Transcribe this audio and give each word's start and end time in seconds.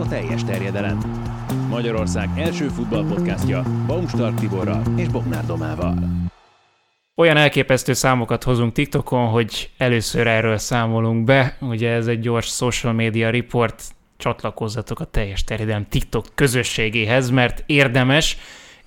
a 0.00 0.08
teljes 0.08 0.44
terjedelem. 0.44 0.98
Magyarország 1.68 2.28
első 2.36 2.68
futballpodcastja 2.68 3.62
Baumstark 3.86 4.40
Tiborral 4.40 4.82
és 4.96 5.08
Bognár 5.08 5.46
Domával. 5.46 5.94
Olyan 7.14 7.36
elképesztő 7.36 7.92
számokat 7.92 8.42
hozunk 8.42 8.72
TikTokon, 8.72 9.26
hogy 9.26 9.70
először 9.78 10.26
erről 10.26 10.58
számolunk 10.58 11.24
be. 11.24 11.56
Ugye 11.60 11.90
ez 11.90 12.06
egy 12.06 12.20
gyors 12.20 12.46
social 12.46 12.92
media 12.92 13.30
report, 13.30 13.82
csatlakozzatok 14.16 15.00
a 15.00 15.04
teljes 15.04 15.44
terjedelem 15.44 15.86
TikTok 15.88 16.26
közösségéhez, 16.34 17.30
mert 17.30 17.62
érdemes, 17.66 18.36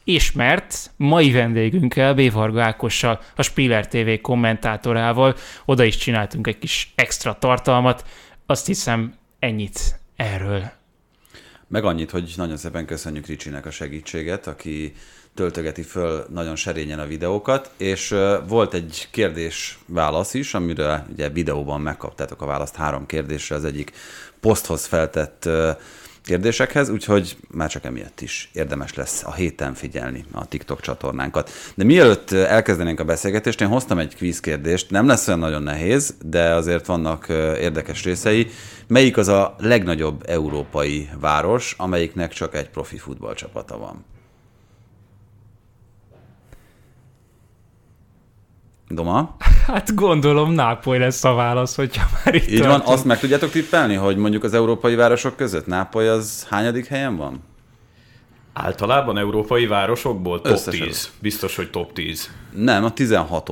és 0.04 0.32
mert 0.32 0.92
mai 0.96 1.32
vendégünkkel, 1.32 2.14
B. 2.14 2.32
Varga 2.32 2.64
Ákossal, 2.64 3.20
a 3.36 3.42
Spiller 3.42 3.88
TV 3.88 4.22
kommentátorával 4.22 5.36
oda 5.66 5.84
is 5.84 5.98
csináltunk 5.98 6.48
egy 6.48 6.58
kis 6.58 6.94
extra 6.96 7.34
tartalmat. 7.40 8.06
Azt 8.46 8.66
hiszem 8.66 9.14
ennyit 9.40 10.00
erről. 10.16 10.72
Meg 11.74 11.86
annyit, 11.86 12.12
hogy 12.12 12.34
nagyon 12.36 12.58
szépen 12.58 12.86
köszönjük 12.86 13.26
Ricsinek 13.26 13.66
a 13.66 13.72
segítséget, 13.72 14.48
aki 14.48 14.94
töltögeti 15.34 15.82
föl 15.82 16.26
nagyon 16.30 16.56
serényen 16.56 17.00
a 17.00 17.06
videókat, 17.06 17.72
és 17.78 18.16
volt 18.48 18.74
egy 18.74 19.08
kérdés-válasz 19.12 20.34
is, 20.34 20.54
amire 20.54 21.06
ugye 21.12 21.30
videóban 21.30 21.82
megkaptátok 21.82 22.42
a 22.42 22.46
választ 22.46 22.76
három 22.76 23.06
kérdésre, 23.06 23.56
az 23.56 23.66
egyik 23.66 23.92
poszthoz 24.40 24.86
feltett 24.86 25.50
kérdésekhez, 26.24 26.90
úgyhogy 26.90 27.38
már 27.52 27.70
csak 27.70 27.84
emiatt 27.84 28.22
is 28.22 28.50
érdemes 28.54 28.94
lesz 28.94 29.24
a 29.24 29.34
héten 29.34 29.74
figyelni 29.74 30.26
a 30.32 30.48
TikTok 30.48 30.82
csatornánkat. 30.82 31.52
De 31.76 31.84
mielőtt 31.84 32.32
elkezdenénk 32.32 33.00
a 33.00 33.04
beszélgetést, 33.04 33.62
én 33.62 33.68
hoztam 33.68 33.98
egy 33.98 34.16
kvíz 34.16 34.40
kérdést, 34.40 34.90
nem 34.90 35.08
lesz 35.08 35.28
olyan 35.28 35.40
nagyon 35.40 35.64
nehéz, 35.64 36.16
de 36.26 36.54
azért 36.54 36.86
vannak 36.86 37.26
érdekes 37.60 38.04
részei. 38.04 38.48
Melyik 38.88 39.18
az 39.18 39.28
a 39.28 39.56
legnagyobb 39.60 40.24
európai 40.28 41.10
város, 41.20 41.76
amelyiknek 41.78 42.34
csak 42.34 42.56
egy 42.56 42.70
profi 42.70 42.98
futballcsapata 42.98 43.78
van? 43.78 44.06
Doma? 48.96 49.36
Hát 49.68 49.96
gondolom 49.96 50.52
Nápoly 50.52 50.98
lesz 50.98 51.24
a 51.24 51.34
válasz, 51.34 51.76
hogyha 51.76 52.06
már 52.26 52.36
itt 52.36 52.50
Így 52.50 52.60
tartunk. 52.60 52.84
van, 52.84 52.94
azt 52.94 53.06
meg 53.06 53.20
tudjátok 53.20 53.50
tippelni, 53.50 53.96
hogy 53.96 54.18
mondjuk 54.18 54.44
az 54.44 54.54
európai 54.54 54.96
városok 54.96 55.36
között 55.36 55.66
Nápoly 55.66 56.10
az 56.10 56.48
hányadik 56.50 56.86
helyen 56.86 57.16
van? 57.18 57.44
Általában 58.54 59.18
európai 59.18 59.66
városokból 59.66 60.42
top 60.42 60.52
Összesen. 60.52 60.88
10. 60.88 61.12
Biztos, 61.20 61.56
hogy 61.56 61.70
top 61.70 61.94
10. 61.94 62.30
Nem, 62.56 62.84
a 62.84 62.92
16 62.92 63.50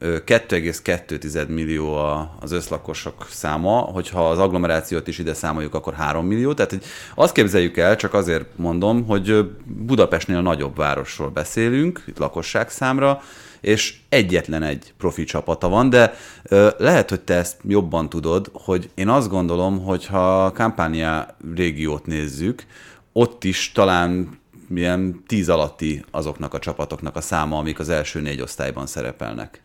2,2 0.00 1.48
millió 1.48 1.94
az 2.40 2.52
összlakosok 2.52 3.26
száma, 3.30 3.78
hogyha 3.78 4.30
az 4.30 4.38
agglomerációt 4.38 5.08
is 5.08 5.18
ide 5.18 5.34
számoljuk, 5.34 5.74
akkor 5.74 5.94
3 5.94 6.26
millió. 6.26 6.54
Tehát 6.54 6.70
hogy 6.70 6.84
azt 7.14 7.32
képzeljük 7.32 7.76
el, 7.76 7.96
csak 7.96 8.14
azért 8.14 8.46
mondom, 8.56 9.06
hogy 9.06 9.50
Budapestnél 9.64 10.40
nagyobb 10.40 10.76
városról 10.76 11.28
beszélünk, 11.28 12.02
itt 12.06 12.18
lakosság 12.18 12.70
számra, 12.70 13.22
és 13.60 13.96
egyetlen 14.08 14.62
egy 14.62 14.92
profi 14.98 15.24
csapata 15.24 15.68
van, 15.68 15.90
de 15.90 16.14
ö, 16.42 16.68
lehet, 16.78 17.08
hogy 17.08 17.20
te 17.20 17.34
ezt 17.34 17.60
jobban 17.62 18.08
tudod, 18.08 18.50
hogy 18.52 18.90
én 18.94 19.08
azt 19.08 19.28
gondolom, 19.28 19.84
hogy 19.84 20.06
ha 20.06 20.44
a 20.44 20.52
Campania 20.52 21.36
régiót 21.54 22.06
nézzük, 22.06 22.66
ott 23.12 23.44
is 23.44 23.72
talán 23.72 24.38
milyen 24.68 25.22
tíz 25.26 25.48
alatti 25.48 26.04
azoknak 26.10 26.54
a 26.54 26.58
csapatoknak 26.58 27.16
a 27.16 27.20
száma, 27.20 27.58
amik 27.58 27.78
az 27.78 27.88
első 27.88 28.20
négy 28.20 28.40
osztályban 28.40 28.86
szerepelnek. 28.86 29.62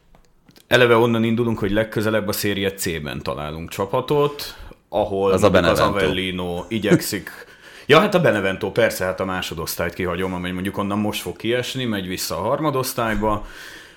Eleve 0.68 0.96
onnan 0.96 1.24
indulunk, 1.24 1.60
hogy 1.60 1.72
legközelebb 1.72 2.28
a 2.28 2.32
széria 2.32 2.74
C-ben 2.74 3.22
találunk 3.22 3.70
csapatot, 3.70 4.56
ahol 4.90 5.32
az, 5.32 5.44
a 5.44 5.52
az 5.52 5.80
Avellino 5.80 6.66
igyekszik 6.68 7.30
Ja, 7.88 8.00
hát 8.00 8.14
a 8.14 8.22
Benevento, 8.22 8.72
persze, 8.72 9.06
hát 9.06 9.20
a 9.20 9.26
másodosztályt 9.26 9.94
kihagyom, 9.94 10.34
amely 10.34 10.52
mondjuk 10.52 10.78
onnan 10.78 11.00
most 11.00 11.22
fog 11.22 11.36
kiesni, 11.36 11.86
megy 11.86 12.08
vissza 12.08 12.38
a 12.38 12.42
harmadosztályba. 12.42 13.46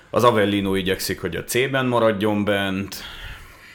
Az 0.09 0.23
Avellino 0.23 0.75
igyekszik, 0.75 1.21
hogy 1.21 1.35
a 1.35 1.43
C-ben 1.43 1.85
maradjon 1.85 2.43
bent. 2.43 2.95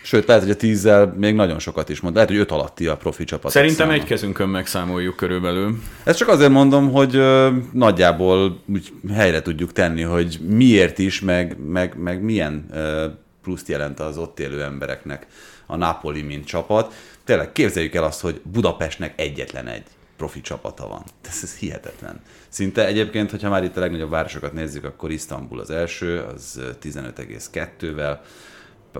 Sőt, 0.02 0.26
lehet, 0.26 0.42
hogy 0.42 0.52
a 0.52 0.56
tízzel 0.56 1.14
még 1.18 1.34
nagyon 1.34 1.58
sokat 1.58 1.88
is 1.88 2.00
mond. 2.00 2.14
Lehet, 2.14 2.28
hogy 2.28 2.38
öt 2.38 2.50
alatti 2.50 2.86
a 2.86 2.96
profi 2.96 3.24
csapat. 3.24 3.50
Szerintem 3.50 3.86
száma. 3.86 3.92
egy 3.92 4.04
kezünkön 4.04 4.48
megszámoljuk 4.48 5.16
körülbelül. 5.16 5.78
Ezt 6.04 6.18
csak 6.18 6.28
azért 6.28 6.50
mondom, 6.50 6.92
hogy 6.92 7.16
ö, 7.16 7.50
nagyjából 7.72 8.62
úgy 8.66 8.92
helyre 9.12 9.42
tudjuk 9.42 9.72
tenni, 9.72 10.02
hogy 10.02 10.38
miért 10.48 10.98
is, 10.98 11.20
meg, 11.20 11.56
meg, 11.66 11.98
meg 11.98 12.22
milyen 12.22 12.66
ö, 12.72 13.06
pluszt 13.42 13.68
jelent 13.68 14.00
az 14.00 14.18
ott 14.18 14.40
élő 14.40 14.62
embereknek 14.62 15.26
a 15.66 15.76
Napoli, 15.76 16.22
mint 16.22 16.46
csapat. 16.46 16.94
Tényleg 17.24 17.52
képzeljük 17.52 17.94
el 17.94 18.04
azt, 18.04 18.20
hogy 18.20 18.40
Budapestnek 18.52 19.12
egyetlen 19.16 19.66
egy 19.66 19.84
profi 20.16 20.40
csapata 20.40 20.88
van. 20.88 21.02
Ez, 21.28 21.40
ez 21.42 21.56
hihetetlen. 21.56 22.20
Szinte 22.48 22.86
egyébként, 22.86 23.30
hogyha 23.30 23.48
már 23.50 23.64
itt 23.64 23.76
a 23.76 23.80
legnagyobb 23.80 24.10
városokat 24.10 24.52
nézzük, 24.52 24.84
akkor 24.84 25.10
Isztambul 25.10 25.60
az 25.60 25.70
első, 25.70 26.20
az 26.20 26.60
15,2-vel, 26.82 28.18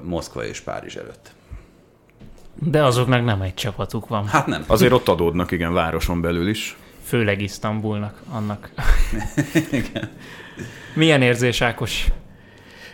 Moszkva 0.03 0.45
és 0.45 0.61
Párizs 0.61 0.97
előtt. 0.97 1.33
De 2.55 2.85
azoknak 2.85 3.25
nem 3.25 3.43
egy 3.43 3.55
csapatuk 3.55 4.09
van. 4.09 4.27
Hát 4.27 4.47
nem. 4.47 4.65
Azért 4.67 4.93
ott 4.93 5.09
adódnak, 5.09 5.51
igen, 5.51 5.73
városon 5.73 6.21
belül 6.21 6.49
is. 6.49 6.77
Főleg 7.05 7.41
Isztambulnak, 7.41 8.23
annak. 8.31 8.71
igen. 9.71 10.11
Milyen 10.95 11.23
érzés, 11.23 11.61
Ákos? 11.61 12.07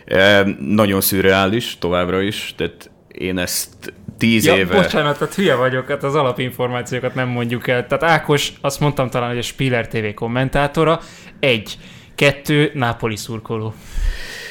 E, 0.05 0.43
nagyon 0.59 1.01
szürreális 1.01 1.77
továbbra 1.79 2.21
is, 2.21 2.53
tehát 2.57 2.89
én 3.07 3.37
ezt 3.37 3.93
tíz 4.21 4.45
ja, 4.45 4.55
éve... 4.55 4.75
Bocsánat, 4.75 5.17
tehát 5.17 5.33
hülye 5.33 5.55
vagyok, 5.55 5.87
hát 5.87 6.03
az 6.03 6.15
alapinformációkat 6.15 7.15
nem 7.15 7.27
mondjuk 7.27 7.67
el. 7.67 7.87
Tehát 7.87 8.03
Ákos, 8.03 8.53
azt 8.61 8.79
mondtam 8.79 9.09
talán, 9.09 9.29
hogy 9.29 9.37
a 9.37 9.41
Spiller 9.41 9.87
TV 9.87 10.13
kommentátora, 10.15 10.99
egy, 11.39 11.77
kettő, 12.15 12.71
Nápoli 12.73 13.15
szurkoló. 13.15 13.73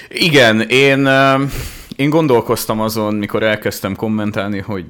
Igen, 0.09 0.61
én, 0.61 1.09
én 1.97 2.11
gondolkoztam 2.11 2.81
azon, 2.81 3.15
mikor 3.15 3.43
elkezdtem 3.43 3.97
kommentálni, 3.97 4.59
hogy 4.59 4.87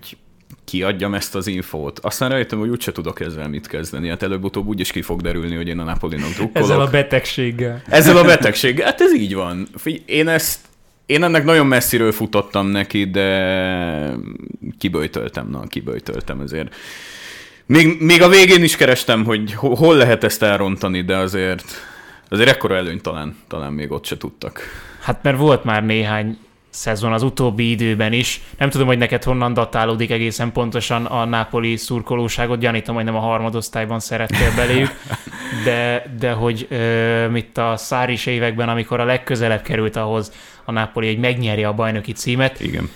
kiadjam 0.64 1.14
ezt 1.14 1.34
az 1.34 1.46
infót. 1.46 1.98
Aztán 1.98 2.30
rájöttem, 2.30 2.58
hogy 2.58 2.68
úgyse 2.68 2.92
tudok 2.92 3.20
ezzel 3.20 3.48
mit 3.48 3.66
kezdeni. 3.66 4.08
Hát 4.08 4.22
előbb-utóbb 4.22 4.66
úgyis 4.66 4.92
ki 4.92 5.02
fog 5.02 5.20
derülni, 5.20 5.56
hogy 5.56 5.68
én 5.68 5.78
a 5.78 5.84
Napolinak 5.84 6.30
drukkolok. 6.30 6.68
Ezzel 6.68 6.80
a 6.80 6.90
betegséggel. 6.90 7.82
Ezzel 7.88 8.16
a 8.16 8.24
betegséggel. 8.24 8.84
Hát 8.84 9.00
ez 9.00 9.14
így 9.14 9.34
van. 9.34 9.68
Én 10.06 10.28
ezt 10.28 10.58
én 11.10 11.22
ennek 11.22 11.44
nagyon 11.44 11.66
messziről 11.66 12.12
futottam 12.12 12.66
neki, 12.66 13.04
de 13.04 14.16
kiböjtöltem, 14.78 15.48
na, 15.50 15.66
kiböjtöltem 15.66 16.40
ezért. 16.40 16.74
Még, 17.66 18.00
még 18.00 18.22
a 18.22 18.28
végén 18.28 18.62
is 18.62 18.76
kerestem, 18.76 19.24
hogy 19.24 19.52
hol 19.54 19.96
lehet 19.96 20.24
ezt 20.24 20.42
elrontani, 20.42 21.02
de 21.02 21.16
azért, 21.16 21.64
azért 22.28 22.48
ekkora 22.48 22.76
előny 22.76 23.00
talán, 23.00 23.36
talán 23.48 23.72
még 23.72 23.90
ott 23.90 24.04
se 24.04 24.16
tudtak. 24.16 24.60
Hát 25.00 25.22
mert 25.22 25.36
volt 25.38 25.64
már 25.64 25.84
néhány 25.84 26.38
szezon 26.70 27.12
az 27.12 27.22
utóbbi 27.22 27.70
időben 27.70 28.12
is. 28.12 28.40
Nem 28.58 28.70
tudom, 28.70 28.86
hogy 28.86 28.98
neked 28.98 29.24
honnan 29.24 29.52
datálódik 29.52 30.10
egészen 30.10 30.52
pontosan 30.52 31.04
a 31.04 31.24
nápoli 31.24 31.76
szurkolóságot, 31.76 32.58
gyanítom, 32.58 32.94
hogy 32.94 33.04
nem 33.04 33.16
a 33.16 33.20
harmadosztályban 33.20 34.00
szerettél 34.00 34.54
beléjük, 34.56 34.90
de, 35.64 36.04
de 36.18 36.32
hogy 36.32 36.66
ö, 36.70 37.28
mit 37.28 37.58
a 37.58 37.76
száris 37.76 38.26
években, 38.26 38.68
amikor 38.68 39.00
a 39.00 39.04
legközelebb 39.04 39.62
került 39.62 39.96
ahhoz 39.96 40.32
a 40.64 40.72
Nápoli, 40.72 41.06
hogy 41.06 41.18
megnyerje 41.18 41.68
a 41.68 41.74
bajnoki 41.74 42.12
címet. 42.12 42.60
Igen. 42.60 42.90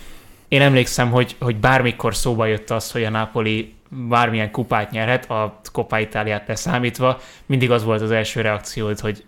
Én 0.48 0.60
emlékszem, 0.60 1.10
hogy, 1.10 1.36
hogy 1.40 1.56
bármikor 1.56 2.14
szóba 2.14 2.46
jött 2.46 2.70
az, 2.70 2.90
hogy 2.90 3.04
a 3.04 3.10
Nápoli 3.10 3.74
bármilyen 3.88 4.50
kupát 4.50 4.90
nyerhet, 4.90 5.30
a 5.30 5.60
Coppa 5.72 5.98
Itáliát 5.98 6.48
leszámítva, 6.48 7.20
mindig 7.46 7.70
az 7.70 7.84
volt 7.84 8.00
az 8.00 8.10
első 8.10 8.40
reakció, 8.40 8.90
hogy 9.00 9.24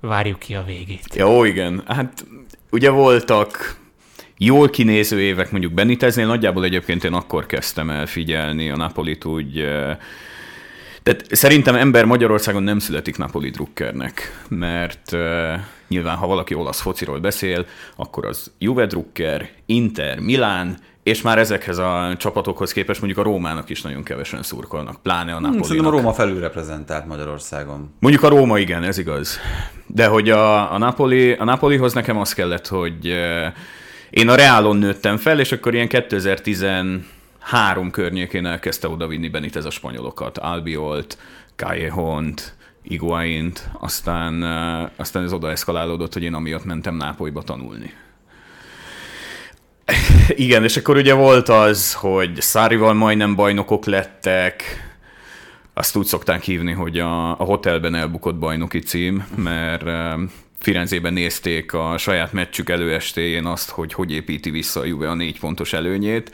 várjuk 0.00 0.38
ki 0.38 0.54
a 0.54 0.62
végét. 0.62 1.14
Jó, 1.14 1.44
igen. 1.44 1.82
Hát 1.86 2.24
ugye 2.70 2.90
voltak 2.90 3.76
jól 4.38 4.70
kinéző 4.70 5.20
évek, 5.20 5.50
mondjuk 5.50 5.72
Beniteznél, 5.72 6.26
nagyjából 6.26 6.64
egyébként 6.64 7.04
én 7.04 7.12
akkor 7.12 7.46
kezdtem 7.46 7.90
el 7.90 8.06
figyelni 8.06 8.70
a 8.70 8.76
Napolit 8.76 9.24
úgy, 9.24 9.58
eh, 9.58 9.96
tehát 11.08 11.34
szerintem 11.34 11.74
ember 11.74 12.04
Magyarországon 12.04 12.62
nem 12.62 12.78
születik 12.78 13.16
Napoli 13.16 13.50
drukkernek, 13.50 14.44
mert 14.48 15.12
uh, 15.12 15.54
nyilván 15.88 16.16
ha 16.16 16.26
valaki 16.26 16.54
olasz 16.54 16.80
fociról 16.80 17.18
beszél, 17.18 17.66
akkor 17.96 18.26
az 18.26 18.52
Juve 18.58 18.86
drukker, 18.86 19.50
Inter, 19.66 20.18
Milán, 20.18 20.78
és 21.08 21.22
már 21.22 21.38
ezekhez 21.38 21.78
a 21.78 22.14
csapatokhoz 22.16 22.72
képest 22.72 23.00
mondjuk 23.00 23.26
a 23.26 23.28
Rómának 23.28 23.70
is 23.70 23.82
nagyon 23.82 24.02
kevesen 24.02 24.42
szurkolnak, 24.42 25.02
pláne 25.02 25.34
a 25.34 25.40
Napoli. 25.40 25.62
Szerintem 25.62 25.92
a 25.92 25.96
Róma 25.96 26.12
felülreprezentált 26.12 27.06
Magyarországon. 27.06 27.94
Mondjuk 27.98 28.24
a 28.24 28.28
Róma 28.28 28.58
igen, 28.58 28.82
ez 28.82 28.98
igaz. 28.98 29.38
De 29.86 30.06
hogy 30.06 30.30
a, 30.30 30.72
a, 30.72 30.78
Napoli, 30.78 31.32
a 31.32 31.44
Napolihoz 31.44 31.92
nekem 31.92 32.18
az 32.18 32.32
kellett, 32.32 32.66
hogy 32.66 33.06
én 34.10 34.28
a 34.28 34.34
Reálon 34.34 34.76
nőttem 34.76 35.16
fel, 35.16 35.40
és 35.40 35.52
akkor 35.52 35.74
ilyen 35.74 35.88
2013 35.88 37.90
környékén 37.90 38.46
elkezdte 38.46 38.88
odavinni 38.88 39.28
Benitez 39.28 39.64
a 39.64 39.70
spanyolokat. 39.70 40.38
Albiolt, 40.38 41.18
Callejont, 41.56 42.56
Iguaint, 42.82 43.70
aztán, 43.78 44.42
aztán 44.96 45.24
ez 45.24 45.32
oda 45.32 45.50
eszkalálódott, 45.50 46.12
hogy 46.12 46.22
én 46.22 46.34
amiatt 46.34 46.64
mentem 46.64 46.94
Nápolyba 46.94 47.42
tanulni. 47.42 47.92
Igen, 50.36 50.64
és 50.64 50.76
akkor 50.76 50.96
ugye 50.96 51.14
volt 51.14 51.48
az, 51.48 51.94
hogy 51.94 52.40
Szárival 52.40 52.94
majdnem 52.94 53.34
bajnokok 53.34 53.84
lettek, 53.86 54.62
azt 55.74 55.96
úgy 55.96 56.06
szokták 56.06 56.42
hívni, 56.42 56.72
hogy 56.72 56.98
a, 56.98 57.30
a 57.30 57.44
hotelben 57.44 57.94
elbukott 57.94 58.36
bajnoki 58.36 58.78
cím, 58.78 59.26
mert 59.36 59.84
Firenzében 60.58 61.12
nézték 61.12 61.72
a 61.72 61.98
saját 61.98 62.32
meccsük 62.32 62.68
előestéjén 62.68 63.46
azt, 63.46 63.70
hogy 63.70 63.92
hogy 63.92 64.12
építi 64.12 64.50
vissza 64.50 64.80
a 64.80 64.84
Juve 64.84 65.10
a 65.10 65.14
négy 65.14 65.38
pontos 65.38 65.72
előnyét, 65.72 66.32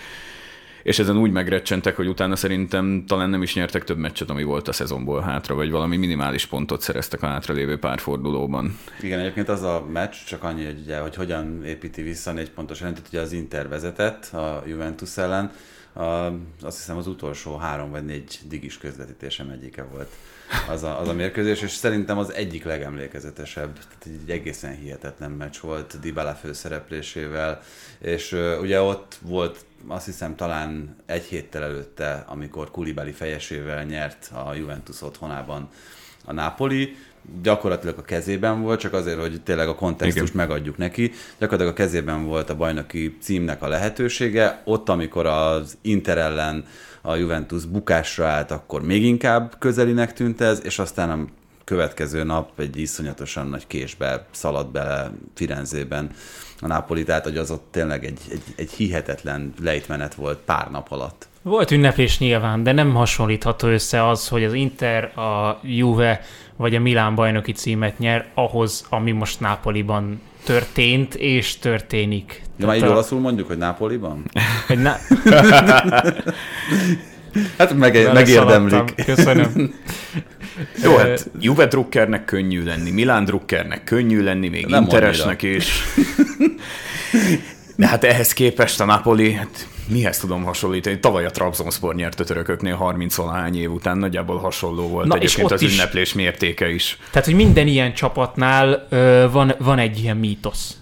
és 0.85 0.99
ezen 0.99 1.17
úgy 1.17 1.31
megrecsentek, 1.31 1.97
hogy 1.97 2.09
utána 2.09 2.37
szerintem 2.37 3.05
talán 3.07 3.31
nem 3.31 3.43
is 3.43 3.55
nyertek 3.55 3.85
több 3.85 3.99
meccset, 3.99 4.31
ami 4.31 4.43
volt 4.43 4.69
a 4.69 4.73
szezonból 4.73 5.21
hátra, 5.21 5.55
vagy 5.55 5.71
valami 5.71 5.97
minimális 5.97 6.47
pontot 6.47 6.81
szereztek 6.81 7.23
a 7.23 7.27
hátralévő 7.27 7.79
pár 7.79 7.99
fordulóban. 7.99 8.79
Igen, 9.01 9.19
egyébként 9.19 9.49
az 9.49 9.63
a 9.63 9.87
meccs, 9.93 10.15
csak 10.27 10.43
annyi, 10.43 10.65
hogy, 10.65 10.81
ugye, 10.85 10.99
hogy 10.99 11.15
hogyan 11.15 11.65
építi 11.65 12.03
vissza 12.03 12.33
négy 12.33 12.51
pontos 12.51 12.81
előnyt, 12.81 13.03
ugye 13.09 13.21
az 13.21 13.33
Inter 13.33 13.69
vezetett 13.69 14.25
a 14.25 14.63
Juventus 14.67 15.17
ellen, 15.17 15.53
a, 15.93 16.03
azt 16.63 16.77
hiszem 16.77 16.97
az 16.97 17.07
utolsó 17.07 17.57
három 17.57 17.91
vagy 17.91 18.05
négy 18.05 18.39
digis 18.49 18.79
közvetítésem 18.79 19.49
egyike 19.49 19.83
volt 19.83 20.09
az 20.69 20.83
a, 20.83 21.01
az 21.01 21.09
a 21.09 21.13
mérkőzés, 21.13 21.63
és 21.63 21.71
szerintem 21.71 22.19
az 22.19 22.33
egyik 22.33 22.65
legemlékezetesebb, 22.65 23.73
tehát 23.73 24.21
egy 24.23 24.31
egészen 24.31 24.77
hihetetlen 24.77 25.31
meccs 25.31 25.57
volt 25.61 26.01
Dybala 26.01 26.35
főszereplésével, 26.35 27.61
és 27.99 28.37
ugye 28.61 28.81
ott 28.81 29.19
volt 29.23 29.65
azt 29.89 30.05
hiszem 30.05 30.37
talán 30.37 30.97
egy 31.07 31.23
héttel 31.23 31.63
előtte, 31.63 32.25
amikor 32.29 32.71
Kulibali 32.71 33.13
fejesével 33.13 33.85
nyert 33.85 34.31
a 34.47 34.55
Juventus 34.55 35.03
otthonában 35.03 35.69
a 36.25 36.33
Napoli, 36.33 36.97
gyakorlatilag 37.43 37.99
a 37.99 38.03
kezében 38.03 38.63
volt, 38.63 38.81
csak 38.81 38.93
azért, 38.93 39.21
hogy 39.21 39.43
tényleg 39.43 39.69
a 39.69 39.75
kontextust 39.75 40.35
Igen. 40.35 40.47
megadjuk 40.47 40.77
neki. 40.77 41.13
Gyakorlatilag 41.39 41.73
a 41.73 41.77
kezében 41.77 42.25
volt 42.25 42.51
a 42.51 42.57
bajnoki 42.57 43.17
címnek 43.21 43.63
a 43.63 43.69
lehetősége. 43.69 44.63
Ott, 44.65 44.89
amikor 44.89 45.27
az 45.27 45.77
Inter 45.83 46.19
ellen 46.19 46.67
a 47.01 47.15
Juventus 47.15 47.65
bukásra 47.65 48.27
állt, 48.27 48.51
akkor 48.51 48.83
még 48.83 49.05
inkább 49.05 49.55
közelinek 49.59 50.13
tűnt 50.13 50.41
ez, 50.41 50.61
és 50.65 50.79
aztán 50.79 51.11
a 51.11 51.25
következő 51.65 52.23
nap 52.23 52.61
egy 52.61 52.77
iszonyatosan 52.77 53.47
nagy 53.47 53.67
késbe 53.67 54.27
szaladt 54.31 54.73
bele 54.73 55.11
Firenzében 55.35 56.11
a 56.65 56.67
Napoli, 56.67 57.05
tehát 57.05 57.25
hogy 57.25 57.37
az 57.37 57.51
ott 57.51 57.67
tényleg 57.71 58.05
egy, 58.05 58.21
egy, 58.31 58.43
egy 58.57 58.71
hihetetlen 58.71 59.53
lejtmenet 59.63 60.15
volt 60.15 60.39
pár 60.39 60.71
nap 60.71 60.87
alatt. 60.91 61.29
Volt 61.43 61.71
ünneplés 61.71 62.19
nyilván, 62.19 62.63
de 62.63 62.73
nem 62.73 62.95
hasonlítható 62.95 63.69
össze 63.69 64.09
az, 64.09 64.29
hogy 64.29 64.45
az 64.45 64.53
Inter, 64.53 65.19
a 65.19 65.61
Juve 65.63 66.21
vagy 66.57 66.75
a 66.75 66.81
Milán 66.81 67.15
bajnoki 67.15 67.53
címet 67.53 67.99
nyer 67.99 68.27
ahhoz, 68.35 68.87
ami 68.89 69.13
most 69.13 69.41
Nápoliban 69.41 70.21
történt 70.45 71.15
és 71.15 71.59
történik. 71.59 72.43
De 72.57 72.67
már 72.67 72.77
így 72.77 72.83
a... 72.83 72.91
olaszul 72.91 73.21
mondjuk, 73.21 73.47
hogy 73.47 73.59
Nápoliban? 73.59 74.23
Hogy 74.67 74.79
na... 74.79 74.97
hát 77.59 77.75
meg, 77.75 78.13
megérdemlik. 78.13 78.95
Köszönöm. 79.05 79.75
Jó, 80.83 80.97
hát 80.97 81.31
Juve 81.41 81.67
Druckernek 81.67 82.25
könnyű 82.25 82.65
lenni, 82.65 82.91
Milán 82.91 83.25
Druckernek 83.25 83.85
könnyű 83.85 84.23
lenni, 84.23 84.49
még 84.49 84.67
Nem 84.67 84.83
Interesnek 84.83 85.43
is. 85.43 85.83
De 87.77 87.87
hát 87.87 88.05
ehhez 88.05 88.33
képest 88.33 88.81
a 88.81 88.85
Napoli, 88.85 89.33
hát 89.33 89.69
mihez 89.89 90.19
tudom 90.19 90.43
hasonlítani? 90.45 91.01
Tavaly 91.01 91.25
a 91.25 91.31
Trabzonspor 91.31 91.95
nyert 91.95 92.21
a 92.21 92.25
törököknél 92.25 92.75
30 92.75 93.15
valahány 93.15 93.57
év 93.57 93.73
után, 93.73 93.99
nagyjából 93.99 94.39
hasonló 94.39 94.89
volt 94.89 95.07
Na, 95.07 95.17
egyébként 95.17 95.51
az 95.51 95.63
is, 95.63 95.73
ünneplés 95.73 96.13
mértéke 96.13 96.71
is. 96.71 96.99
Tehát, 97.11 97.27
hogy 97.27 97.37
minden 97.37 97.67
ilyen 97.67 97.95
csapatnál 97.95 98.87
ö, 98.89 99.27
van, 99.33 99.55
van 99.59 99.79
egy 99.79 99.99
ilyen 100.03 100.17
mítosz. 100.17 100.77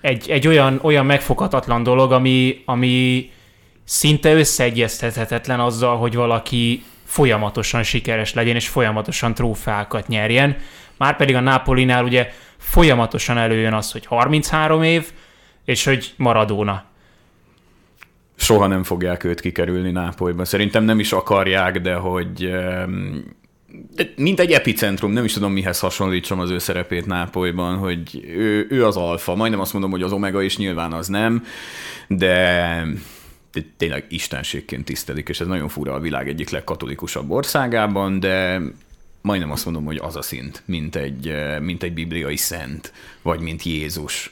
Egy, 0.00 0.30
egy 0.30 0.46
olyan, 0.46 0.78
olyan 0.82 1.06
megfoghatatlan 1.06 1.82
dolog, 1.82 2.12
ami, 2.12 2.62
ami 2.64 3.30
szinte 3.84 4.34
összeegyeztethetetlen 4.34 5.60
azzal, 5.60 5.96
hogy 5.96 6.14
valaki 6.14 6.84
folyamatosan 7.04 7.82
sikeres 7.82 8.34
legyen, 8.34 8.54
és 8.54 8.68
folyamatosan 8.68 9.34
trófeákat 9.34 10.08
nyerjen. 10.08 10.56
Márpedig 10.96 11.34
a 11.34 11.40
Napolinál 11.40 12.04
ugye 12.04 12.32
folyamatosan 12.58 13.38
előjön 13.38 13.72
az, 13.72 13.92
hogy 13.92 14.06
33 14.06 14.82
év, 14.82 15.12
és 15.64 15.84
hogy 15.84 16.14
Maradona 16.16 16.88
soha 18.40 18.66
nem 18.66 18.82
fogják 18.82 19.24
őt 19.24 19.40
kikerülni 19.40 19.90
Nápolyban. 19.90 20.44
Szerintem 20.44 20.84
nem 20.84 20.98
is 20.98 21.12
akarják, 21.12 21.80
de 21.80 21.94
hogy 21.94 22.50
mint 24.16 24.40
egy 24.40 24.52
epicentrum, 24.52 25.12
nem 25.12 25.24
is 25.24 25.32
tudom 25.32 25.52
mihez 25.52 25.80
hasonlítsam 25.80 26.40
az 26.40 26.50
ő 26.50 26.58
szerepét 26.58 27.06
Nápolyban, 27.06 27.76
hogy 27.76 28.24
ő, 28.24 28.66
ő 28.70 28.86
az 28.86 28.96
alfa. 28.96 29.34
Majdnem 29.34 29.60
azt 29.60 29.72
mondom, 29.72 29.90
hogy 29.90 30.02
az 30.02 30.12
omega 30.12 30.42
is 30.42 30.56
nyilván 30.56 30.92
az 30.92 31.08
nem, 31.08 31.44
de 32.08 32.86
tényleg 33.76 34.06
istenségként 34.08 34.84
tisztelik, 34.84 35.28
és 35.28 35.40
ez 35.40 35.46
nagyon 35.46 35.68
fura 35.68 35.94
a 35.94 36.00
világ 36.00 36.28
egyik 36.28 36.50
legkatolikusabb 36.50 37.30
országában, 37.30 38.20
de 38.20 38.60
majdnem 39.20 39.50
azt 39.50 39.64
mondom, 39.64 39.84
hogy 39.84 39.96
az 39.96 40.16
a 40.16 40.22
szint, 40.22 40.62
mint 40.64 40.96
egy, 40.96 41.34
mint 41.60 41.82
egy 41.82 41.92
bibliai 41.92 42.36
szent, 42.36 42.92
vagy 43.22 43.40
mint 43.40 43.62
Jézus. 43.62 44.30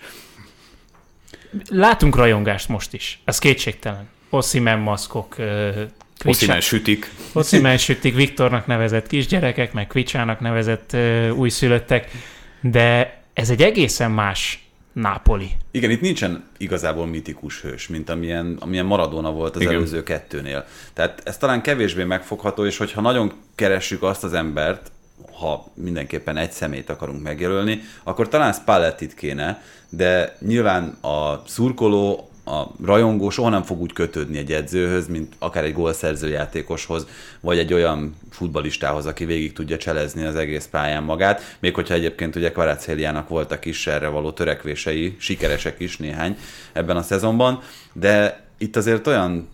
Látunk 1.69 2.17
rajongást 2.17 2.69
most 2.69 2.94
is, 2.94 3.20
ez 3.25 3.38
kétségtelen. 3.38 4.09
Ossimen 4.31 4.79
maszkok, 4.79 5.37
Ossimen 6.25 6.61
sütik. 6.61 7.11
Ossimen 7.32 7.79
sütik, 7.87 8.15
Viktornak 8.15 8.67
nevezett 8.67 9.06
kisgyerekek, 9.06 9.73
meg 9.73 9.87
Kvicsának 9.87 10.41
nevezett 10.41 10.91
uh, 10.93 11.31
újszülöttek, 11.35 12.11
de 12.61 13.19
ez 13.32 13.50
egy 13.50 13.62
egészen 13.62 14.11
más 14.11 14.68
Nápoli. 15.00 15.50
Igen, 15.70 15.90
itt 15.90 16.00
nincsen 16.00 16.44
igazából 16.56 17.06
mitikus 17.06 17.60
hős, 17.60 17.88
mint 17.88 18.10
amilyen, 18.10 18.56
amilyen 18.60 18.86
Maradona 18.86 19.30
volt 19.30 19.56
az 19.56 19.60
Igen. 19.60 19.74
előző 19.74 20.02
kettőnél. 20.02 20.64
Tehát 20.92 21.20
ez 21.24 21.36
talán 21.36 21.62
kevésbé 21.62 22.04
megfogható, 22.04 22.64
és 22.64 22.76
hogyha 22.76 23.00
nagyon 23.00 23.32
keressük 23.54 24.02
azt 24.02 24.24
az 24.24 24.32
embert, 24.32 24.90
ha 25.40 25.66
mindenképpen 25.74 26.36
egy 26.36 26.50
szemét 26.50 26.90
akarunk 26.90 27.22
megjelölni, 27.22 27.80
akkor 28.02 28.28
talán 28.28 28.52
Spallettit 28.52 29.14
kéne, 29.14 29.62
de 29.88 30.36
nyilván 30.40 30.88
a 30.88 31.42
szurkoló, 31.46 32.27
a 32.48 32.70
rajongó 32.84 33.30
soha 33.30 33.48
nem 33.48 33.62
fog 33.62 33.80
úgy 33.80 33.92
kötődni 33.92 34.38
egy 34.38 34.52
edzőhöz, 34.52 35.08
mint 35.08 35.34
akár 35.38 35.64
egy 35.64 35.72
gólszerző 35.72 36.28
játékoshoz, 36.28 37.06
vagy 37.40 37.58
egy 37.58 37.72
olyan 37.72 38.16
futbalistához, 38.30 39.06
aki 39.06 39.24
végig 39.24 39.52
tudja 39.52 39.76
cselezni 39.76 40.24
az 40.24 40.36
egész 40.36 40.68
pályán 40.70 41.02
magát, 41.02 41.56
még 41.58 41.74
hogyha 41.74 41.94
egyébként 41.94 42.36
ugye 42.36 42.52
Kvarácéliának 42.52 43.28
voltak 43.28 43.64
is 43.64 43.86
erre 43.86 44.08
való 44.08 44.30
törekvései, 44.30 45.16
sikeresek 45.18 45.80
is 45.80 45.96
néhány 45.96 46.36
ebben 46.72 46.96
a 46.96 47.02
szezonban, 47.02 47.60
de 47.92 48.46
itt 48.58 48.76
azért 48.76 49.06
olyan 49.06 49.48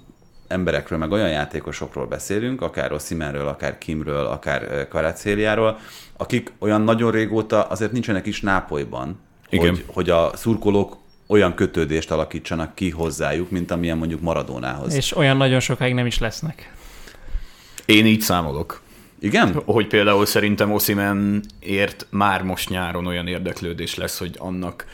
emberekről, 0.48 0.98
meg 0.98 1.10
olyan 1.10 1.30
játékosokról 1.30 2.06
beszélünk, 2.06 2.62
akár 2.62 2.92
Ossimenről, 2.92 3.48
akár 3.48 3.78
Kimről, 3.78 4.26
akár 4.26 4.88
Kvarácéliáról, 4.88 5.78
akik 6.16 6.52
olyan 6.58 6.80
nagyon 6.80 7.10
régóta 7.10 7.62
azért 7.62 7.92
nincsenek 7.92 8.26
is 8.26 8.40
Nápolyban, 8.40 9.18
Igen. 9.48 9.68
Hogy, 9.68 9.84
hogy 9.86 10.10
a 10.10 10.30
szurkolók 10.34 10.96
olyan 11.26 11.54
kötődést 11.54 12.10
alakítsanak 12.10 12.74
ki 12.74 12.90
hozzájuk, 12.90 13.50
mint 13.50 13.70
amilyen 13.70 13.98
mondjuk 13.98 14.20
Maradónához. 14.20 14.94
És 14.94 15.16
olyan 15.16 15.36
nagyon 15.36 15.60
sokáig 15.60 15.94
nem 15.94 16.06
is 16.06 16.18
lesznek. 16.18 16.72
Én 17.84 18.06
így 18.06 18.20
számolok. 18.20 18.82
Igen? 19.20 19.62
Hogy 19.64 19.86
például 19.86 20.26
szerintem 20.26 20.78
ért 21.60 22.06
már 22.10 22.42
most 22.42 22.68
nyáron 22.68 23.06
olyan 23.06 23.26
érdeklődés 23.26 23.94
lesz, 23.94 24.18
hogy 24.18 24.34
annak 24.38 24.86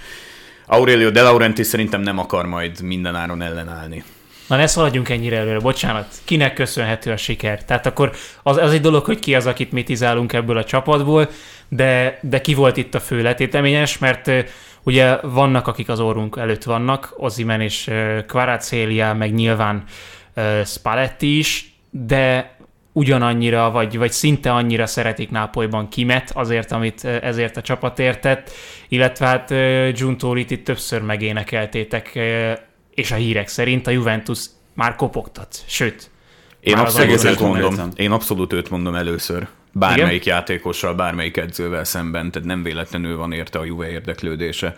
Aurelio 0.66 1.10
De 1.10 1.22
Laurenti 1.22 1.62
szerintem 1.62 2.00
nem 2.00 2.18
akar 2.18 2.46
majd 2.46 2.82
mindenáron 2.82 3.42
ellenállni. 3.42 4.04
Na 4.46 4.56
ne 4.56 4.66
szaladjunk 4.66 5.08
ennyire 5.08 5.36
előre, 5.36 5.58
bocsánat. 5.58 6.14
Kinek 6.24 6.54
köszönhető 6.54 7.10
a 7.10 7.16
siker? 7.16 7.64
Tehát 7.64 7.86
akkor 7.86 8.12
az, 8.42 8.56
az 8.56 8.72
egy 8.72 8.80
dolog, 8.80 9.04
hogy 9.04 9.18
ki 9.18 9.34
az, 9.34 9.46
akit 9.46 9.72
mitizálunk 9.72 10.32
ebből 10.32 10.56
a 10.56 10.64
csapatból, 10.64 11.30
de, 11.68 12.18
de 12.22 12.40
ki 12.40 12.54
volt 12.54 12.76
itt 12.76 12.94
a 12.94 13.00
fő 13.00 13.22
letéteményes, 13.22 13.98
mert 13.98 14.30
ugye 14.82 15.16
vannak, 15.16 15.66
akik 15.66 15.88
az 15.88 16.00
orrunk 16.00 16.36
előtt 16.36 16.62
vannak, 16.62 17.14
Ozimen 17.16 17.60
és 17.60 17.90
Kvaratskhelia, 18.26 19.14
meg 19.14 19.34
nyilván 19.34 19.84
Spalletti 20.64 21.38
is, 21.38 21.74
de 21.90 22.54
ugyanannyira, 22.92 23.70
vagy, 23.70 23.98
vagy 23.98 24.12
szinte 24.12 24.52
annyira 24.52 24.86
szeretik 24.86 25.30
Nápolyban 25.30 25.88
Kimet, 25.88 26.30
azért, 26.34 26.72
amit 26.72 27.04
ezért 27.04 27.56
a 27.56 27.60
csapat 27.60 27.94
tett, 27.94 28.50
illetve 28.88 29.26
hát 29.26 29.48
Giuntolit 29.94 30.50
itt 30.50 30.64
többször 30.64 31.02
megénekeltétek, 31.02 32.18
és 32.94 33.10
a 33.10 33.14
hírek 33.14 33.48
szerint 33.48 33.86
a 33.86 33.90
Juventus 33.90 34.46
már 34.74 34.94
kopogtat, 34.94 35.56
sőt. 35.66 36.10
Én 36.60 36.76
abszolút, 36.76 37.24
őt 37.24 37.40
mondom, 37.40 37.90
én 37.94 38.10
abszolút 38.10 38.52
őt 38.52 38.70
mondom 38.70 38.94
először. 38.94 39.48
Bármelyik 39.72 40.24
Igen? 40.24 40.36
játékossal, 40.36 40.94
bármelyik 40.94 41.36
edzővel 41.36 41.84
szemben, 41.84 42.30
tehát 42.30 42.48
nem 42.48 42.62
véletlenül 42.62 43.16
van 43.16 43.32
érte 43.32 43.58
a 43.58 43.64
Juve 43.64 43.90
érdeklődése. 43.90 44.76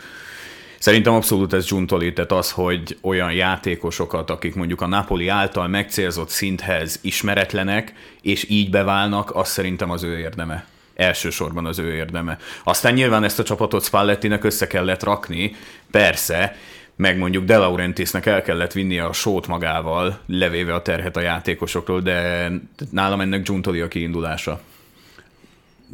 Szerintem 0.78 1.12
abszolút 1.12 1.52
ez 1.52 1.66
Giuntoli, 1.66 2.12
tehát 2.12 2.32
az, 2.32 2.50
hogy 2.50 2.98
olyan 3.00 3.32
játékosokat, 3.32 4.30
akik 4.30 4.54
mondjuk 4.54 4.80
a 4.80 4.86
Napoli 4.86 5.28
által 5.28 5.68
megcélzott 5.68 6.28
szinthez 6.28 6.98
ismeretlenek, 7.02 7.92
és 8.22 8.50
így 8.50 8.70
beválnak, 8.70 9.34
az 9.34 9.48
szerintem 9.48 9.90
az 9.90 10.02
ő 10.02 10.18
érdeme. 10.18 10.64
Elsősorban 10.94 11.66
az 11.66 11.78
ő 11.78 11.94
érdeme. 11.94 12.38
Aztán 12.64 12.92
nyilván 12.92 13.24
ezt 13.24 13.38
a 13.38 13.42
csapatot 13.42 13.84
Spallettinek 13.84 14.44
össze 14.44 14.66
kellett 14.66 15.02
rakni, 15.02 15.56
persze, 15.90 16.56
meg 16.96 17.18
mondjuk 17.18 17.44
De 17.44 17.56
Laurentisnek 17.58 18.26
el 18.26 18.42
kellett 18.42 18.72
vinni 18.72 18.98
a 18.98 19.12
sót 19.12 19.46
magával, 19.46 20.18
levéve 20.26 20.74
a 20.74 20.82
terhet 20.82 21.16
a 21.16 21.20
játékosokról, 21.20 22.00
de 22.00 22.50
nálam 22.90 23.20
ennek 23.20 23.42
Giuntoli 23.42 23.80
a 23.80 23.88
kiindulása 23.88 24.60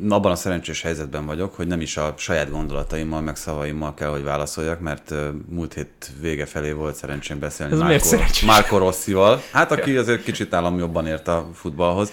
abban 0.08 0.32
a 0.32 0.36
szerencsés 0.36 0.82
helyzetben 0.82 1.26
vagyok, 1.26 1.54
hogy 1.54 1.66
nem 1.66 1.80
is 1.80 1.96
a 1.96 2.14
saját 2.16 2.50
gondolataimmal, 2.50 3.20
meg 3.20 3.36
szavaimmal 3.36 3.94
kell, 3.94 4.08
hogy 4.08 4.22
válaszoljak, 4.22 4.80
mert 4.80 5.14
múlt 5.48 5.74
hét 5.74 6.10
vége 6.20 6.46
felé 6.46 6.72
volt 6.72 6.94
szerencsém 6.94 7.38
beszélni 7.38 7.72
Ez 7.72 7.78
Márko, 7.78 8.46
Márko 8.46 8.78
Rosszival, 8.78 9.42
hát 9.52 9.72
aki 9.72 9.96
azért 9.96 10.22
kicsit 10.22 10.54
állam 10.54 10.78
jobban 10.78 11.06
ért 11.06 11.28
a 11.28 11.48
futballhoz, 11.54 12.12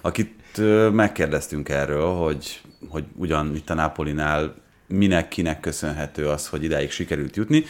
akit 0.00 0.60
megkérdeztünk 0.92 1.68
erről, 1.68 2.12
hogy, 2.14 2.60
hogy 2.88 3.04
ugyan 3.16 3.54
itt 3.54 3.70
a 3.70 3.74
Napolinál 3.74 4.54
minek, 4.86 5.28
kinek 5.28 5.60
köszönhető 5.60 6.28
az, 6.28 6.48
hogy 6.48 6.64
idáig 6.64 6.90
sikerült 6.90 7.36
jutni, 7.36 7.64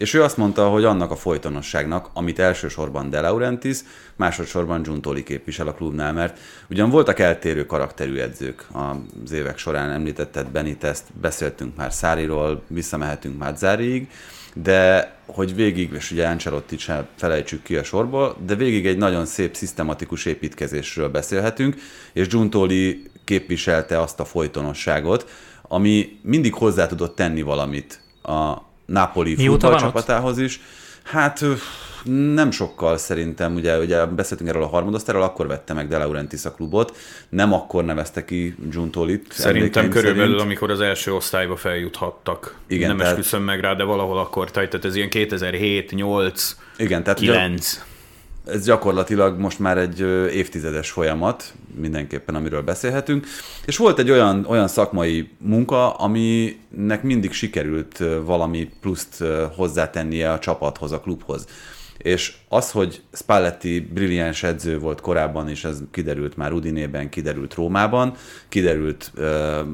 és 0.00 0.14
ő 0.14 0.22
azt 0.22 0.36
mondta, 0.36 0.68
hogy 0.68 0.84
annak 0.84 1.10
a 1.10 1.16
folytonosságnak, 1.16 2.10
amit 2.12 2.38
elsősorban 2.38 3.10
De 3.10 3.20
Laurentiis, 3.20 3.78
másodszorban 4.16 4.82
Giuntoli 4.82 5.22
képvisel 5.22 5.68
a 5.68 5.72
klubnál, 5.72 6.12
mert 6.12 6.38
ugyan 6.70 6.90
voltak 6.90 7.18
eltérő 7.18 7.66
karakterű 7.66 8.16
edzők 8.16 8.66
az 9.24 9.32
évek 9.32 9.58
során, 9.58 9.90
említetted 9.90 10.46
Benitez, 10.46 11.04
beszéltünk 11.20 11.76
már 11.76 11.92
Száriról, 11.92 12.62
visszamehetünk 12.66 13.38
már 13.38 13.56
Záriig, 13.56 14.08
de 14.54 15.12
hogy 15.26 15.54
végig, 15.54 15.92
és 15.92 16.10
ugye 16.10 16.26
Ancelotti 16.26 16.78
sem 16.78 17.06
felejtsük 17.16 17.62
ki 17.62 17.76
a 17.76 17.82
sorból, 17.82 18.36
de 18.46 18.54
végig 18.54 18.86
egy 18.86 18.98
nagyon 18.98 19.26
szép, 19.26 19.54
szisztematikus 19.54 20.24
építkezésről 20.24 21.08
beszélhetünk, 21.08 21.76
és 22.12 22.28
Giuntoli 22.28 23.10
képviselte 23.24 24.00
azt 24.00 24.20
a 24.20 24.24
folytonosságot, 24.24 25.30
ami 25.62 26.18
mindig 26.22 26.54
hozzá 26.54 26.86
tudott 26.86 27.16
tenni 27.16 27.42
valamit 27.42 28.00
a 28.22 28.68
Napoli 28.90 29.36
futballcsapatához 29.36 30.38
is. 30.38 30.60
Hát 31.02 31.44
nem 32.34 32.50
sokkal 32.50 32.96
szerintem, 32.96 33.54
ugye, 33.54 33.78
ugye 33.78 34.04
beszéltünk 34.06 34.50
erről 34.50 34.62
a 34.62 34.66
harmadosztáról, 34.68 35.22
akkor 35.22 35.46
vette 35.46 35.72
meg 35.72 35.88
De 35.88 35.98
Laurentiis 35.98 36.44
a 36.44 36.52
klubot, 36.52 36.96
nem 37.28 37.52
akkor 37.52 37.84
nevezte 37.84 38.24
ki 38.24 38.54
Giuntolit. 38.70 39.26
Szerintem 39.32 39.88
körülbelül, 39.88 40.24
szerint. 40.24 40.40
amikor 40.40 40.70
az 40.70 40.80
első 40.80 41.14
osztályba 41.14 41.56
feljuthattak. 41.56 42.56
Igen, 42.66 42.88
nem 42.88 42.96
tehát... 42.96 43.12
esküszöm 43.12 43.42
meg 43.42 43.60
rá, 43.60 43.74
de 43.74 43.84
valahol 43.84 44.18
akkor, 44.18 44.50
tehát 44.50 44.84
ez 44.84 44.96
ilyen 44.96 45.08
2007, 45.08 45.90
8, 45.90 46.56
Igen, 46.76 47.02
tehát 47.02 47.18
9. 47.18 47.72
Ugye, 47.72 47.89
ez 48.52 48.64
gyakorlatilag 48.64 49.38
most 49.38 49.58
már 49.58 49.78
egy 49.78 50.00
évtizedes 50.34 50.90
folyamat, 50.90 51.54
mindenképpen, 51.74 52.34
amiről 52.34 52.62
beszélhetünk. 52.62 53.26
És 53.64 53.76
volt 53.76 53.98
egy 53.98 54.10
olyan, 54.10 54.44
olyan 54.48 54.68
szakmai 54.68 55.30
munka, 55.38 55.90
aminek 55.90 57.02
mindig 57.02 57.32
sikerült 57.32 58.02
valami 58.24 58.70
pluszt 58.80 59.24
hozzátennie 59.56 60.32
a 60.32 60.38
csapathoz, 60.38 60.92
a 60.92 61.00
klubhoz. 61.00 61.46
És 61.98 62.34
az, 62.48 62.70
hogy 62.70 63.02
Spalletti 63.12 63.80
brilliáns 63.80 64.42
edző 64.42 64.78
volt 64.78 65.00
korábban, 65.00 65.48
és 65.48 65.64
ez 65.64 65.78
kiderült 65.90 66.36
már 66.36 66.52
Udinében, 66.52 67.08
kiderült 67.08 67.54
Rómában, 67.54 68.14
kiderült 68.48 69.12
uh, 69.16 69.24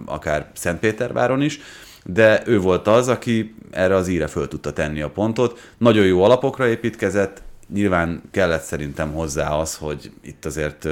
akár 0.04 0.50
Szentpéterváron 0.54 1.42
is, 1.42 1.61
de 2.04 2.42
ő 2.47 2.61
volt 2.61 2.87
az, 2.87 3.09
aki 3.09 3.54
erre 3.71 3.95
az 3.95 4.09
íre 4.09 4.26
föl 4.26 4.49
tudta 4.49 4.73
tenni 4.73 5.00
a 5.00 5.11
pontot. 5.11 5.73
Nagyon 5.78 6.06
jó 6.06 6.23
alapokra 6.23 6.68
építkezett, 6.68 7.42
nyilván 7.73 8.23
kellett 8.30 8.62
szerintem 8.62 9.12
hozzá 9.12 9.50
az, 9.50 9.76
hogy 9.76 10.12
itt 10.23 10.44
azért 10.44 10.88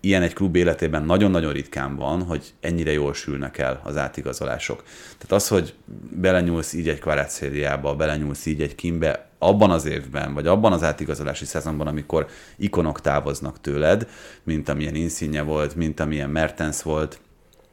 ilyen 0.00 0.22
egy 0.22 0.32
klub 0.32 0.56
életében 0.56 1.04
nagyon-nagyon 1.04 1.52
ritkán 1.52 1.96
van, 1.96 2.22
hogy 2.22 2.54
ennyire 2.60 2.92
jól 2.92 3.14
sülnek 3.14 3.58
el 3.58 3.80
az 3.84 3.96
átigazolások. 3.96 4.82
Tehát 5.18 5.32
az, 5.32 5.48
hogy 5.48 5.74
belenyúlsz 6.10 6.72
így 6.72 6.88
egy 6.88 6.98
kvarátszériába, 6.98 7.94
belenyúlsz 7.94 8.46
így 8.46 8.62
egy 8.62 8.74
kimbe, 8.74 9.28
abban 9.38 9.70
az 9.70 9.84
évben, 9.84 10.34
vagy 10.34 10.46
abban 10.46 10.72
az 10.72 10.82
átigazolási 10.82 11.44
szezonban, 11.44 11.86
amikor 11.86 12.26
ikonok 12.56 13.00
távoznak 13.00 13.60
tőled, 13.60 14.08
mint 14.42 14.68
amilyen 14.68 14.94
Insigne 14.94 15.42
volt, 15.42 15.74
mint 15.74 16.00
amilyen 16.00 16.30
Mertens 16.30 16.82
volt, 16.82 17.20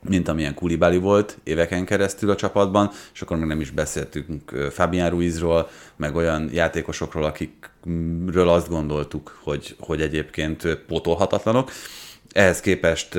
mint 0.10 0.27
amilyen 0.27 0.53
Kulibali 0.53 0.98
volt 0.98 1.38
éveken 1.43 1.86
keresztül 1.86 2.29
a 2.29 2.36
csapatban, 2.36 2.89
és 3.13 3.22
akkor 3.22 3.38
még 3.38 3.48
nem 3.48 3.62
is 3.62 3.70
beszéltünk 3.70 4.50
Fabián 4.72 5.10
Ruizról, 5.10 5.70
meg 5.96 6.15
olyan 6.15 6.50
játékosokról, 6.53 7.24
akikről 7.24 8.50
azt 8.50 8.70
gondoltuk, 8.70 9.39
hogy, 9.43 9.75
hogy 9.79 10.01
egyébként 10.01 10.75
pótolhatatlanok. 10.88 11.72
Ehhez 12.31 12.60
képest 12.60 13.17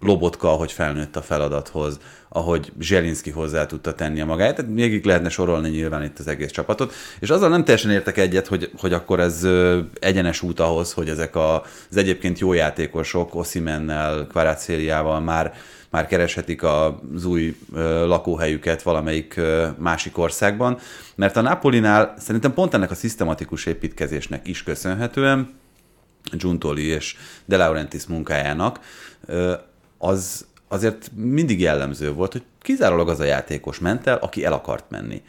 Lobotka, 0.00 0.48
hogy 0.48 0.72
felnőtt 0.72 1.16
a 1.16 1.22
feladathoz, 1.22 1.98
ahogy 2.28 2.72
Zselinski 2.80 3.30
hozzá 3.30 3.66
tudta 3.66 3.94
tenni 3.94 4.20
a 4.20 4.24
magáét, 4.24 4.54
tehát 4.54 4.70
még 4.70 5.04
lehetne 5.04 5.28
sorolni 5.28 5.68
nyilván 5.68 6.02
itt 6.02 6.18
az 6.18 6.26
egész 6.26 6.50
csapatot, 6.50 6.92
és 7.20 7.30
azzal 7.30 7.48
nem 7.48 7.64
teljesen 7.64 7.90
értek 7.90 8.16
egyet, 8.16 8.46
hogy, 8.46 8.70
hogy 8.78 8.92
akkor 8.92 9.20
ez 9.20 9.46
egyenes 10.00 10.42
út 10.42 10.60
ahhoz, 10.60 10.92
hogy 10.92 11.08
ezek 11.08 11.36
a, 11.36 11.62
az 11.90 11.96
egyébként 11.96 12.38
jó 12.38 12.52
játékosok 12.52 13.34
Osimennel, 13.34 14.26
Kvarácéliával 14.26 15.20
már 15.20 15.54
már 15.92 16.06
kereshetik 16.06 16.62
az 16.62 17.24
új 17.24 17.56
lakóhelyüket 18.04 18.82
valamelyik 18.82 19.40
másik 19.78 20.18
országban, 20.18 20.78
mert 21.14 21.36
a 21.36 21.40
Napolinál 21.40 22.14
szerintem 22.18 22.54
pont 22.54 22.74
ennek 22.74 22.90
a 22.90 22.94
szisztematikus 22.94 23.66
építkezésnek 23.66 24.48
is 24.48 24.62
köszönhetően, 24.62 25.54
Giuntoli 26.32 26.84
és 26.84 27.16
De 27.44 27.56
Laurentiis 27.56 28.06
munkájának, 28.06 28.80
az 29.98 30.46
azért 30.68 31.10
mindig 31.14 31.60
jellemző 31.60 32.12
volt, 32.12 32.32
hogy 32.32 32.42
kizárólag 32.60 33.08
az 33.08 33.20
a 33.20 33.24
játékos 33.24 33.78
ment 33.78 34.06
el, 34.06 34.16
aki 34.16 34.44
el 34.44 34.52
akart 34.52 34.90
menni. 34.90 35.22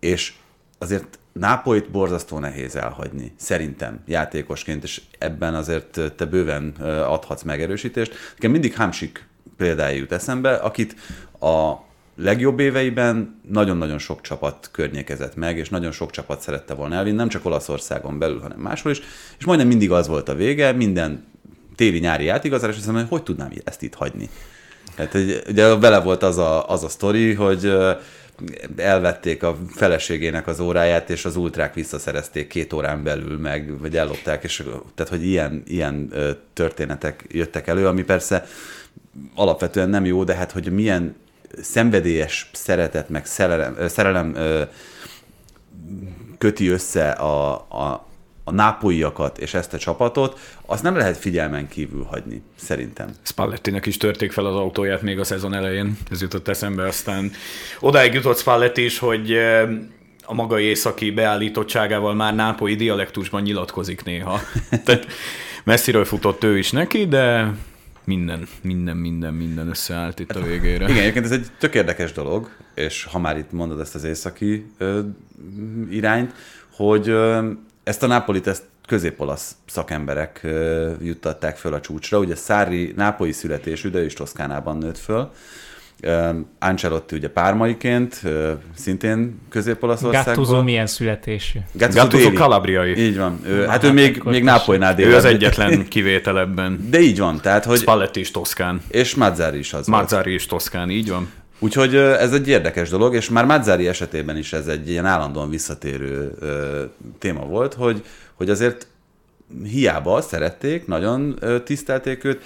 És 0.00 0.34
azért 0.78 1.18
Nápolyt 1.32 1.90
borzasztó 1.90 2.38
nehéz 2.38 2.76
elhagyni, 2.76 3.32
szerintem 3.36 4.00
játékosként, 4.06 4.82
és 4.82 5.00
ebben 5.18 5.54
azért 5.54 6.00
te 6.16 6.24
bőven 6.24 6.70
adhatsz 7.06 7.42
megerősítést. 7.42 8.14
Nekem 8.34 8.50
mindig 8.50 8.76
Hamsik 8.76 9.27
példája 9.58 9.96
jut 9.96 10.12
eszembe, 10.12 10.54
akit 10.54 10.96
a 11.40 11.86
legjobb 12.16 12.58
éveiben 12.58 13.40
nagyon-nagyon 13.48 13.98
sok 13.98 14.20
csapat 14.20 14.68
környékezett 14.72 15.36
meg, 15.36 15.58
és 15.58 15.68
nagyon 15.68 15.92
sok 15.92 16.10
csapat 16.10 16.40
szerette 16.40 16.74
volna 16.74 16.94
elvinni, 16.94 17.16
nem 17.16 17.28
csak 17.28 17.44
Olaszországon 17.44 18.18
belül, 18.18 18.40
hanem 18.40 18.58
máshol 18.58 18.92
is, 18.92 19.00
és 19.38 19.44
majdnem 19.44 19.68
mindig 19.68 19.90
az 19.90 20.08
volt 20.08 20.28
a 20.28 20.34
vége, 20.34 20.72
minden 20.72 21.26
téli-nyári 21.76 22.28
átigazolás, 22.28 22.76
és 22.76 22.84
hogy 22.84 23.06
hogy 23.08 23.22
tudnám 23.22 23.52
ezt 23.64 23.82
itt 23.82 23.94
hagyni. 23.94 24.28
Hát 24.96 25.14
ugye 25.48 25.74
vele 25.74 26.00
volt 26.00 26.22
az 26.22 26.38
a, 26.38 26.68
az 26.68 26.84
a 26.84 26.88
sztori, 26.88 27.34
hogy 27.34 27.72
elvették 28.76 29.42
a 29.42 29.56
feleségének 29.70 30.46
az 30.46 30.60
óráját, 30.60 31.10
és 31.10 31.24
az 31.24 31.36
ultrák 31.36 31.74
visszaszerezték 31.74 32.46
két 32.46 32.72
órán 32.72 33.02
belül 33.02 33.38
meg, 33.38 33.78
vagy 33.80 33.96
ellopták, 33.96 34.44
és 34.44 34.64
tehát, 34.94 35.12
hogy 35.12 35.26
ilyen, 35.26 35.62
ilyen 35.66 36.12
történetek 36.52 37.24
jöttek 37.28 37.66
elő, 37.66 37.86
ami 37.86 38.02
persze 38.02 38.46
alapvetően 39.34 39.88
nem 39.88 40.04
jó, 40.04 40.24
de 40.24 40.34
hát, 40.34 40.52
hogy 40.52 40.72
milyen 40.72 41.16
szenvedélyes 41.60 42.50
szeretet, 42.52 43.08
meg 43.08 43.26
szerelem, 43.26 43.76
szerelem 43.88 44.36
köti 46.38 46.68
össze 46.68 47.10
a, 47.10 47.54
a, 47.54 48.06
a 48.44 48.52
nápolyiakat 48.52 49.38
és 49.38 49.54
ezt 49.54 49.74
a 49.74 49.78
csapatot, 49.78 50.38
azt 50.66 50.82
nem 50.82 50.96
lehet 50.96 51.16
figyelmen 51.16 51.68
kívül 51.68 52.04
hagyni, 52.04 52.42
szerintem. 52.56 53.08
Spallettinek 53.22 53.86
is 53.86 53.96
törték 53.96 54.32
fel 54.32 54.46
az 54.46 54.54
autóját 54.54 55.02
még 55.02 55.18
a 55.18 55.24
szezon 55.24 55.54
elején, 55.54 55.98
ez 56.10 56.20
jutott 56.20 56.48
eszembe, 56.48 56.86
aztán 56.86 57.30
odáig 57.80 58.14
jutott 58.14 58.38
Spalletti 58.38 58.84
is, 58.84 58.98
hogy 58.98 59.36
a 60.24 60.34
maga 60.34 60.60
északi 60.60 61.10
beállítottságával 61.10 62.14
már 62.14 62.34
nápolyi 62.34 62.74
dialektusban 62.74 63.42
nyilatkozik 63.42 64.04
néha. 64.04 64.40
Tehát 64.84 65.06
messziről 65.64 66.04
futott 66.04 66.44
ő 66.44 66.58
is 66.58 66.70
neki, 66.70 67.06
de 67.06 67.52
minden, 68.08 68.46
minden, 68.62 68.96
minden, 68.96 69.34
minden 69.34 69.68
összeállt 69.68 70.20
itt 70.20 70.30
a 70.30 70.42
végére. 70.42 70.88
Igen, 70.88 71.02
egyébként 71.02 71.24
ez 71.24 71.30
egy 71.30 71.46
tök 71.58 71.74
érdekes 71.74 72.12
dolog, 72.12 72.50
és 72.74 73.04
ha 73.04 73.18
már 73.18 73.38
itt 73.38 73.52
mondod 73.52 73.80
ezt 73.80 73.94
az 73.94 74.04
északi 74.04 74.70
ö, 74.78 75.00
irányt, 75.90 76.32
hogy 76.70 77.08
ö, 77.08 77.50
ezt 77.82 78.02
a 78.02 78.06
Napolit, 78.06 78.46
ezt 78.46 78.64
középolasz 78.86 79.56
szakemberek 79.66 80.40
ö, 80.42 80.92
juttatták 81.00 81.56
föl 81.56 81.74
a 81.74 81.80
csúcsra. 81.80 82.18
Ugye 82.18 82.34
Szári 82.34 82.92
nápolyi 82.96 83.32
születésű, 83.32 83.88
de 83.88 83.98
ő 83.98 84.04
is 84.04 84.12
Toszkánában 84.12 84.76
nőtt 84.76 84.98
föl, 84.98 85.32
Ancelotti 86.58 87.16
ugye 87.16 87.28
pármaiként, 87.28 88.22
szintén 88.74 89.40
Közép-Olaszországban. 89.48 90.34
Gattuso 90.34 90.62
milyen 90.62 90.86
születésű? 90.86 91.58
Gattuso, 91.72 92.00
Gattuso 92.02 92.32
kalabriai. 92.32 92.96
Így 92.96 93.16
van. 93.16 93.40
Ő, 93.46 93.60
hát, 93.60 93.68
hát 93.68 93.84
ő 93.84 93.92
még, 93.92 94.22
még 94.24 94.42
Nápolynál 94.42 94.94
dél. 94.94 95.06
Ő 95.06 95.14
az 95.14 95.24
egyetlen 95.24 95.84
kivétel 95.88 96.38
ebben. 96.38 96.86
De 96.90 97.00
így 97.00 97.18
van. 97.18 97.40
Tehát, 97.40 97.64
hogy... 97.64 97.78
Spalletti 97.78 98.20
is 98.20 98.30
Toszkán. 98.30 98.80
És 98.88 99.14
Mazzari 99.14 99.58
is 99.58 99.72
az 99.72 99.86
Mazzari 99.86 100.34
is 100.34 100.46
Toszkán, 100.46 100.90
így 100.90 101.08
van. 101.08 101.28
Úgyhogy 101.58 101.94
ez 101.96 102.32
egy 102.32 102.48
érdekes 102.48 102.88
dolog, 102.88 103.14
és 103.14 103.28
már 103.28 103.44
Mazzari 103.44 103.88
esetében 103.88 104.36
is 104.36 104.52
ez 104.52 104.66
egy 104.66 104.90
ilyen 104.90 105.06
állandóan 105.06 105.50
visszatérő 105.50 106.34
téma 107.18 107.44
volt, 107.44 107.74
hogy, 107.74 108.04
hogy 108.34 108.50
azért 108.50 108.86
hiába 109.64 110.20
szerették, 110.20 110.86
nagyon 110.86 111.38
tisztelték 111.64 112.24
őt, 112.24 112.42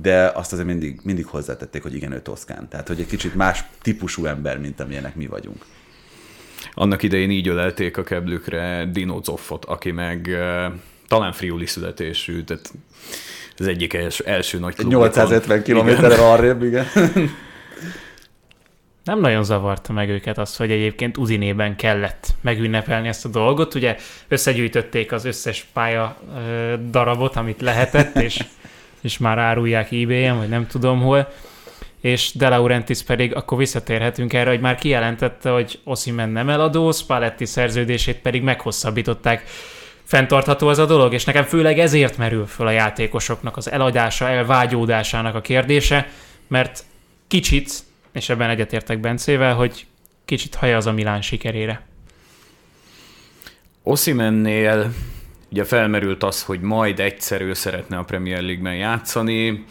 de 0.00 0.26
azt 0.34 0.52
azért 0.52 0.66
mindig, 0.66 1.00
mindig 1.02 1.26
hozzátették, 1.26 1.82
hogy 1.82 1.94
igen, 1.94 2.12
ő 2.12 2.20
toszkán. 2.20 2.68
Tehát, 2.68 2.88
hogy 2.88 3.00
egy 3.00 3.06
kicsit 3.06 3.34
más 3.34 3.64
típusú 3.82 4.26
ember, 4.26 4.58
mint 4.58 4.80
amilyenek 4.80 5.14
mi 5.14 5.26
vagyunk. 5.26 5.64
Annak 6.74 7.02
idején 7.02 7.30
így 7.30 7.48
ölelték 7.48 7.96
a 7.96 8.02
keblükre 8.02 8.88
Dino 8.92 9.20
Zoffot, 9.22 9.64
aki 9.64 9.90
meg 9.90 10.30
talán 11.08 11.32
friuli 11.32 11.66
születésű, 11.66 12.42
tehát 12.42 12.72
az 13.58 13.66
egyik 13.66 13.94
első, 13.94 14.24
első 14.24 14.58
nagy 14.58 14.74
klub. 14.74 14.90
850 14.90 15.62
kilométerre 15.62 16.28
arrébb, 16.30 16.62
igen. 16.62 16.86
Nem 19.04 19.20
nagyon 19.20 19.44
zavarta 19.44 19.92
meg 19.92 20.08
őket 20.08 20.38
az, 20.38 20.56
hogy 20.56 20.70
egyébként 20.70 21.16
Uzinében 21.16 21.76
kellett 21.76 22.26
megünnepelni 22.40 23.08
ezt 23.08 23.24
a 23.24 23.28
dolgot. 23.28 23.74
Ugye 23.74 23.96
összegyűjtötték 24.28 25.12
az 25.12 25.24
összes 25.24 25.66
pálya 25.72 26.16
darabot, 26.90 27.36
amit 27.36 27.60
lehetett, 27.60 28.16
és, 28.16 28.44
és 29.02 29.18
már 29.18 29.38
árulják 29.38 29.92
ebay-en, 29.92 30.36
vagy 30.38 30.48
nem 30.48 30.66
tudom 30.66 31.00
hol. 31.00 31.32
És 32.00 32.32
De 32.34 32.48
Laurentiis 32.48 33.02
pedig, 33.02 33.34
akkor 33.34 33.58
visszatérhetünk 33.58 34.32
erre, 34.32 34.50
hogy 34.50 34.60
már 34.60 34.74
kijelentette, 34.74 35.50
hogy 35.50 35.80
Osimen 35.84 36.28
nem 36.28 36.48
eladó, 36.48 36.92
Spalletti 36.92 37.44
szerződését 37.44 38.18
pedig 38.18 38.42
meghosszabbították 38.42 39.44
fenntartható 40.04 40.70
ez 40.70 40.78
a 40.78 40.86
dolog, 40.86 41.12
és 41.12 41.24
nekem 41.24 41.44
főleg 41.44 41.78
ezért 41.78 42.16
merül 42.16 42.46
föl 42.46 42.66
a 42.66 42.70
játékosoknak 42.70 43.56
az 43.56 43.70
eladása, 43.70 44.28
elvágyódásának 44.28 45.34
a 45.34 45.40
kérdése, 45.40 46.08
mert 46.48 46.84
kicsit, 47.28 47.82
és 48.12 48.28
ebben 48.28 48.50
egyetértek 48.50 49.00
Bencével, 49.00 49.54
hogy 49.54 49.86
kicsit 50.24 50.54
haja 50.54 50.76
az 50.76 50.86
a 50.86 50.92
Milán 50.92 51.22
sikerére. 51.22 51.86
Osimennél 53.82 54.92
ugye 55.50 55.64
felmerült 55.64 56.22
az, 56.22 56.42
hogy 56.42 56.60
majd 56.60 57.00
egyszer 57.00 57.40
ő 57.40 57.52
szeretne 57.52 57.98
a 57.98 58.02
Premier 58.04 58.42
League-ben 58.42 58.76
játszani. 58.76 59.64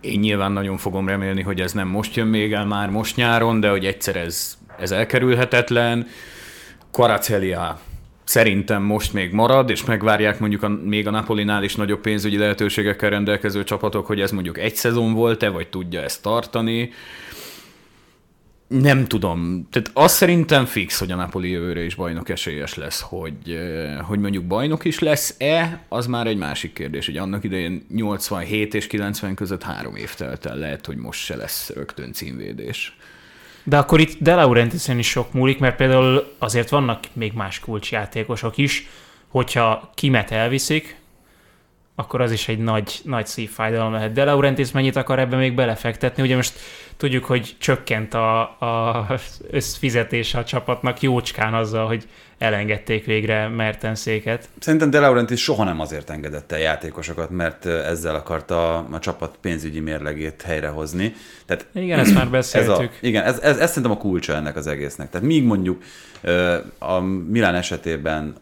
Én 0.00 0.20
nyilván 0.20 0.52
nagyon 0.52 0.76
fogom 0.76 1.08
remélni, 1.08 1.42
hogy 1.42 1.60
ez 1.60 1.72
nem 1.72 1.88
most 1.88 2.16
jön 2.16 2.26
még 2.26 2.52
el, 2.52 2.66
már 2.66 2.90
most 2.90 3.16
nyáron, 3.16 3.60
de 3.60 3.68
hogy 3.70 3.86
egyszer 3.86 4.16
ez, 4.16 4.58
ez 4.78 4.90
elkerülhetetlen. 4.90 6.06
Karacelia 6.90 7.80
szerintem 8.24 8.82
most 8.82 9.12
még 9.12 9.32
marad, 9.32 9.70
és 9.70 9.84
megvárják 9.84 10.38
mondjuk 10.38 10.62
a, 10.62 10.68
még 10.68 11.06
a 11.06 11.10
Napolinál 11.10 11.62
is 11.62 11.74
nagyobb 11.74 12.00
pénzügyi 12.00 12.38
lehetőségekkel 12.38 13.10
rendelkező 13.10 13.64
csapatok, 13.64 14.06
hogy 14.06 14.20
ez 14.20 14.30
mondjuk 14.30 14.58
egy 14.58 14.76
szezon 14.76 15.12
volt-e, 15.12 15.48
vagy 15.48 15.68
tudja 15.68 16.02
ezt 16.02 16.22
tartani. 16.22 16.92
Nem 18.80 19.06
tudom. 19.06 19.68
Tehát 19.70 19.90
azt 19.92 20.14
szerintem 20.14 20.64
fix, 20.64 20.98
hogy 20.98 21.10
a 21.10 21.16
Napoli 21.16 21.50
jövőre 21.50 21.84
is 21.84 21.94
bajnok 21.94 22.28
esélyes 22.28 22.74
lesz, 22.74 23.00
hogy, 23.00 23.50
eh, 23.50 23.98
hogy 24.00 24.18
mondjuk 24.18 24.44
bajnok 24.44 24.84
is 24.84 24.98
lesz-e, 24.98 25.84
az 25.88 26.06
már 26.06 26.26
egy 26.26 26.36
másik 26.36 26.72
kérdés. 26.72 27.06
Hogy 27.06 27.16
annak 27.16 27.44
idején 27.44 27.86
87 27.94 28.74
és 28.74 28.86
90 28.86 29.34
között 29.34 29.62
három 29.62 29.96
év 29.96 30.14
telt 30.14 30.46
el, 30.46 30.56
lehet, 30.56 30.86
hogy 30.86 30.96
most 30.96 31.24
se 31.24 31.36
lesz 31.36 31.70
rögtön 31.74 32.12
címvédés. 32.12 32.96
De 33.64 33.78
akkor 33.78 34.00
itt 34.00 34.22
De 34.22 34.34
Laurentisen 34.34 34.98
is 34.98 35.08
sok 35.08 35.32
múlik, 35.32 35.58
mert 35.58 35.76
például 35.76 36.34
azért 36.38 36.68
vannak 36.68 37.00
még 37.12 37.32
más 37.32 37.60
kulcsjátékosok 37.60 38.56
is, 38.56 38.88
hogyha 39.28 39.90
kimet 39.94 40.30
elviszik, 40.30 40.96
akkor 41.94 42.20
az 42.20 42.32
is 42.32 42.48
egy 42.48 42.58
nagy, 42.58 43.00
nagy 43.04 43.26
szívfájdalom 43.26 43.92
lehet. 43.92 44.12
De 44.12 44.24
Laurentis 44.24 44.70
mennyit 44.70 44.96
akar 44.96 45.18
ebbe 45.18 45.36
még 45.36 45.54
belefektetni? 45.54 46.22
Ugye 46.22 46.36
most 46.36 46.58
tudjuk, 46.96 47.24
hogy 47.24 47.56
csökkent 47.58 48.14
a, 48.14 48.40
a 48.40 49.06
összfizetése 49.50 50.38
a 50.38 50.44
csapatnak 50.44 51.00
jócskán 51.00 51.54
azzal, 51.54 51.86
hogy 51.86 52.04
elengedték 52.38 53.04
végre 53.04 53.48
Mertenszéket. 53.48 54.48
Szerintem 54.58 54.90
De 54.90 55.00
Laurentiis 55.00 55.42
soha 55.42 55.64
nem 55.64 55.80
azért 55.80 56.10
engedett 56.10 56.52
el 56.52 56.58
játékosokat, 56.58 57.30
mert 57.30 57.66
ezzel 57.66 58.14
akarta 58.14 58.76
a, 58.78 58.98
csapat 58.98 59.36
pénzügyi 59.40 59.80
mérlegét 59.80 60.42
helyrehozni. 60.42 61.14
Tehát 61.46 61.66
igen, 61.74 61.98
ezt 61.98 62.14
már 62.14 62.30
beszéltük. 62.30 62.72
Ez 62.82 62.88
a, 63.02 63.06
igen, 63.06 63.24
ez, 63.24 63.38
ez, 63.38 63.58
ez 63.58 63.68
szerintem 63.68 63.92
a 63.92 63.96
kulcsa 63.96 64.34
ennek 64.34 64.56
az 64.56 64.66
egésznek. 64.66 65.10
Tehát 65.10 65.26
míg 65.26 65.44
mondjuk 65.44 65.82
a 66.78 67.00
Milán 67.28 67.54
esetében 67.54 68.34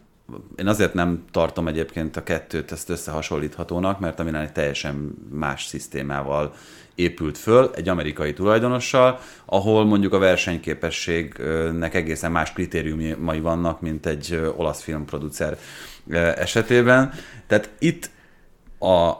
én 0.55 0.67
azért 0.67 0.93
nem 0.93 1.25
tartom 1.31 1.67
egyébként 1.67 2.17
a 2.17 2.23
kettőt 2.23 2.71
ezt 2.71 2.89
összehasonlíthatónak, 2.89 3.99
mert 3.99 4.19
a 4.19 4.23
Milán 4.23 4.43
egy 4.43 4.51
teljesen 4.51 5.15
más 5.29 5.65
szisztémával 5.65 6.53
épült 6.95 7.37
föl 7.37 7.71
egy 7.75 7.89
amerikai 7.89 8.33
tulajdonossal, 8.33 9.19
ahol 9.45 9.85
mondjuk 9.85 10.13
a 10.13 10.17
versenyképességnek 10.17 11.93
egészen 11.93 12.31
más 12.31 12.53
kritériumai 12.53 13.39
vannak, 13.39 13.81
mint 13.81 14.05
egy 14.05 14.51
olasz 14.55 14.81
filmproducer 14.81 15.57
esetében. 16.35 17.13
Tehát 17.47 17.69
itt 17.79 18.09
a, 18.79 19.11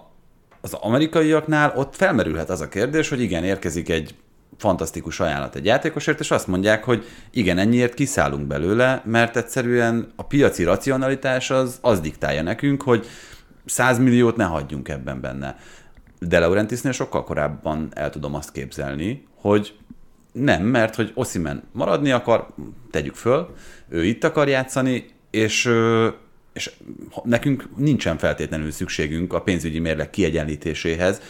az 0.61 0.73
amerikaiaknál 0.73 1.73
ott 1.75 1.95
felmerülhet 1.95 2.49
az 2.49 2.61
a 2.61 2.67
kérdés, 2.67 3.09
hogy 3.09 3.21
igen, 3.21 3.43
érkezik 3.43 3.89
egy 3.89 4.15
fantasztikus 4.63 5.19
ajánlat 5.19 5.55
egy 5.55 5.65
játékosért, 5.65 6.19
és 6.19 6.31
azt 6.31 6.47
mondják, 6.47 6.83
hogy 6.83 7.05
igen, 7.31 7.57
ennyiért 7.57 7.93
kiszállunk 7.93 8.47
belőle, 8.47 9.01
mert 9.05 9.37
egyszerűen 9.37 10.11
a 10.15 10.23
piaci 10.23 10.63
racionalitás 10.63 11.51
az, 11.51 11.77
az 11.81 11.99
diktálja 11.99 12.41
nekünk, 12.41 12.81
hogy 12.81 13.07
100 13.65 13.99
milliót 13.99 14.35
ne 14.35 14.43
hagyjunk 14.43 14.89
ebben 14.89 15.21
benne. 15.21 15.57
De 16.19 16.39
Laurentisnél 16.39 16.91
sokkal 16.91 17.23
korábban 17.23 17.89
el 17.93 18.09
tudom 18.09 18.35
azt 18.35 18.51
képzelni, 18.51 19.27
hogy 19.35 19.75
nem, 20.31 20.63
mert 20.63 20.95
hogy 20.95 21.11
Osimen 21.13 21.63
maradni 21.71 22.11
akar, 22.11 22.47
tegyük 22.91 23.15
föl, 23.15 23.53
ő 23.89 24.05
itt 24.05 24.23
akar 24.23 24.47
játszani, 24.47 25.05
és, 25.31 25.69
és 26.53 26.71
nekünk 27.23 27.69
nincsen 27.77 28.17
feltétlenül 28.17 28.71
szükségünk 28.71 29.33
a 29.33 29.41
pénzügyi 29.41 29.79
mérleg 29.79 30.09
kiegyenlítéséhez, 30.09 31.21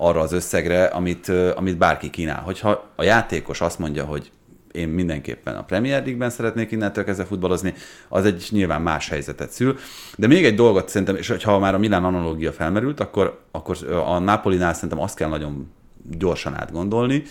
arra 0.00 0.20
az 0.20 0.32
összegre, 0.32 0.84
amit, 0.84 1.28
amit 1.28 1.78
bárki 1.78 2.10
kínál. 2.10 2.40
Hogyha 2.40 2.90
a 2.96 3.02
játékos 3.02 3.60
azt 3.60 3.78
mondja, 3.78 4.04
hogy 4.04 4.30
én 4.72 4.88
mindenképpen 4.88 5.56
a 5.56 5.64
Premier 5.64 6.02
League-ben 6.02 6.30
szeretnék 6.30 6.70
innentől 6.70 7.04
kezdve 7.04 7.24
futballozni, 7.24 7.74
az 8.08 8.24
egy 8.24 8.48
nyilván 8.50 8.82
más 8.82 9.08
helyzetet 9.08 9.50
szül. 9.50 9.78
De 10.16 10.26
még 10.26 10.44
egy 10.44 10.54
dolgot 10.54 10.88
szerintem, 10.88 11.16
és 11.16 11.36
ha 11.42 11.58
már 11.58 11.74
a 11.74 11.78
Milán 11.78 12.04
analógia 12.04 12.52
felmerült, 12.52 13.00
akkor, 13.00 13.40
akkor 13.50 13.76
a 14.04 14.18
Napolinál 14.18 14.74
szerintem 14.74 15.00
azt 15.00 15.16
kell 15.16 15.28
nagyon 15.28 15.70
gyorsan 16.10 16.54
átgondolni, 16.54 17.22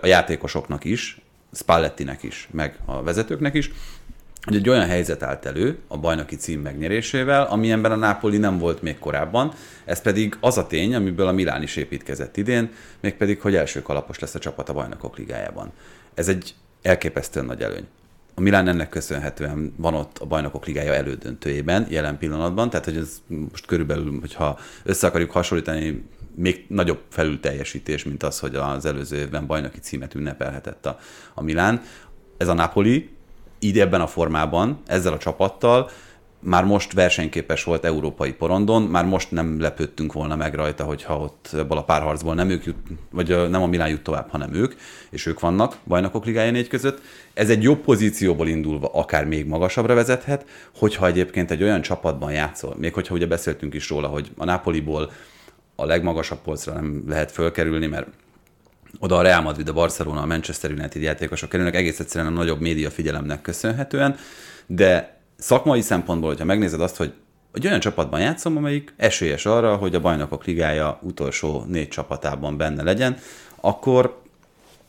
a 0.00 0.06
játékosoknak 0.06 0.84
is, 0.84 1.20
Spallettinek 1.52 2.22
is, 2.22 2.48
meg 2.50 2.78
a 2.84 3.02
vezetőknek 3.02 3.54
is, 3.54 3.70
hogy 4.48 4.56
egy 4.56 4.68
olyan 4.68 4.86
helyzet 4.86 5.22
állt 5.22 5.44
elő 5.44 5.78
a 5.88 5.98
bajnoki 5.98 6.36
cím 6.36 6.60
megnyerésével, 6.60 7.46
amilyenben 7.46 7.92
a 7.92 7.96
Napoli 7.96 8.38
nem 8.38 8.58
volt 8.58 8.82
még 8.82 8.98
korábban, 8.98 9.52
ez 9.84 10.00
pedig 10.00 10.36
az 10.40 10.58
a 10.58 10.66
tény, 10.66 10.94
amiből 10.94 11.26
a 11.26 11.32
Milán 11.32 11.62
is 11.62 11.76
építkezett 11.76 12.36
idén, 12.36 12.70
mégpedig, 13.00 13.40
hogy 13.40 13.54
első 13.54 13.82
kalapos 13.82 14.18
lesz 14.18 14.34
a 14.34 14.38
csapat 14.38 14.68
a 14.68 14.72
bajnokok 14.72 15.16
ligájában. 15.16 15.72
Ez 16.14 16.28
egy 16.28 16.54
elképesztően 16.82 17.46
nagy 17.46 17.62
előny. 17.62 17.86
A 18.34 18.40
Milán 18.40 18.68
ennek 18.68 18.88
köszönhetően 18.88 19.74
van 19.76 19.94
ott 19.94 20.18
a 20.18 20.26
bajnokok 20.26 20.66
ligája 20.66 20.94
elődöntőjében 20.94 21.86
jelen 21.90 22.18
pillanatban, 22.18 22.70
tehát 22.70 22.84
hogy 22.84 22.96
ez 22.96 23.22
most 23.26 23.66
körülbelül, 23.66 24.20
hogyha 24.20 24.58
össze 24.82 25.06
akarjuk 25.06 25.30
hasonlítani, 25.30 26.04
még 26.34 26.64
nagyobb 26.68 27.00
felülteljesítés, 27.08 28.04
mint 28.04 28.22
az, 28.22 28.38
hogy 28.38 28.54
az 28.54 28.84
előző 28.84 29.16
évben 29.16 29.46
bajnoki 29.46 29.78
címet 29.78 30.14
ünnepelhetett 30.14 30.86
a, 30.86 30.98
a 31.34 31.42
Milán. 31.42 31.82
Ez 32.36 32.48
a 32.48 32.54
Napoli, 32.54 33.17
így 33.58 33.80
ebben 33.80 34.00
a 34.00 34.06
formában, 34.06 34.78
ezzel 34.86 35.12
a 35.12 35.18
csapattal 35.18 35.90
már 36.40 36.64
most 36.64 36.92
versenyképes 36.92 37.64
volt 37.64 37.84
európai 37.84 38.32
porondon, 38.32 38.82
már 38.82 39.04
most 39.04 39.30
nem 39.30 39.60
lepődtünk 39.60 40.12
volna 40.12 40.36
meg 40.36 40.54
rajta, 40.54 40.84
hogyha 40.84 41.18
ott 41.18 41.48
ebből 41.52 41.78
a 41.78 41.84
párharcból 41.84 42.34
nem 42.34 42.50
ők 42.50 42.64
jut, 42.64 42.76
vagy 43.10 43.50
nem 43.50 43.62
a 43.62 43.66
Milán 43.66 43.88
jut 43.88 44.02
tovább, 44.02 44.30
hanem 44.30 44.54
ők, 44.54 44.74
és 45.10 45.26
ők 45.26 45.40
vannak 45.40 45.76
bajnokok 45.86 46.24
ligája 46.24 46.50
négy 46.50 46.68
között. 46.68 47.00
Ez 47.34 47.50
egy 47.50 47.62
jobb 47.62 47.78
pozícióból 47.78 48.48
indulva 48.48 48.90
akár 48.92 49.24
még 49.24 49.46
magasabbra 49.46 49.94
vezethet, 49.94 50.46
hogyha 50.76 51.06
egyébként 51.06 51.50
egy 51.50 51.62
olyan 51.62 51.82
csapatban 51.82 52.32
játszol, 52.32 52.74
még 52.78 52.94
hogyha 52.94 53.14
ugye 53.14 53.26
beszéltünk 53.26 53.74
is 53.74 53.88
róla, 53.88 54.08
hogy 54.08 54.30
a 54.36 54.44
Napoliból 54.44 55.10
a 55.76 55.84
legmagasabb 55.84 56.38
polcra 56.38 56.72
nem 56.72 57.04
lehet 57.08 57.32
fölkerülni, 57.32 57.86
mert 57.86 58.06
oda 58.98 59.16
a 59.16 59.22
Real 59.22 59.42
Madrid, 59.42 59.68
a 59.68 59.72
Barcelona, 59.72 60.20
a 60.20 60.26
Manchester 60.26 60.70
United 60.70 61.02
játékosok 61.02 61.48
kerülnek 61.48 61.74
egész 61.74 62.00
egyszerűen 62.00 62.32
a 62.32 62.36
nagyobb 62.36 62.60
média 62.60 62.90
figyelemnek 62.90 63.40
köszönhetően, 63.40 64.16
de 64.66 65.20
szakmai 65.36 65.80
szempontból, 65.80 66.28
hogyha 66.28 66.44
megnézed 66.44 66.80
azt, 66.80 66.96
hogy 66.96 67.12
egy 67.52 67.66
olyan 67.66 67.80
csapatban 67.80 68.20
játszom, 68.20 68.56
amelyik 68.56 68.94
esélyes 68.96 69.46
arra, 69.46 69.76
hogy 69.76 69.94
a 69.94 70.00
bajnokok 70.00 70.44
ligája 70.44 70.98
utolsó 71.02 71.64
négy 71.68 71.88
csapatában 71.88 72.56
benne 72.56 72.82
legyen, 72.82 73.16
akkor 73.60 74.20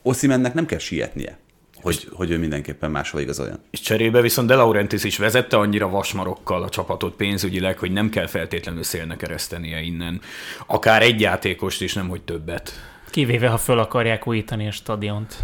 Oszimennek 0.01 0.53
nem 0.53 0.65
kell 0.65 0.79
sietnie 0.79 1.37
hogy, 1.81 2.07
hogy 2.11 2.31
ő 2.31 2.37
mindenképpen 2.37 2.91
máshol 2.91 3.21
igazoljon. 3.21 3.59
És 3.71 3.79
cserébe 3.79 4.21
viszont 4.21 4.47
De 4.47 4.55
Laurentiis 4.55 5.03
is 5.03 5.17
vezette 5.17 5.57
annyira 5.57 5.89
vasmarokkal 5.89 6.63
a 6.63 6.69
csapatot 6.69 7.15
pénzügyileg, 7.15 7.77
hogy 7.77 7.91
nem 7.91 8.09
kell 8.09 8.27
feltétlenül 8.27 8.83
szélnek 8.83 9.21
eresztenie 9.21 9.81
innen. 9.81 10.21
Akár 10.67 11.01
egy 11.01 11.21
játékost 11.21 11.81
is, 11.81 11.93
nem 11.93 12.07
hogy 12.09 12.21
többet. 12.21 12.73
Kivéve, 13.09 13.47
ha 13.47 13.57
föl 13.57 13.79
akarják 13.79 14.27
újítani 14.27 14.67
a 14.67 14.71
stadiont. 14.71 15.35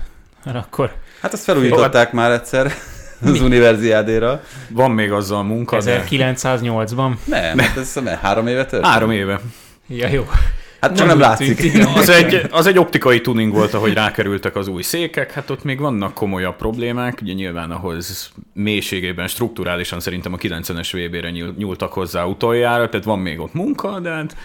Mert 0.46 0.58
akkor... 0.58 0.94
Hát 1.22 1.34
azt 1.34 1.44
felújították 1.44 2.12
már 2.12 2.32
egyszer 2.32 2.72
az 3.26 3.42
univerziádéra. 3.42 4.42
Van 4.70 4.92
még 4.92 5.12
azzal 5.12 5.44
munka, 5.44 5.78
1908-ban? 5.80 7.14
Nem, 7.26 7.58
hát 7.58 7.78
ez 7.78 7.94
nem, 8.04 8.18
három 8.22 8.48
éve 8.48 8.66
történt. 8.66 8.86
Három 8.94 9.12
éve. 9.12 9.40
Ja, 9.88 10.08
jó. 10.08 10.28
Hát 10.88 10.98
csak 10.98 11.08
nem, 11.08 11.16
úgy 11.16 11.22
látszik. 11.22 11.64
igen. 11.64 11.88
Az 11.88 12.10
egy, 12.10 12.42
az 12.52 12.68
egy 12.68 12.78
optikai 12.78 13.22
tuning 13.22 13.54
volt, 13.54 13.74
ahogy 13.74 13.94
rákerültek 13.94 14.56
az 14.56 14.68
új 14.68 14.82
székek, 14.82 15.32
hát 15.32 15.50
ott 15.50 15.64
még 15.64 15.80
vannak 15.80 16.14
komolyabb 16.14 16.56
problémák, 16.56 17.20
ugye 17.22 17.34
nyilván 17.34 17.72
ahhoz 17.72 18.32
mélységében, 18.54 19.28
strukturálisan 19.28 20.00
szerintem 20.00 20.34
a 20.34 20.38
90-es 20.38 20.90
VB-re 20.92 21.30
nyúl- 21.30 21.58
nyúltak 21.58 21.94
hozzá 21.94 22.24
utoljára, 22.24 22.90
tehát 22.90 23.06
van 23.06 23.20
még 23.20 23.40
ott 23.40 23.54
munka, 23.54 24.00
de 24.00 24.10
hát 24.10 24.36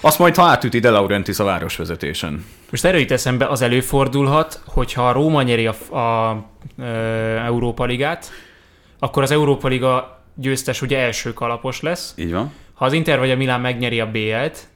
azt 0.00 0.18
majd, 0.18 0.36
ha 0.36 0.42
átüti 0.42 0.78
De 0.78 0.90
Laurentiis 0.90 1.38
a 1.38 1.44
városvezetésen. 1.44 2.44
Most 2.70 2.84
erről 2.84 3.00
jut 3.00 3.10
eszembe, 3.10 3.46
az 3.46 3.62
előfordulhat, 3.62 4.62
hogyha 4.66 5.08
a 5.08 5.12
Róma 5.12 5.42
nyeri 5.42 5.66
a, 5.66 5.96
a, 5.96 6.28
a 6.28 6.46
Európa 7.44 7.84
Ligát, 7.84 8.30
akkor 8.98 9.22
az 9.22 9.30
Európa 9.30 9.68
Liga 9.68 10.22
győztes 10.34 10.82
ugye 10.82 10.98
első 10.98 11.32
kalapos 11.32 11.80
lesz. 11.80 12.14
Így 12.16 12.32
van. 12.32 12.52
Ha 12.74 12.84
az 12.84 12.92
Inter 12.92 13.18
vagy 13.18 13.30
a 13.30 13.36
Milán 13.36 13.60
megnyeri 13.60 14.00
a 14.00 14.10
BL-t, 14.10 14.68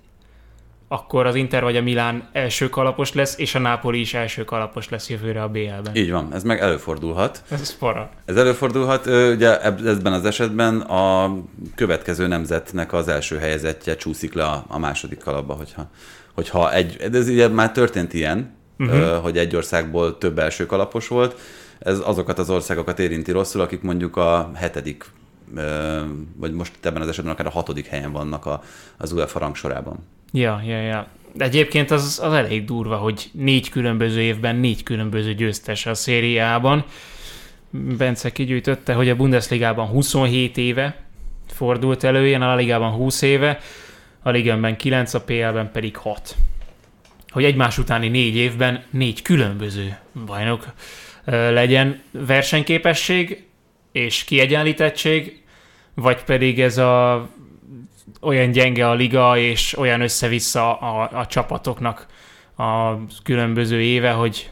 akkor 0.95 1.27
az 1.27 1.35
Inter 1.35 1.63
vagy 1.63 1.77
a 1.77 1.83
Milán 1.83 2.29
első 2.33 2.69
kalapos 2.69 3.13
lesz, 3.13 3.39
és 3.39 3.55
a 3.55 3.59
Napoli 3.59 4.01
is 4.01 4.15
első 4.15 4.45
kalapos 4.45 4.89
lesz 4.89 5.11
jövőre 5.11 5.43
a 5.43 5.49
BL-ben. 5.49 5.95
Így 5.95 6.11
van, 6.11 6.29
ez 6.33 6.43
meg 6.43 6.61
előfordulhat. 6.61 7.43
Ez 7.51 7.77
para. 7.77 8.11
Ez 8.25 8.37
előfordulhat, 8.37 9.07
ugye 9.07 9.61
eb- 9.61 9.87
ebben 9.87 10.13
az 10.13 10.25
esetben 10.25 10.81
a 10.81 11.35
következő 11.75 12.27
nemzetnek 12.27 12.93
az 12.93 13.09
első 13.09 13.39
helyezettje 13.39 13.97
csúszik 13.97 14.35
le 14.35 14.45
a, 14.45 14.65
a 14.69 14.79
második 14.79 15.19
kalapba, 15.19 15.55
hogyha, 15.55 15.91
hogyha 16.35 16.73
egy, 16.73 16.97
ez 17.13 17.29
ugye 17.29 17.49
már 17.49 17.73
történt 17.73 18.13
ilyen, 18.13 18.57
uh-huh. 18.79 19.23
hogy 19.23 19.39
egy 19.39 19.57
országból 19.57 20.19
több 20.19 20.39
első 20.39 20.67
kalapos 20.67 21.09
volt, 21.09 21.39
ez 21.79 21.99
azokat 21.99 22.39
az 22.39 22.51
országokat 22.51 22.99
érinti 22.99 23.33
rosszul, 23.33 23.61
akik 23.61 23.83
mondjuk 23.83 24.17
a 24.17 24.51
hetedik, 24.55 25.05
vagy 26.37 26.53
most 26.53 26.73
ebben 26.81 27.03
az 27.03 27.09
esetben 27.09 27.33
akár 27.33 27.47
a 27.47 27.51
hatodik 27.51 27.87
helyen 27.87 28.13
vannak 28.13 28.47
a, 28.47 28.63
az 28.97 29.13
UEFA 29.13 29.39
rangsorában. 29.39 29.99
Ja, 30.33 30.63
ja, 30.67 30.81
ja. 30.81 31.07
De 31.33 31.45
egyébként 31.45 31.91
az, 31.91 32.21
az 32.23 32.33
elég 32.33 32.65
durva, 32.65 32.97
hogy 32.97 33.31
négy 33.33 33.69
különböző 33.69 34.21
évben 34.21 34.57
négy 34.57 34.83
különböző 34.83 35.35
győztes 35.35 35.87
a 35.87 35.95
szériában. 35.95 36.85
Bence 37.71 38.33
kigyűjtötte, 38.33 38.95
hogy 38.95 39.09
a 39.09 39.17
Bundesligában 39.17 39.87
27 39.87 40.57
éve 40.57 41.05
fordult 41.47 42.05
elő, 42.05 42.27
ilyen 42.27 42.43
a 42.43 42.55
Ligában 42.55 42.93
20 42.93 43.23
éve, 43.23 43.59
a 44.23 44.31
Ligenben 44.31 44.77
9, 44.77 45.15
a 45.15 45.21
PL-ben 45.21 45.71
pedig 45.73 45.97
6. 45.97 46.37
Hogy 47.29 47.45
egymás 47.45 47.79
utáni 47.79 48.09
négy 48.09 48.37
évben 48.37 48.83
négy 48.91 49.23
különböző 49.23 49.97
bajnok 50.27 50.67
legyen 51.27 52.01
versenyképesség 52.11 53.45
és 53.95 54.25
kiegyenlítettség, 54.25 55.43
vagy 55.95 56.25
pedig 56.25 56.61
ez 56.61 56.79
a 56.79 57.29
olyan 58.21 58.51
gyenge 58.51 58.89
a 58.89 58.95
liga, 58.95 59.39
és 59.39 59.79
olyan 59.79 60.01
össze-vissza 60.01 60.79
a, 60.79 61.09
a 61.13 61.27
csapatoknak 61.27 62.07
a 62.57 62.95
különböző 63.23 63.81
éve, 63.81 64.11
hogy 64.11 64.51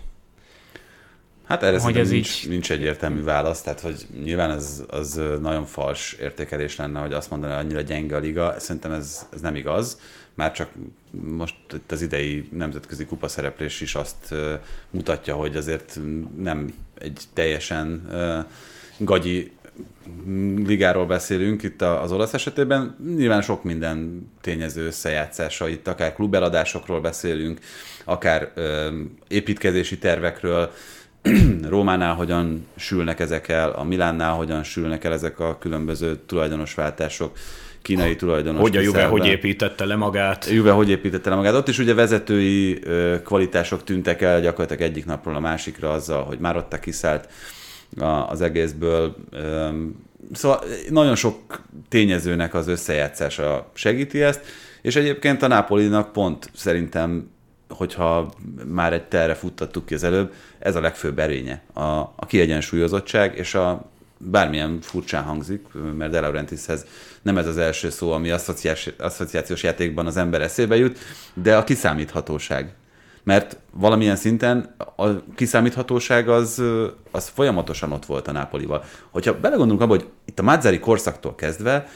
Hát 1.45 1.63
erre 1.63 1.81
Hogy 1.81 1.97
ez 1.97 2.11
nincs, 2.11 2.43
így- 2.45 2.51
nincs 2.51 2.71
egyértelmű 2.71 3.23
válasz, 3.23 3.63
tehát 3.63 3.81
hogy 3.81 4.07
nyilván 4.23 4.51
ez 4.51 4.83
az 4.89 5.21
nagyon 5.41 5.65
fals 5.65 6.13
értékelés 6.13 6.77
lenne, 6.77 7.01
hogy 7.01 7.13
azt 7.13 7.31
mondaná, 7.31 7.57
hogy 7.57 7.65
annyira 7.65 7.81
gyenge 7.81 8.17
a 8.17 8.19
liga. 8.19 8.55
Szerintem 8.59 8.93
ez, 8.93 9.29
ez 9.33 9.41
nem 9.41 9.55
igaz, 9.55 10.01
már 10.35 10.53
csak 10.53 10.69
most 11.11 11.55
itt 11.75 11.93
az 11.93 12.03
idei 12.03 12.49
nemzetközi 12.53 13.07
kupa 13.07 13.29
szereplés 13.29 13.81
is 13.81 13.95
azt 13.95 14.35
mutatja, 14.91 15.35
hogy 15.35 15.57
azért 15.57 15.99
nem 16.37 16.75
egy 16.99 17.21
teljesen 17.33 18.09
gagyi 19.05 19.53
ligáról 20.67 21.07
beszélünk 21.07 21.63
itt 21.63 21.83
az 21.83 22.13
olasz 22.13 22.35
esetében. 22.35 22.97
Nyilván 23.17 23.43
sok 23.43 23.65
minden 23.65 24.29
tényező 24.41 24.87
összejátszása, 24.87 25.69
itt 25.69 25.89
akár 25.89 26.15
klubeladásokról 26.15 27.01
beszélünk, 27.01 27.61
akár 28.05 28.51
ö, 28.55 28.89
építkezési 29.29 29.99
tervekről, 29.99 30.71
Rómánál 31.69 32.15
hogyan 32.15 32.67
sülnek 32.77 33.21
ezek 33.21 33.49
el, 33.49 33.71
a 33.71 33.85
Milánnál 33.85 34.33
hogyan 34.33 34.63
sülnek 34.63 35.05
el 35.05 35.13
ezek 35.13 35.39
a 35.39 35.59
különböző 35.59 36.17
tulajdonosváltások, 36.27 37.37
kínai 37.83 38.17
tulajdonos. 38.17 38.61
Hogy 38.61 38.77
a 38.77 38.81
Juve 38.81 39.05
hogy 39.05 39.27
építette 39.27 39.85
le 39.85 39.97
magát. 39.97 40.49
Juve 40.51 40.71
hogy 40.71 40.89
építette 40.89 41.31
le 41.31 41.37
magát. 41.37 41.55
Ott 41.55 41.69
is 41.69 41.79
ugye 41.79 41.95
vezetői 41.95 42.83
kvalitások 43.25 43.85
tűntek 43.85 44.23
el 44.23 44.41
gyakorlatilag 44.41 44.91
egyik 44.91 45.05
napról 45.05 45.35
a 45.35 45.41
másikra 45.41 45.91
azzal, 45.91 46.25
hogy 46.25 46.39
már 46.39 46.57
ott 46.57 46.81
kiszállt 46.81 47.29
az 48.29 48.41
egészből. 48.41 49.17
Szóval 50.33 50.65
nagyon 50.91 51.15
sok 51.15 51.63
tényezőnek 51.89 52.55
az 52.55 52.69
összejátszása 52.69 53.71
segíti 53.75 54.23
ezt, 54.23 54.41
és 54.83 54.97
egyébként 54.97 55.43
a 55.43 55.47
Nápolinak 55.47 56.13
pont 56.13 56.51
szerintem, 56.55 57.31
hogyha 57.69 58.33
már 58.67 58.93
egy 58.93 59.05
terre 59.05 59.35
futtattuk 59.35 59.87
ki 59.87 59.95
az 59.95 60.03
előbb, 60.03 60.33
ez 60.59 60.77
a 60.77 60.81
legfőbb 60.81 61.19
erénye, 61.19 61.63
a, 61.73 61.81
a 62.01 62.27
kiegyensúlyozottság, 62.27 63.37
és 63.37 63.55
a 63.55 63.91
bármilyen 64.19 64.79
furcsán 64.81 65.23
hangzik, 65.23 65.67
mert 65.97 66.11
De 66.11 66.21
Laurentiishez 66.21 66.87
nem 67.23 67.39
ez 67.39 67.47
az 67.47 67.59
első 67.59 67.91
szó, 67.91 68.13
ami 68.13 68.31
asszociációs 68.99 69.63
játékban 69.63 70.07
az 70.07 70.17
ember 70.17 70.41
eszébe 70.41 70.77
jut, 70.77 70.99
de 71.35 71.57
a 71.57 71.65
kiszámíthatóság. 71.65 72.75
Mert 73.25 73.57
valamilyen 73.71 74.17
szinten 74.17 74.75
a 74.97 75.35
kiszámíthatóság 75.35 76.29
az, 76.29 76.63
az 77.11 77.29
folyamatosan 77.29 77.93
ott 77.93 78.05
volt 78.05 78.29
a 78.29 78.33
Nápolival. 78.33 78.85
Hogyha 79.11 79.41
belegondolunk 79.41 79.83
abba, 79.83 79.95
hogy 79.95 80.09
itt 80.25 80.39
a 80.39 80.43
Mazzari 80.43 80.79
korszaktól 80.79 81.35
kezdve 81.35 81.87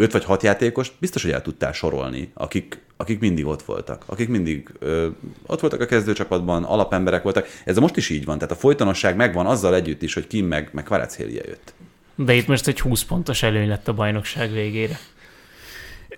öt 0.00 0.12
vagy 0.12 0.24
hat 0.24 0.42
játékost 0.42 0.92
biztos, 0.98 1.22
hogy 1.22 1.30
el 1.30 1.42
tudtál 1.42 1.72
sorolni, 1.72 2.30
akik, 2.34 2.80
akik 2.96 3.20
mindig 3.20 3.46
ott 3.46 3.62
voltak. 3.62 4.02
Akik 4.06 4.28
mindig 4.28 4.68
ö, 4.78 5.08
ott 5.46 5.60
voltak 5.60 5.80
a 5.80 5.86
kezdőcsapatban, 5.86 6.64
alapemberek 6.64 7.22
voltak. 7.22 7.46
Ez 7.64 7.76
most 7.76 7.96
is 7.96 8.08
így 8.08 8.24
van, 8.24 8.38
tehát 8.38 8.54
a 8.54 8.58
folytonosság 8.58 9.16
megvan 9.16 9.46
azzal 9.46 9.74
együtt 9.74 10.02
is, 10.02 10.14
hogy 10.14 10.26
Kim 10.26 10.46
meg, 10.46 10.70
meg 10.72 10.84
Kvaratskhelia 10.84 11.42
jött. 11.46 11.74
de 12.14 12.34
itt 12.34 12.46
most 12.46 12.66
egy 12.66 12.80
20 12.80 13.04
pontos 13.04 13.42
előny 13.42 13.68
lett 13.68 13.88
a 13.88 13.94
bajnokság 13.94 14.52
végére. 14.52 14.98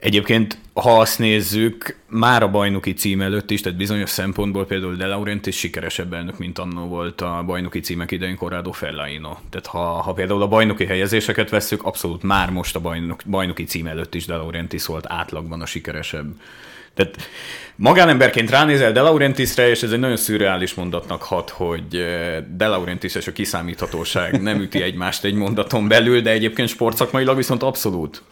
Egyébként, 0.02 0.58
ha 0.74 1.00
azt 1.00 1.18
nézzük, 1.18 1.96
már 2.08 2.42
a 2.42 2.50
bajnoki 2.50 2.92
cím 2.92 3.20
előtt 3.20 3.50
is, 3.50 3.60
tehát 3.60 3.78
bizonyos 3.78 4.10
szempontból 4.10 4.66
például 4.66 4.94
De 4.94 5.06
Laurentiis 5.06 5.58
sikeresebb 5.58 6.12
elnök, 6.12 6.38
mint 6.38 6.58
annó 6.58 6.86
volt 6.86 7.20
a 7.20 7.42
bajnoki 7.46 7.80
címek 7.80 8.10
idején 8.10 8.36
Corrado 8.36 8.72
Fellaino. 8.72 9.36
Tehát 9.50 9.66
ha, 9.66 9.78
ha 9.78 10.12
például 10.12 10.42
a 10.42 10.48
bajnoki 10.48 10.84
helyezéseket 10.84 11.50
vesszük, 11.50 11.82
abszolút 11.82 12.22
már 12.22 12.50
most 12.50 12.76
a 12.76 12.80
bajnok, 12.80 13.22
bajnoki 13.26 13.64
cím 13.64 13.86
előtt 13.86 14.14
is 14.14 14.26
De 14.26 14.34
Laurentiis 14.34 14.86
volt 14.86 15.04
átlagban 15.08 15.60
a 15.60 15.66
sikeresebb. 15.66 16.26
Tehát 16.94 17.16
magánemberként 17.76 18.50
ránézel 18.50 18.92
De 18.92 19.00
Laurentiisre, 19.00 19.68
és 19.68 19.82
ez 19.82 19.92
egy 19.92 19.98
nagyon 19.98 20.16
szürreális 20.16 20.74
mondatnak 20.74 21.22
hat, 21.22 21.50
hogy 21.50 21.96
eh, 21.96 22.44
De 22.56 22.66
Laurentiis 22.66 23.14
és 23.14 23.26
a 23.26 23.32
kiszámíthatóság 23.32 24.42
nem 24.42 24.60
üti 24.60 24.82
egymást 24.82 25.24
egy 25.24 25.34
mondaton 25.34 25.88
belül, 25.88 26.20
de 26.20 26.30
egyébként 26.30 26.68
sportszakmailag 26.68 27.36
viszont 27.36 27.62
abszolút. 27.62 28.22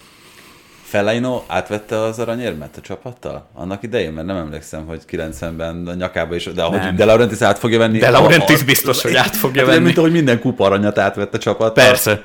Fellaino 0.91 1.43
átvette 1.47 2.01
az 2.01 2.19
aranyérmet 2.19 2.77
a 2.77 2.81
csapattal? 2.81 3.49
Annak 3.55 3.83
idején, 3.83 4.13
mert 4.13 4.27
nem 4.27 4.37
emlékszem, 4.37 4.87
hogy 4.87 5.01
90-ben 5.11 5.87
a 5.87 5.95
nyakába 5.95 6.35
is, 6.35 6.45
de 6.45 6.63
ahogy 6.63 6.79
Nem. 6.79 6.97
De 6.97 7.05
Laurentiis 7.05 7.41
át 7.41 7.59
fogja 7.59 7.79
venni. 7.79 7.99
De 7.99 8.11
Laurentiis 8.11 8.63
biztos, 8.63 9.03
hogy 9.03 9.15
át 9.15 9.37
fogja 9.37 9.63
Hát, 9.63 9.71
venni. 9.71 9.85
Mint 9.85 9.99
ahogy 9.99 10.13
minden 10.13 10.41
kupa 10.41 10.65
aranyat 10.65 10.99
átvett 10.99 11.35
a 11.35 11.39
csapat. 11.39 11.73
Persze. 11.75 12.23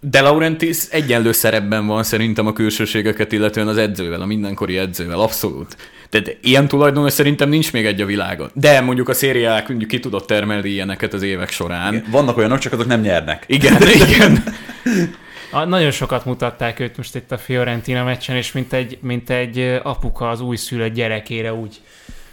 De 0.00 0.20
Laurentiis 0.20 0.78
egyenlő 0.90 1.32
szerepben 1.32 1.86
van 1.86 2.02
szerintem 2.02 2.46
a 2.46 2.52
külsőségeket, 2.52 3.32
illetően 3.32 3.68
az 3.68 3.76
edzővel, 3.76 4.20
a 4.20 4.26
mindenkori 4.26 4.76
edzővel, 4.76 5.20
abszolút. 5.20 5.76
Tehát 6.08 6.36
ilyen 6.42 6.68
tulajdonos 6.68 7.12
szerintem 7.12 7.48
nincs 7.48 7.72
még 7.72 7.86
egy 7.86 8.00
a 8.00 8.06
világon. 8.06 8.50
De 8.54 8.80
mondjuk 8.80 9.08
a 9.08 9.14
szériák 9.14 9.68
mondjuk 9.68 9.90
ki 9.90 10.00
tudott 10.00 10.26
termelni 10.26 10.68
ilyeneket 10.68 11.12
az 11.12 11.22
évek 11.22 11.50
során. 11.50 12.04
Vannak 12.10 12.36
olyanok, 12.36 12.58
csak 12.58 12.72
azok 12.72 12.86
nem 12.86 13.00
nyernek. 13.00 13.44
Igen, 13.46 13.76
igen. 13.82 14.42
A, 15.54 15.64
nagyon 15.64 15.90
sokat 15.90 16.24
mutatták 16.24 16.80
őt 16.80 16.96
most 16.96 17.14
itt 17.14 17.32
a 17.32 17.38
Fiorentina 17.38 18.04
meccsen, 18.04 18.36
és 18.36 18.52
mint 18.52 18.72
egy, 18.72 18.98
mint 19.00 19.30
egy 19.30 19.80
apuka 19.82 20.30
az 20.30 20.40
újszülött 20.40 20.92
gyerekére 20.92 21.54
úgy, 21.54 21.80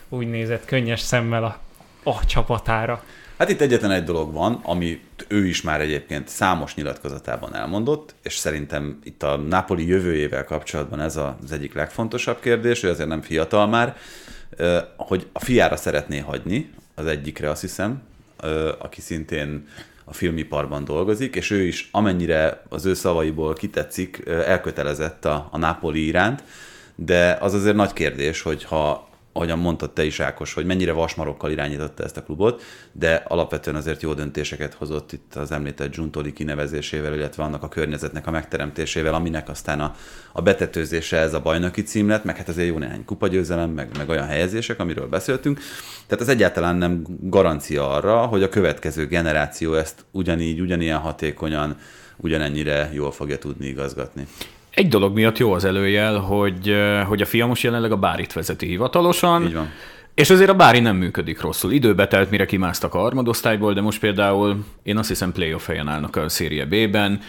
úgy 0.09 0.29
nézett 0.29 0.65
könnyes 0.65 0.99
szemmel 0.99 1.43
a, 1.43 1.59
a 2.09 2.25
csapatára. 2.25 3.03
Hát 3.37 3.49
itt 3.49 3.61
egyetlen 3.61 3.91
egy 3.91 4.03
dolog 4.03 4.33
van, 4.33 4.59
amit 4.63 5.25
ő 5.27 5.45
is 5.45 5.61
már 5.61 5.81
egyébként 5.81 6.27
számos 6.27 6.75
nyilatkozatában 6.75 7.55
elmondott, 7.55 8.15
és 8.23 8.33
szerintem 8.33 8.99
itt 9.03 9.23
a 9.23 9.35
Napoli 9.35 9.87
jövőjével 9.87 10.43
kapcsolatban 10.43 10.99
ez 10.99 11.15
az 11.17 11.51
egyik 11.51 11.73
legfontosabb 11.73 12.39
kérdés, 12.39 12.83
ő 12.83 12.89
azért 12.89 13.09
nem 13.09 13.21
fiatal 13.21 13.67
már, 13.67 13.97
hogy 14.97 15.27
a 15.31 15.39
fiára 15.39 15.75
szeretné 15.75 16.19
hagyni, 16.19 16.71
az 16.95 17.05
egyikre 17.05 17.49
azt 17.49 17.61
hiszem, 17.61 18.01
aki 18.79 19.01
szintén 19.01 19.67
a 20.09 20.13
filmiparban 20.13 20.85
dolgozik, 20.85 21.35
és 21.35 21.51
ő 21.51 21.61
is 21.61 21.89
amennyire 21.91 22.63
az 22.69 22.85
ő 22.85 22.93
szavaiból 22.93 23.53
kitetszik, 23.53 24.23
elkötelezett 24.25 25.25
a, 25.25 25.47
a 25.51 25.57
Napoli 25.57 26.05
iránt, 26.05 26.43
de 26.95 27.37
az 27.41 27.53
azért 27.53 27.75
nagy 27.75 27.93
kérdés, 27.93 28.41
hogy 28.41 28.63
ha 28.63 29.08
ahogyan 29.39 29.59
mondtad 29.59 29.91
te 29.91 30.03
is, 30.03 30.19
Ákos, 30.19 30.53
hogy 30.53 30.65
mennyire 30.65 30.91
vasmarokkal 30.91 31.51
irányította 31.51 32.03
ezt 32.03 32.17
a 32.17 32.23
klubot, 32.23 32.61
de 32.91 33.23
alapvetően 33.27 33.75
azért 33.75 34.01
jó 34.01 34.13
döntéseket 34.13 34.73
hozott 34.73 35.11
itt 35.11 35.35
az 35.35 35.51
említett 35.51 35.95
Giuntoli 35.95 36.33
kinevezésével, 36.33 37.13
illetve 37.13 37.43
annak 37.43 37.63
a 37.63 37.67
környezetnek 37.67 38.27
a 38.27 38.31
megteremtésével, 38.31 39.13
aminek 39.13 39.49
aztán 39.49 39.79
a, 39.79 39.95
a 40.31 40.41
betetőzése 40.41 41.17
ez 41.17 41.33
a 41.33 41.39
bajnoki 41.39 41.83
cím 41.83 42.07
lett, 42.07 42.23
meg 42.23 42.37
hát 42.37 42.47
azért 42.47 42.67
jó 42.67 42.77
néhány 42.77 43.05
kupagyőzelem, 43.05 43.69
meg, 43.69 43.89
meg 43.97 44.09
olyan 44.09 44.27
helyezések, 44.27 44.79
amiről 44.79 45.07
beszéltünk. 45.07 45.59
Tehát 46.07 46.23
ez 46.23 46.29
egyáltalán 46.29 46.75
nem 46.75 47.03
garancia 47.21 47.89
arra, 47.89 48.25
hogy 48.25 48.43
a 48.43 48.49
következő 48.49 49.07
generáció 49.07 49.73
ezt 49.73 50.05
ugyanígy, 50.11 50.59
ugyanilyen 50.59 50.99
hatékonyan, 50.99 51.77
ugyanennyire 52.17 52.89
jól 52.93 53.11
fogja 53.11 53.37
tudni 53.37 53.67
igazgatni. 53.67 54.27
Egy 54.79 54.87
dolog 54.87 55.13
miatt 55.13 55.37
jó 55.37 55.53
az 55.53 55.65
előjel, 55.65 56.17
hogy, 56.17 56.75
hogy 57.07 57.21
a 57.21 57.25
fia 57.25 57.45
most 57.45 57.63
jelenleg 57.63 57.91
a 57.91 57.97
Bárit 57.97 58.33
vezeti 58.33 58.65
hivatalosan. 58.65 59.43
Így 59.43 59.53
van. 59.53 59.69
És 60.13 60.29
azért 60.29 60.49
a 60.49 60.55
Bári 60.55 60.79
nem 60.79 60.95
működik 60.95 61.41
rosszul. 61.41 61.71
Időbe 61.71 62.07
telt, 62.07 62.29
mire 62.29 62.45
kimásztak 62.45 62.93
a 62.93 62.99
harmadosztályból, 62.99 63.73
de 63.73 63.81
most 63.81 63.99
például 63.99 64.65
én 64.83 64.97
azt 64.97 65.07
hiszem 65.07 65.31
playoff 65.31 65.67
helyen 65.67 65.87
állnak 65.87 66.15
a 66.15 66.29
Szérie 66.29 66.65
B-ben. 66.65 67.21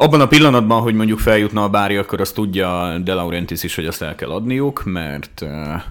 Abban 0.00 0.20
a 0.20 0.26
pillanatban, 0.26 0.80
hogy 0.80 0.94
mondjuk 0.94 1.18
feljutna 1.18 1.62
a 1.62 1.68
Bári, 1.68 1.96
akkor 1.96 2.20
azt 2.20 2.34
tudja 2.34 2.98
De 3.04 3.14
Laurentiis 3.14 3.62
is, 3.62 3.74
hogy 3.74 3.86
azt 3.86 4.02
el 4.02 4.14
kell 4.14 4.30
adniuk, 4.30 4.82
mert 4.84 5.44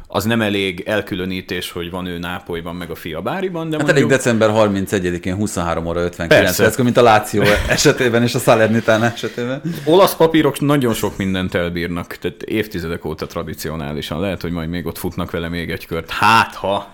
az 0.08 0.24
nem 0.24 0.42
elég 0.42 0.84
elkülönítés, 0.86 1.72
hogy 1.72 1.92
van 1.92 2.06
ő 2.06 2.18
Nápolyban, 2.18 2.76
meg 2.76 2.90
a 2.90 2.96
fia 2.96 3.22
Báriban. 3.22 3.70
De 3.70 3.78
hát 3.78 3.86
mondjuk... 3.86 4.12
elég 4.12 4.18
december 4.18 4.50
31-én 4.54 5.36
23 5.36 5.86
óra 5.86 6.02
59 6.02 6.58
perc, 6.58 6.78
mint 6.78 6.98
a 6.98 7.02
Láció 7.02 7.44
esetében 7.68 8.24
és 8.24 8.36
a 8.36 8.40
Salernitán 8.40 9.04
esetében. 9.04 9.62
Olasz 9.86 10.16
papírok 10.16 10.60
nagyon 10.60 10.94
sok 10.94 11.18
mindent 11.18 11.56
elbírnak, 11.56 12.18
tehát 12.18 12.42
évtizedek 12.42 13.06
óta 13.06 13.28
tradicionálisan. 13.28 14.20
Lehet, 14.20 14.42
hogy 14.42 14.52
majd 14.52 14.70
még 14.70 14.86
ott 14.86 14.98
futnak 14.98 15.32
vele 15.32 15.50
még 15.50 15.72
egy 15.72 15.86
kört. 15.86 16.10
Hát, 16.10 16.56
ha... 16.56 16.94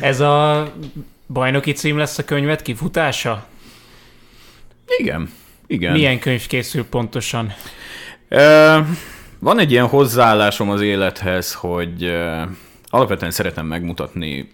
Ez 0.00 0.20
a 0.20 0.66
bajnoki 1.26 1.72
cím 1.72 1.98
lesz 1.98 2.18
a 2.18 2.24
könyvet 2.24 2.62
kifutása? 2.62 3.50
Igen. 4.98 5.28
Igen. 5.66 5.92
Milyen 5.92 6.18
könyv 6.18 6.46
készül 6.46 6.84
pontosan? 6.84 7.52
Van 9.38 9.58
egy 9.58 9.70
ilyen 9.70 9.86
hozzáállásom 9.86 10.70
az 10.70 10.80
élethez, 10.80 11.52
hogy 11.52 12.12
alapvetően 12.88 13.30
szeretem 13.30 13.66
megmutatni 13.66 14.48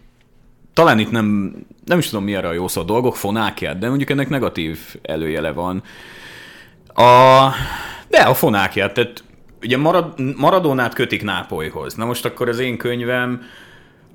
talán 0.79 0.98
itt 0.98 1.11
nem, 1.11 1.57
nem 1.85 1.98
is 1.98 2.09
tudom 2.09 2.24
mi 2.24 2.35
erre 2.35 2.48
a 2.48 2.53
jó 2.53 2.68
szó, 2.68 2.81
a 2.81 2.85
dolgok 2.85 3.16
fonákját, 3.16 3.79
de 3.79 3.88
mondjuk 3.88 4.11
ennek 4.11 4.29
negatív 4.29 4.79
előjele 5.03 5.53
van. 5.53 5.83
A, 6.94 7.48
de 8.09 8.18
a 8.18 8.35
fonákját, 8.35 8.94
tehát 8.94 9.24
ugye 9.62 9.77
Marad, 9.77 10.37
Maradónát 10.37 10.94
kötik 10.94 11.22
Nápolyhoz. 11.22 11.94
Na 11.94 12.05
most 12.05 12.24
akkor 12.24 12.48
az 12.48 12.59
én 12.59 12.77
könyvem 12.77 13.42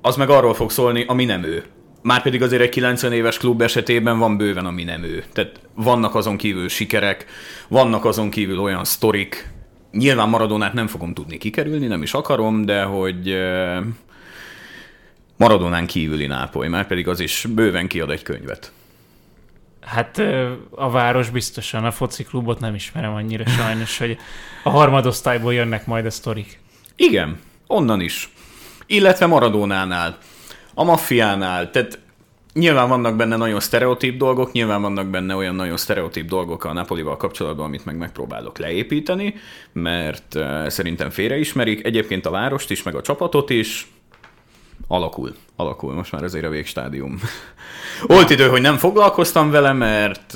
az 0.02 0.16
meg 0.16 0.30
arról 0.30 0.54
fog 0.54 0.70
szólni, 0.70 1.04
ami 1.06 1.24
nem 1.24 1.44
ő. 1.44 1.64
Márpedig 2.04 2.42
azért 2.42 2.62
egy 2.62 2.68
90 2.68 3.12
éves 3.12 3.38
klub 3.38 3.62
esetében 3.62 4.18
van 4.18 4.36
bőven, 4.36 4.66
ami 4.66 4.84
nem 4.84 5.02
ő. 5.02 5.24
Tehát 5.32 5.60
vannak 5.74 6.14
azon 6.14 6.36
kívül 6.36 6.68
sikerek, 6.68 7.26
vannak 7.68 8.04
azon 8.04 8.30
kívül 8.30 8.58
olyan 8.58 8.84
sztorik. 8.84 9.48
Nyilván 9.92 10.28
Maradonát 10.28 10.72
nem 10.72 10.86
fogom 10.86 11.14
tudni 11.14 11.38
kikerülni, 11.38 11.86
nem 11.86 12.02
is 12.02 12.14
akarom, 12.14 12.64
de 12.64 12.82
hogy 12.82 13.36
Maradonán 15.36 15.86
kívüli 15.86 16.26
Nápoly, 16.26 16.68
már 16.68 16.86
pedig 16.86 17.08
az 17.08 17.20
is 17.20 17.46
bőven 17.54 17.86
kiad 17.86 18.10
egy 18.10 18.22
könyvet. 18.22 18.72
Hát 19.80 20.22
a 20.70 20.90
város 20.90 21.30
biztosan, 21.30 21.84
a 21.84 21.90
foci 21.90 22.22
klubot 22.22 22.60
nem 22.60 22.74
ismerem 22.74 23.14
annyira 23.14 23.46
sajnos, 23.46 23.98
hogy 23.98 24.18
a 24.62 24.70
harmadosztályból 24.70 25.54
jönnek 25.54 25.86
majd 25.86 26.06
a 26.06 26.10
sztorik. 26.10 26.58
Igen, 26.96 27.40
onnan 27.66 28.00
is. 28.00 28.30
Illetve 28.86 29.26
Maradónánál 29.26 30.18
a 30.74 30.84
maffiánál, 30.84 31.70
tehát 31.70 31.98
nyilván 32.52 32.88
vannak 32.88 33.16
benne 33.16 33.36
nagyon 33.36 33.60
sztereotíp 33.60 34.16
dolgok, 34.16 34.52
nyilván 34.52 34.82
vannak 34.82 35.06
benne 35.06 35.34
olyan 35.34 35.54
nagyon 35.54 35.76
sztereotíp 35.76 36.28
dolgok 36.28 36.64
a 36.64 36.72
Napolival 36.72 37.16
kapcsolatban, 37.16 37.66
amit 37.66 37.84
meg 37.84 37.96
megpróbálok 37.96 38.58
leépíteni, 38.58 39.34
mert 39.72 40.38
szerintem 40.66 41.10
félreismerik. 41.10 41.84
Egyébként 41.84 42.26
a 42.26 42.30
várost 42.30 42.70
is, 42.70 42.82
meg 42.82 42.94
a 42.94 43.02
csapatot 43.02 43.50
is, 43.50 43.88
alakul, 44.88 45.34
alakul, 45.56 45.94
most 45.94 46.12
már 46.12 46.22
azért 46.22 46.44
a 46.44 46.48
végstádium. 46.48 47.20
Volt 48.06 48.30
idő, 48.30 48.48
hogy 48.48 48.60
nem 48.60 48.76
foglalkoztam 48.76 49.50
vele, 49.50 49.72
mert 49.72 50.34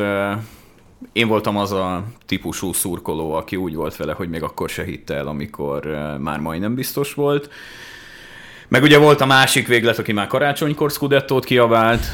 én 1.13 1.29
voltam 1.29 1.57
az 1.57 1.73
a 1.73 2.05
típusú 2.27 2.73
szurkoló, 2.73 3.33
aki 3.33 3.57
úgy 3.57 3.75
volt 3.75 3.97
vele, 3.97 4.13
hogy 4.13 4.29
még 4.29 4.43
akkor 4.43 4.69
se 4.69 4.85
hitte 4.85 5.15
el, 5.15 5.27
amikor 5.27 5.87
már 6.21 6.41
majdnem 6.41 6.75
biztos 6.75 7.15
volt. 7.15 7.51
Meg 8.69 8.83
ugye 8.83 8.99
volt 8.99 9.21
a 9.21 9.27
másik 9.27 9.67
véglet, 9.67 9.99
aki 9.99 10.13
már 10.13 10.27
karácsonykor 10.27 10.91
Scudettót 10.91 11.45
kiabált. 11.45 12.07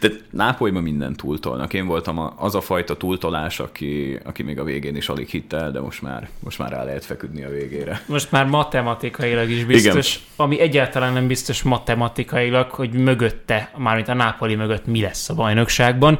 De 0.00 0.08
Nápolyban 0.30 0.82
minden 0.82 1.16
túltolnak. 1.16 1.72
Én 1.74 1.86
voltam 1.86 2.32
az 2.36 2.54
a 2.54 2.60
fajta 2.60 2.96
túltolás, 2.96 3.60
aki, 3.60 4.18
aki 4.24 4.42
még 4.42 4.58
a 4.58 4.64
végén 4.64 4.96
is 4.96 5.08
alig 5.08 5.28
hitte 5.28 5.56
el, 5.56 5.70
de 5.70 5.80
most 5.80 6.02
már, 6.02 6.28
most 6.38 6.58
már 6.58 6.70
rá 6.70 6.84
lehet 6.84 7.04
feküdni 7.04 7.44
a 7.44 7.48
végére. 7.48 8.02
Most 8.06 8.30
már 8.30 8.46
matematikailag 8.46 9.50
is 9.50 9.64
biztos, 9.64 10.14
Igen. 10.14 10.26
ami 10.36 10.60
egyáltalán 10.60 11.12
nem 11.12 11.26
biztos 11.26 11.62
matematikailag, 11.62 12.70
hogy 12.70 12.92
mögötte, 12.92 13.72
mármint 13.76 14.08
a 14.08 14.14
Nápoli 14.14 14.54
mögött 14.54 14.86
mi 14.86 15.00
lesz 15.00 15.28
a 15.28 15.34
bajnokságban. 15.34 16.18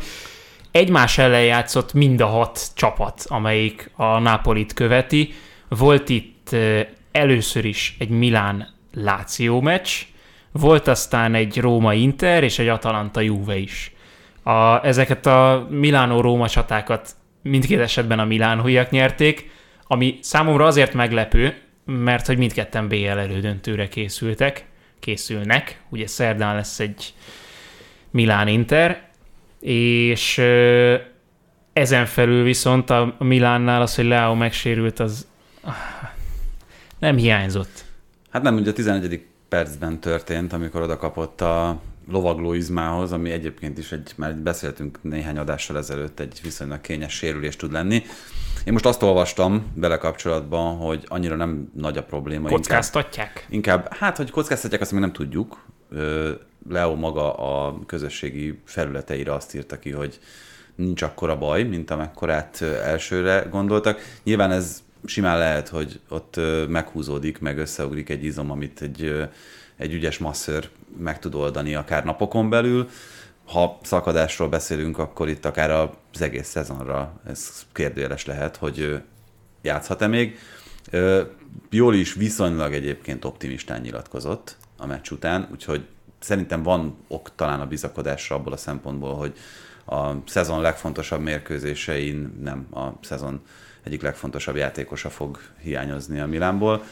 Egymás 0.71 1.19
ellen 1.19 1.45
játszott 1.45 1.93
mind 1.93 2.21
a 2.21 2.27
hat 2.27 2.71
csapat, 2.75 3.25
amelyik 3.29 3.91
a 3.97 4.19
Nápolit 4.19 4.73
követi. 4.73 5.35
Volt 5.69 6.09
itt 6.09 6.57
először 7.13 7.65
is 7.65 7.97
egy 7.99 8.09
Milán 8.09 8.79
Láció 8.92 9.61
meccs, 9.61 9.90
volt 10.53 10.88
aztán 10.88 11.35
egy 11.35 11.59
Róma-Inter 11.59 12.42
és 12.42 12.59
egy 12.59 12.68
Atalanta-Juve 12.68 13.57
is. 13.57 13.92
A, 14.42 14.85
ezeket 14.87 15.26
a 15.26 15.66
Milánó-Róma 15.70 16.48
csatákat 16.48 17.11
mindkét 17.42 17.81
esetben 17.81 18.18
a 18.18 18.24
Milánóiak 18.24 18.90
nyerték, 18.90 19.50
ami 19.87 20.18
számomra 20.20 20.66
azért 20.66 20.94
meglepő, 20.94 21.55
mert 21.85 22.26
hogy 22.26 22.38
mindketten 22.38 22.88
BL 22.88 23.09
elődöntőre 23.09 23.88
készültek, 23.88 24.64
készülnek, 25.00 25.81
ugye 25.88 26.07
szerdán 26.07 26.55
lesz 26.55 26.81
egy 26.81 27.14
Milán-Inter, 28.11 29.09
és 29.61 30.38
ezen 31.72 32.07
felül 32.07 32.42
viszont 32.42 32.90
a 32.90 33.16
Milánnál 33.18 33.83
az, 33.83 33.94
hogy 33.94 34.05
Leo 34.05 34.35
megsérült, 34.35 35.00
az 35.00 35.26
nem 36.98 37.16
hiányzott. 37.16 37.85
Hát 38.31 38.43
nem, 38.43 38.57
ugye 38.57 38.71
a 38.71 38.73
11. 38.73 39.27
percben 39.49 40.01
történt, 40.01 40.53
amikor 40.53 40.83
oda 40.83 40.97
kapott 40.97 41.40
a 41.40 41.81
lovagló 42.09 42.53
izmához, 42.53 43.12
ami 43.12 43.31
egyébként 43.31 43.79
is 43.79 43.93
egy, 43.93 44.12
már 44.16 44.37
beszéltünk 44.37 44.99
néhány 45.03 45.38
adással 45.38 45.77
ezelőtt, 45.77 46.21
egy 46.21 46.40
viszonylag 46.43 46.81
kényes 46.81 47.12
sérülés 47.12 47.57
tud 47.57 47.73
lenni. 47.73 48.03
Én 48.64 48.73
most 48.73 48.87
azt 48.87 49.03
olvastam 49.03 49.73
bele 49.75 49.97
kapcsolatban, 49.97 50.77
hogy 50.77 51.05
annyira 51.07 51.37
nem 51.37 51.71
nagy 51.75 51.97
a 51.97 52.03
probléma. 52.03 52.49
Kockáztatják? 52.49 53.47
Inkább, 53.49 53.79
inkább 53.79 53.99
hát, 53.99 54.16
hogy 54.16 54.31
kockáztatják, 54.31 54.81
azt 54.81 54.93
még 54.93 55.01
nem 55.01 55.12
tudjuk. 55.12 55.64
Leo 56.69 56.95
maga 56.95 57.35
a 57.35 57.79
közösségi 57.87 58.61
felületeire 58.64 59.35
azt 59.35 59.55
írta 59.55 59.79
ki, 59.79 59.90
hogy 59.90 60.19
nincs 60.75 61.03
akkora 61.03 61.38
baj, 61.38 61.62
mint 61.62 61.90
amekkorát 61.90 62.62
elsőre 62.62 63.47
gondoltak. 63.51 64.01
Nyilván 64.23 64.51
ez 64.51 64.83
simán 65.05 65.39
lehet, 65.39 65.69
hogy 65.69 66.01
ott 66.09 66.41
meghúzódik, 66.69 67.39
meg 67.39 67.59
összeugrik 67.59 68.09
egy 68.09 68.25
izom, 68.25 68.51
amit 68.51 68.83
egy, 68.83 69.29
egy 69.77 69.93
ügyes 69.93 70.19
masször 70.19 70.69
meg 70.99 71.19
tud 71.19 71.35
oldani 71.35 71.75
akár 71.75 72.05
napokon 72.05 72.51
belül. 72.51 72.89
Ha 73.47 73.79
szakadásról 73.83 74.49
beszélünk, 74.49 74.99
akkor 74.99 75.29
itt 75.29 75.45
akár 75.45 75.71
az 75.71 76.21
egész 76.21 76.49
szezonra 76.49 77.21
ez 77.27 77.67
kérdőjeles 77.73 78.27
lehet, 78.27 78.57
hogy 78.57 79.03
játszhat-e 79.63 80.07
még. 80.07 80.39
Jól 81.71 81.95
is 81.95 82.15
viszonylag 82.15 82.73
egyébként 82.73 83.25
optimistán 83.25 83.81
nyilatkozott 83.81 84.57
a 84.77 84.87
meccs 84.87 85.11
után, 85.11 85.49
úgyhogy 85.53 85.87
szerintem 86.19 86.63
van 86.63 86.97
ok 87.09 87.35
talán 87.35 87.61
a 87.61 87.67
bizakodásra 87.67 88.37
abból 88.37 88.53
a 88.53 88.57
szempontból, 88.57 89.15
hogy 89.15 89.33
a 89.87 90.11
szezon 90.27 90.61
legfontosabb 90.61 91.21
mérkőzésein 91.21 92.39
nem 92.43 92.67
a 92.71 92.89
szezon 93.01 93.41
egyik 93.83 94.03
legfontosabb 94.03 94.57
játékosa 94.57 95.11
fog 95.11 95.38
hiányozni 95.62 96.21
a 96.21 96.27
Milánból. 96.27 96.83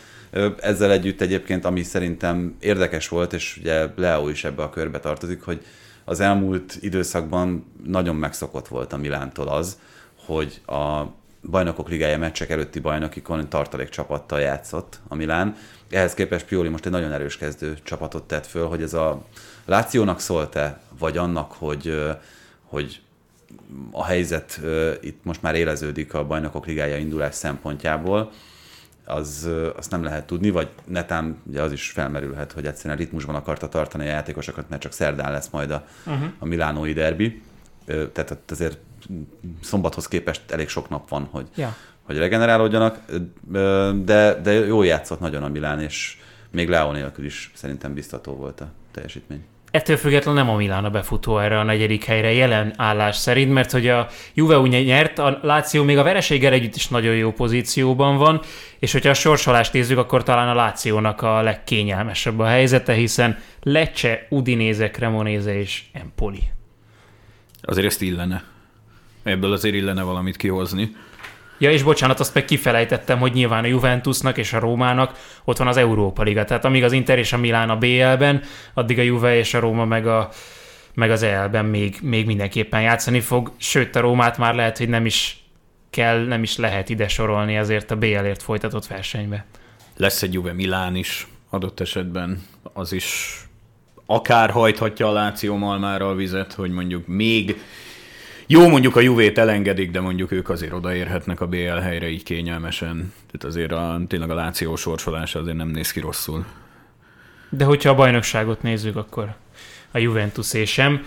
Ezzel 0.61 0.91
együtt 0.91 1.21
egyébként, 1.21 1.65
ami 1.65 1.83
szerintem 1.83 2.57
érdekes 2.61 3.09
volt, 3.09 3.33
és 3.33 3.57
ugye 3.61 3.87
Leo 3.97 4.29
is 4.29 4.45
ebbe 4.45 4.63
a 4.63 4.71
körbe 4.71 5.01
tartozik, 5.01 5.43
hogy 5.43 5.65
az 6.05 6.21
elmúlt 6.21 6.79
időszakban 6.81 7.73
nagyon 7.85 8.17
megszokott 8.17 8.69
volt 8.69 8.93
a 8.93 8.97
Milántól 8.97 9.49
az, 9.49 9.79
hogy 10.27 10.61
a 10.67 11.05
bajnokok 11.51 11.89
ligája 11.89 12.19
meccsek 12.19 12.51
előtti 12.51 12.79
bajnokikon 12.79 13.49
tartalék 13.49 13.89
csapattal 13.89 14.41
játszott 14.41 15.01
a 15.09 15.15
Milán. 15.15 15.57
Ehhez 15.91 16.15
képest 16.15 16.47
Pioli 16.47 16.69
most 16.69 16.87
egy 16.87 16.93
nagyon 16.93 17.13
erős 17.13 17.37
kezdő 17.37 17.77
csapatot 17.83 18.23
tett 18.23 18.47
föl, 18.47 18.67
hogy 18.67 18.83
ez 18.83 18.95
a 18.95 19.25
Lációnak 19.65 20.21
szólt-e, 20.21 20.81
vagy 20.99 21.17
annak, 21.17 21.53
hogy, 21.53 22.01
hogy 22.63 23.01
a 23.91 24.05
helyzet 24.05 24.61
itt 25.01 25.25
most 25.25 25.43
már 25.43 25.55
éleződik 25.55 26.15
a 26.15 26.27
bajnokok 26.27 26.67
ligája 26.67 26.97
indulás 26.97 27.35
szempontjából. 27.35 28.31
az, 29.05 29.49
azt 29.77 29.91
nem 29.91 30.03
lehet 30.03 30.27
tudni, 30.27 30.51
vagy 30.51 30.69
netán 30.85 31.43
ugye 31.47 31.63
az 31.63 31.73
is 31.73 31.91
felmerülhet, 31.91 32.53
hogy 32.53 32.67
egyszerűen 32.67 32.99
ritmusban 32.99 33.35
akarta 33.35 33.69
tartani 33.69 34.05
a 34.05 34.11
játékosokat, 34.11 34.69
mert 34.69 34.83
csak 34.83 34.93
szerdán 34.93 35.33
lesz 35.33 35.49
majd 35.49 35.71
a, 35.71 35.87
uh-huh. 36.07 36.29
a 36.39 36.45
milánói 36.45 36.93
derbi. 36.93 37.43
Tehát 37.87 38.39
azért 38.49 38.79
szombathoz 39.63 40.09
képest 40.09 40.51
elég 40.51 40.69
sok 40.69 40.89
nap 40.89 41.09
van, 41.09 41.29
hogy, 41.31 41.49
ja. 41.55 41.77
hogy 42.03 42.19
regenerálódjanak, 42.19 42.99
de, 44.05 44.41
de 44.43 44.53
jól 44.53 44.87
játszott 44.87 45.21
nagyon 45.21 45.43
a 45.43 45.49
Milán, 45.49 45.81
és 45.81 46.19
még 46.51 46.69
Leao 46.69 46.93
nélkül 46.93 47.25
is 47.25 47.51
szerintem 47.55 47.95
biztató 47.95 48.35
volt 48.35 48.61
a 48.61 48.73
teljesítmény. 48.91 49.45
Ettől 49.79 49.97
függetlenül 49.97 50.41
nem 50.43 50.51
a 50.51 50.57
Milán 50.57 50.85
a 50.85 50.91
befutó 50.91 51.39
erre 51.39 51.59
a 51.59 51.63
negyedik 51.63 52.05
helyre 52.05 52.33
jelen 52.33 52.73
állás 52.77 53.17
szerint, 53.17 53.53
mert 53.53 53.71
hogy 53.71 53.89
a 53.89 54.09
Juve 54.35 54.59
ugye 54.59 54.83
nyert, 54.83 55.19
a 55.19 55.39
Láció 55.43 55.83
még 55.85 55.99
a 55.99 56.03
vereséggel 56.03 56.53
együtt 56.53 56.75
is 56.75 56.89
nagyon 56.89 57.15
jó 57.15 57.33
pozícióban 57.33 58.17
van, 58.17 58.41
és 58.79 58.93
hogyha 58.93 59.11
a 59.11 59.15
sorsolást 59.15 59.73
nézzük, 59.73 59.99
akkor 59.99 60.23
talán 60.23 60.49
a 60.49 60.55
Lációnak 60.55 61.23
a 61.23 61.43
legkényelmesebb 61.43 62.39
a 62.39 62.47
helyzete, 62.47 62.93
hiszen 62.93 63.39
Lecce, 63.63 64.27
Udinéze, 64.29 64.91
Cremonéze 64.91 65.59
és 65.59 65.83
Empoli. 65.93 66.43
Azért 67.61 67.87
ezt 67.87 68.03
illene. 68.03 68.45
Ebből 69.23 69.53
azért 69.53 69.75
illene 69.75 70.03
valamit 70.03 70.37
kihozni. 70.37 70.97
Ja, 71.59 71.71
és 71.71 71.83
bocsánat, 71.83 72.21
azt 72.21 72.35
meg 72.35 72.45
kifelejtettem, 72.45 73.19
hogy 73.19 73.33
nyilván 73.33 73.65
a 73.65 73.67
Juventusnak 73.67 74.39
és 74.39 74.53
a 74.53 74.59
Rómának 74.59 75.41
ott 75.45 75.57
van 75.57 75.67
az 75.67 75.77
Európa 75.77 76.23
Liga. 76.23 76.45
Tehát 76.45 76.65
amíg 76.65 76.85
az 76.85 76.93
Inter 76.93 77.19
és 77.19 77.33
a 77.33 77.37
Milán 77.37 77.71
a 77.71 77.77
BL-ben, 77.77 78.43
addig 78.75 78.99
a 78.99 79.03
Juve 79.03 79.37
és 79.37 79.55
a 79.55 79.59
Róma 79.59 79.85
meg, 79.85 80.07
a, 80.07 80.29
meg 80.95 81.11
az 81.11 81.23
EL-ben 81.23 81.65
még, 81.65 81.99
még 82.03 82.27
mindenképpen 82.27 82.83
játszani 82.83 83.21
fog. 83.21 83.53
Sőt, 83.57 83.97
a 83.97 84.01
Rómát 84.01 84.39
már 84.39 84.55
lehet, 84.55 84.79
hogy 84.79 84.89
nem 84.89 85.07
is 85.07 85.43
kell, 85.91 86.27
nem 86.27 86.43
is 86.43 86.57
lehet 86.57 86.89
ide 86.89 87.09
sorolni 87.09 87.59
azért 87.59 87.91
a 87.91 87.97
BL-ért 87.97 88.43
folytatott 88.43 88.87
versenybe. 88.87 89.45
Lesz 89.97 90.23
egy 90.23 90.33
Juve 90.33 90.53
Milán 90.53 90.97
is 90.97 91.27
adott 91.51 91.81
esetben, 91.81 92.43
az 92.73 92.93
is 92.93 93.39
akár 94.07 94.51
hajthatja 94.51 95.09
a 95.09 95.13
Láció 95.13 95.57
Malmára 95.57 96.09
a 96.09 96.15
vizet, 96.15 96.53
hogy 96.53 96.71
mondjuk 96.71 97.07
még 97.07 97.57
jó, 98.51 98.69
mondjuk 98.69 98.97
a 98.97 99.01
Juvét 99.01 99.39
elengedik, 99.39 99.91
de 99.91 100.01
mondjuk 100.01 100.33
ők 100.33 100.49
azért 100.49 100.73
odaérhetnek 100.73 101.41
a 101.41 101.47
BL 101.47 101.79
helyre 101.83 102.09
így 102.09 102.23
kényelmesen. 102.23 103.13
Tehát 103.31 103.45
azért 103.45 103.73
a, 103.73 104.01
tényleg 104.09 104.31
a 104.31 104.35
Láció 104.35 104.77
sorsolása 104.77 105.39
azért 105.39 105.57
nem 105.57 105.69
néz 105.69 105.91
ki 105.91 106.01
rosszul. 106.01 106.45
De 107.51 107.65
hogyha 107.65 107.91
a 107.91 107.95
bajnokságot 107.95 108.63
nézzük, 108.63 108.97
akkor 108.97 109.35
a 109.91 109.99
Juventus 109.99 110.55
és 110.55 110.73
sem. 110.73 111.05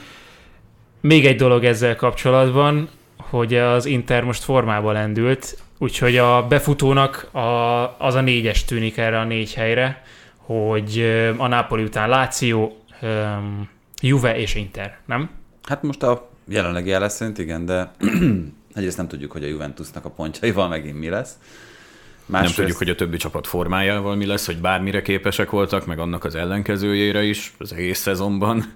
Még 1.01 1.25
egy 1.25 1.35
dolog 1.35 1.63
ezzel 1.63 1.95
kapcsolatban, 1.95 2.89
hogy 3.17 3.55
az 3.55 3.85
Inter 3.85 4.23
most 4.23 4.43
formába 4.43 4.91
lendült, 4.91 5.57
úgyhogy 5.77 6.17
a 6.17 6.47
befutónak 6.47 7.33
a, 7.33 7.39
az 7.97 8.15
a 8.15 8.21
négyes 8.21 8.65
tűnik 8.65 8.97
erre 8.97 9.19
a 9.19 9.23
négy 9.23 9.53
helyre, 9.53 10.03
hogy 10.35 11.01
a 11.37 11.47
Napoli 11.47 11.83
után 11.83 12.09
Láció, 12.09 12.83
Juve 14.01 14.37
és 14.37 14.55
Inter, 14.55 14.97
nem? 15.05 15.29
Hát 15.63 15.83
most 15.83 16.03
a 16.03 16.30
jelenlegi 16.47 16.91
állás 16.91 17.11
szerint 17.11 17.37
igen, 17.37 17.65
de 17.65 17.91
egyrészt 18.75 18.97
nem 18.97 19.07
tudjuk, 19.07 19.31
hogy 19.31 19.43
a 19.43 19.47
Juventusnak 19.47 20.05
a 20.05 20.09
pontjaival 20.09 20.67
megint 20.67 20.99
mi 20.99 21.09
lesz. 21.09 21.37
Másrészt... 22.25 22.57
Nem 22.57 22.65
tudjuk, 22.65 22.77
hogy 22.77 22.89
a 22.89 22.95
többi 22.95 23.17
csapat 23.17 23.47
formájával 23.47 24.15
mi 24.15 24.25
lesz, 24.25 24.45
hogy 24.45 24.57
bármire 24.57 25.01
képesek 25.01 25.49
voltak, 25.49 25.85
meg 25.85 25.99
annak 25.99 26.23
az 26.23 26.35
ellenkezőjére 26.35 27.23
is 27.23 27.53
az 27.57 27.73
egész 27.73 27.99
szezonban. 27.99 28.73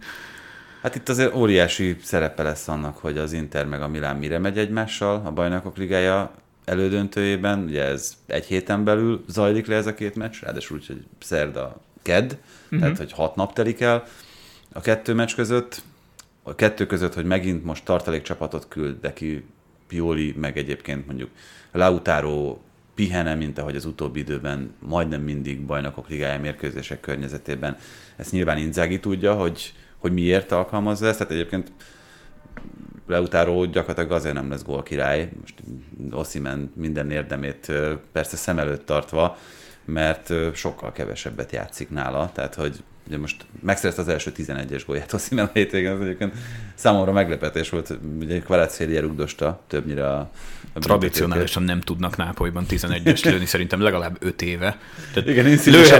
Hát 0.82 0.95
itt 0.95 1.10
azért 1.10 1.36
óriási 1.36 1.97
szerepe 2.04 2.43
lesz 2.43 2.67
annak, 2.67 2.97
hogy 2.97 3.17
az 3.17 3.34
Inter 3.34 3.65
meg 3.65 3.82
a 3.82 3.88
Milán 3.88 4.15
mire 4.15 4.39
megy 4.39 4.58
egymással 4.58 5.21
a 5.25 5.32
bajnokok 5.32 5.78
ligája 5.78 6.32
elődöntőjében. 6.65 7.63
Ugye 7.63 7.84
ez 7.84 8.13
egy 8.25 8.45
héten 8.45 8.84
belül 8.84 9.23
zajlik 9.28 9.67
le 9.67 9.75
ez 9.75 9.88
a 9.88 9.93
két 9.93 10.15
meccs, 10.15 10.36
ráadásul 10.41 10.78
úgy, 10.78 10.88
hogy 10.88 11.04
szerda, 11.19 11.82
kedd, 12.01 12.32
uh-huh. 12.63 12.80
tehát 12.80 12.97
hogy 12.97 13.12
hat 13.12 13.36
nap 13.36 13.54
telik 13.54 13.82
el 13.82 14.04
a 14.73 14.82
kettő 14.82 15.13
meccs 15.13 15.36
között 15.36 15.82
a 16.47 16.55
kettő 16.55 16.86
között, 16.86 17.13
hogy 17.13 17.25
megint 17.25 17.63
most 17.63 17.86
tartalékcsapatot 17.86 18.67
küld, 18.67 18.99
de 19.01 19.13
ki 19.13 19.45
Pioli, 19.88 20.34
meg 20.38 20.58
egyébként 20.58 21.05
mondjuk 21.05 21.29
Lautaro 21.71 22.58
pihene, 22.95 23.36
mint 23.36 23.58
ahogy 23.58 23.75
az 23.75 23.86
utóbbi 23.86 24.19
időben 24.19 24.73
majdnem 24.79 25.21
mindig 25.21 25.65
bajnokok 25.65 26.10
ligája 26.10 26.39
mérkőzések 26.39 26.99
környezetében. 26.99 27.77
Ezt 28.15 28.31
nyilván 28.31 28.58
Inzági 28.58 28.99
tudja, 28.99 29.34
hogy, 29.34 29.73
hogy 29.97 30.13
miért 30.13 30.51
alkalmazza 30.51 31.08
ezt, 31.08 31.17
tehát 31.17 31.34
egyébként 31.34 31.71
Lautaro 33.08 33.65
gyakorlatilag 33.65 34.12
azért 34.12 34.34
nem 34.34 34.49
lesz 34.49 34.63
gól 34.63 34.84
király, 34.84 35.29
most 35.41 35.55
Ossimen 36.12 36.71
minden 36.75 37.12
érdemét 37.12 37.71
persze 38.12 38.36
szem 38.36 38.60
előtt 38.60 38.86
tartva, 38.86 39.38
mert 39.86 40.34
sokkal 40.53 40.91
kevesebbet 40.91 41.51
játszik 41.51 41.89
nála, 41.89 42.31
tehát 42.34 42.55
hogy 42.55 42.84
ugye 43.08 43.18
most 43.18 43.46
megszerezte 43.62 44.02
az 44.02 44.08
első 44.08 44.32
11-es 44.38 44.84
gólját 44.86 45.13
a 45.13 45.18
a 45.41 45.50
hétvégén, 45.54 45.91
az 45.91 46.02
egyébként 46.02 46.34
számomra 46.76 47.12
meglepetés 47.12 47.70
volt, 47.70 47.98
ugye 48.20 48.39
Kvaratszfélia 48.39 49.02
rugdosta 49.02 49.62
többnyire 49.68 50.08
a, 50.08 50.30
a 50.74 50.80
Tradicionálisan 50.80 51.63
nem 51.63 51.82
tudnak 51.82 52.18
Nápolyban 52.18 52.65
11-es 52.70 53.24
lőni, 53.32 53.46
szerintem 53.46 53.82
legalább 53.82 54.18
5 54.20 54.41
éve. 54.41 54.80
Tehát 55.13 55.30
Igen, 55.30 55.46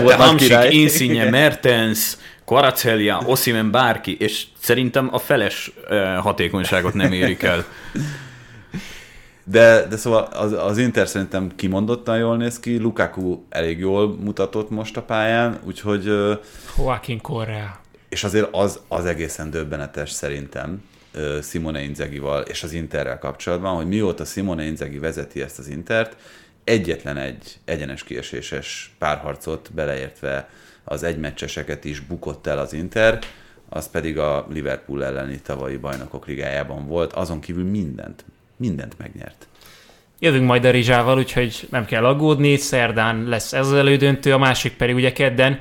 volt 0.02 0.14
Hamsik, 0.14 0.72
Insigne, 0.72 1.30
Mertens, 1.30 2.16
Kvaratszfélia, 2.44 3.22
Osimen, 3.26 3.70
bárki, 3.70 4.16
és 4.18 4.46
szerintem 4.58 5.08
a 5.12 5.18
feles 5.18 5.72
hatékonyságot 6.20 6.94
nem 6.94 7.12
érik 7.12 7.42
el. 7.42 7.64
De, 9.48 9.86
de 9.88 9.96
szóval 9.96 10.22
az, 10.22 10.52
az 10.52 10.78
Inter 10.78 11.08
szerintem 11.08 11.52
kimondottan 11.56 12.18
jól 12.18 12.36
néz 12.36 12.60
ki, 12.60 12.78
Lukaku 12.78 13.44
elég 13.48 13.78
jól 13.78 14.16
mutatott 14.16 14.70
most 14.70 14.96
a 14.96 15.02
pályán, 15.02 15.58
úgyhogy... 15.64 16.04
Joaquin 16.78 17.20
Correa. 17.20 17.80
És 18.08 18.24
azért 18.24 18.48
az, 18.52 18.80
az 18.88 19.04
egészen 19.04 19.50
döbbenetes 19.50 20.10
szerintem 20.10 20.82
Simone 21.42 21.82
Inzagival 21.82 22.42
és 22.42 22.62
az 22.62 22.72
Interrel 22.72 23.18
kapcsolatban, 23.18 23.74
hogy 23.74 23.86
mióta 23.86 24.24
Simone 24.24 24.64
Inzagi 24.64 24.98
vezeti 24.98 25.42
ezt 25.42 25.58
az 25.58 25.68
Intert, 25.68 26.16
egyetlen 26.64 27.16
egy 27.16 27.58
egyenes 27.64 28.04
kieséses 28.04 28.94
párharcot 28.98 29.70
beleértve 29.74 30.48
az 30.84 31.02
egymeccseseket 31.02 31.84
is 31.84 32.00
bukott 32.00 32.46
el 32.46 32.58
az 32.58 32.72
Inter, 32.72 33.18
az 33.68 33.90
pedig 33.90 34.18
a 34.18 34.46
Liverpool 34.50 35.04
elleni 35.04 35.40
tavalyi 35.40 35.76
bajnokok 35.76 36.26
ligájában 36.26 36.86
volt, 36.86 37.12
azon 37.12 37.40
kívül 37.40 37.64
mindent, 37.64 38.24
mindent 38.56 38.98
megnyert. 38.98 39.48
Jövünk 40.18 40.46
majd 40.46 40.64
a 40.64 40.70
Rizsával, 40.70 41.18
úgyhogy 41.18 41.66
nem 41.70 41.84
kell 41.84 42.04
aggódni, 42.04 42.56
szerdán 42.56 43.24
lesz 43.28 43.52
ez 43.52 43.66
az 43.66 43.72
elődöntő, 43.72 44.32
a 44.32 44.38
másik 44.38 44.72
pedig 44.72 44.94
ugye 44.94 45.12
kedden. 45.12 45.58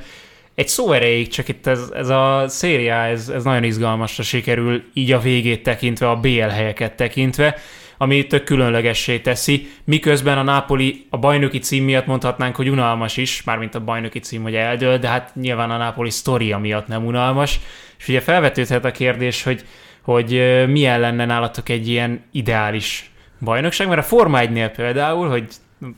Egy 0.56 0.68
szó 0.68 0.92
erejéig, 0.92 1.28
csak 1.28 1.48
itt 1.48 1.68
ez, 1.68 1.90
ez 1.94 2.10
a 2.10 2.46
széria, 2.48 2.96
ez, 2.96 3.30
ez 3.30 3.44
nagyon 3.44 3.64
izgalmasra 3.64 4.24
sikerül, 4.24 4.84
így 4.94 5.12
a 5.12 5.20
végét 5.20 5.64
tekintve, 5.64 6.10
a 6.10 6.20
BL 6.20 6.40
helyeket 6.40 6.96
tekintve, 6.96 7.56
ami 7.98 8.28
tök 8.28 8.44
különlegessé 8.44 9.20
teszi, 9.20 9.68
miközben 9.84 10.38
a 10.38 10.44
Napoli 10.44 11.06
a 11.10 11.18
bajnoki 11.18 11.60
cím 11.60 11.84
miatt 11.84 12.06
mondhatnánk, 12.06 12.56
hogy 12.56 12.70
unalmas 12.70 13.18
is, 13.18 13.44
mármint 13.44 13.76
a 13.76 13.84
bajnoki 13.84 14.20
cím, 14.20 14.42
hogy 14.42 14.56
eldől, 14.56 14.98
de 14.98 15.08
hát 15.08 15.36
nyilván 15.36 15.72
a 15.72 15.78
Napoli 15.78 16.10
sztoria 16.10 16.58
miatt 16.58 16.88
nem 16.88 17.06
unalmas. 17.06 17.60
És 17.98 18.08
ugye 18.08 18.22
felvetődhet 18.22 18.86
a 18.86 18.92
kérdés, 18.92 19.44
hogy 19.44 19.66
hogy 20.06 20.30
milyen 20.68 21.00
lenne 21.00 21.26
nálatok 21.26 21.70
egy 21.70 21.88
ilyen 21.88 22.24
ideális 22.32 23.12
bajnokság, 23.40 23.88
mert 23.88 24.00
a 24.00 24.04
Forma 24.04 24.40
1 24.40 24.70
például, 24.70 25.30
hogy 25.30 25.48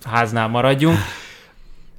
háznál 0.06 0.48
maradjunk, 0.48 0.98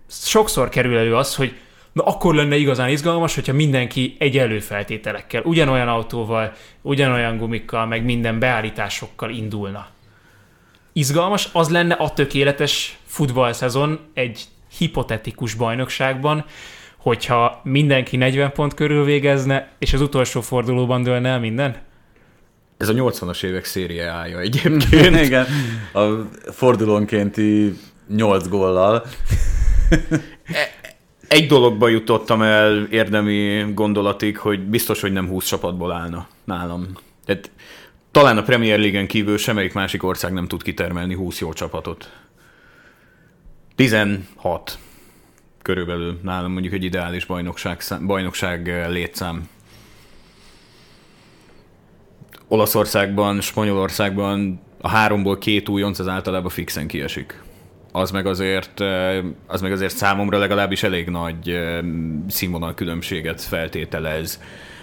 sokszor 0.07 0.69
kerül 0.69 0.97
elő 0.97 1.17
az, 1.17 1.35
hogy 1.35 1.57
na 1.93 2.03
akkor 2.03 2.35
lenne 2.35 2.57
igazán 2.57 2.89
izgalmas, 2.89 3.35
hogyha 3.35 3.53
mindenki 3.53 4.17
egy 4.19 4.39
előfeltételekkel, 4.39 5.43
ugyanolyan 5.43 5.89
autóval, 5.89 6.53
ugyanolyan 6.83 7.37
gumikkal, 7.37 7.87
meg 7.87 8.05
minden 8.05 8.39
beállításokkal 8.39 9.31
indulna. 9.31 9.87
Izgalmas, 10.93 11.49
az 11.53 11.71
lenne 11.71 11.95
a 11.95 12.13
tökéletes 12.13 12.99
futballszezon 13.05 13.99
egy 14.15 14.45
hipotetikus 14.79 15.55
bajnokságban, 15.55 16.45
hogyha 16.97 17.61
mindenki 17.65 18.17
40 18.17 18.53
pont 18.53 18.75
körül 18.75 19.05
végezne, 19.05 19.69
és 19.79 19.93
az 19.93 20.01
utolsó 20.01 20.41
fordulóban 20.41 21.03
dőlne 21.03 21.29
el 21.29 21.41
minden? 21.41 21.87
Ez 22.79 22.89
a 22.89 22.93
80-as 22.93 23.45
évek 23.45 23.65
szériája 23.65 24.41
egyébként. 24.41 25.23
Igen, 25.27 25.47
a 25.93 26.01
fordulónkénti 26.53 27.79
8 28.09 28.49
góllal. 28.49 29.05
E, 30.45 30.71
egy 31.29 31.47
dologba 31.47 31.89
jutottam 31.89 32.43
el 32.43 32.87
érdemi 32.91 33.65
gondolatig, 33.75 34.39
hogy 34.39 34.61
biztos, 34.61 35.01
hogy 35.01 35.13
nem 35.13 35.29
20 35.29 35.47
csapatból 35.47 35.93
állna 35.93 36.29
nálam. 36.45 36.87
Tehát 37.25 37.51
talán 38.11 38.39
a 38.39 38.43
Premier 38.43 38.79
League-en 38.79 39.07
kívül 39.07 39.39
semmelyik 39.39 39.73
másik 39.73 40.03
ország 40.03 40.33
nem 40.33 40.47
tud 40.47 40.63
kitermelni 40.63 41.15
20 41.15 41.41
jó 41.41 41.53
csapatot. 41.53 42.11
16 43.75 44.79
körülbelül 45.63 46.21
nálam 46.23 46.53
mondjuk 46.53 46.75
egy 46.75 46.85
ideális 46.85 47.25
bajnokság, 47.25 47.83
bajnokság 48.07 48.87
létszám. 48.89 49.49
Olaszországban, 52.49 53.41
Spanyolországban 53.41 54.61
a 54.81 54.89
háromból 54.89 55.39
két 55.39 55.69
újonc 55.69 55.99
az 55.99 56.09
általában 56.09 56.51
fixen 56.51 56.87
kiesik. 56.87 57.43
az 57.93 58.11
meg 58.11 58.27
azért, 58.27 58.81
az 59.47 59.61
meg 59.61 59.73
azért 59.73 59.97
számomra 59.97 60.39
legalábbis 60.39 60.83
elég 60.83 61.09
nagy 61.09 61.59
színvonal 62.29 62.75
különbséget 62.75 63.43
feltételez 63.43 64.41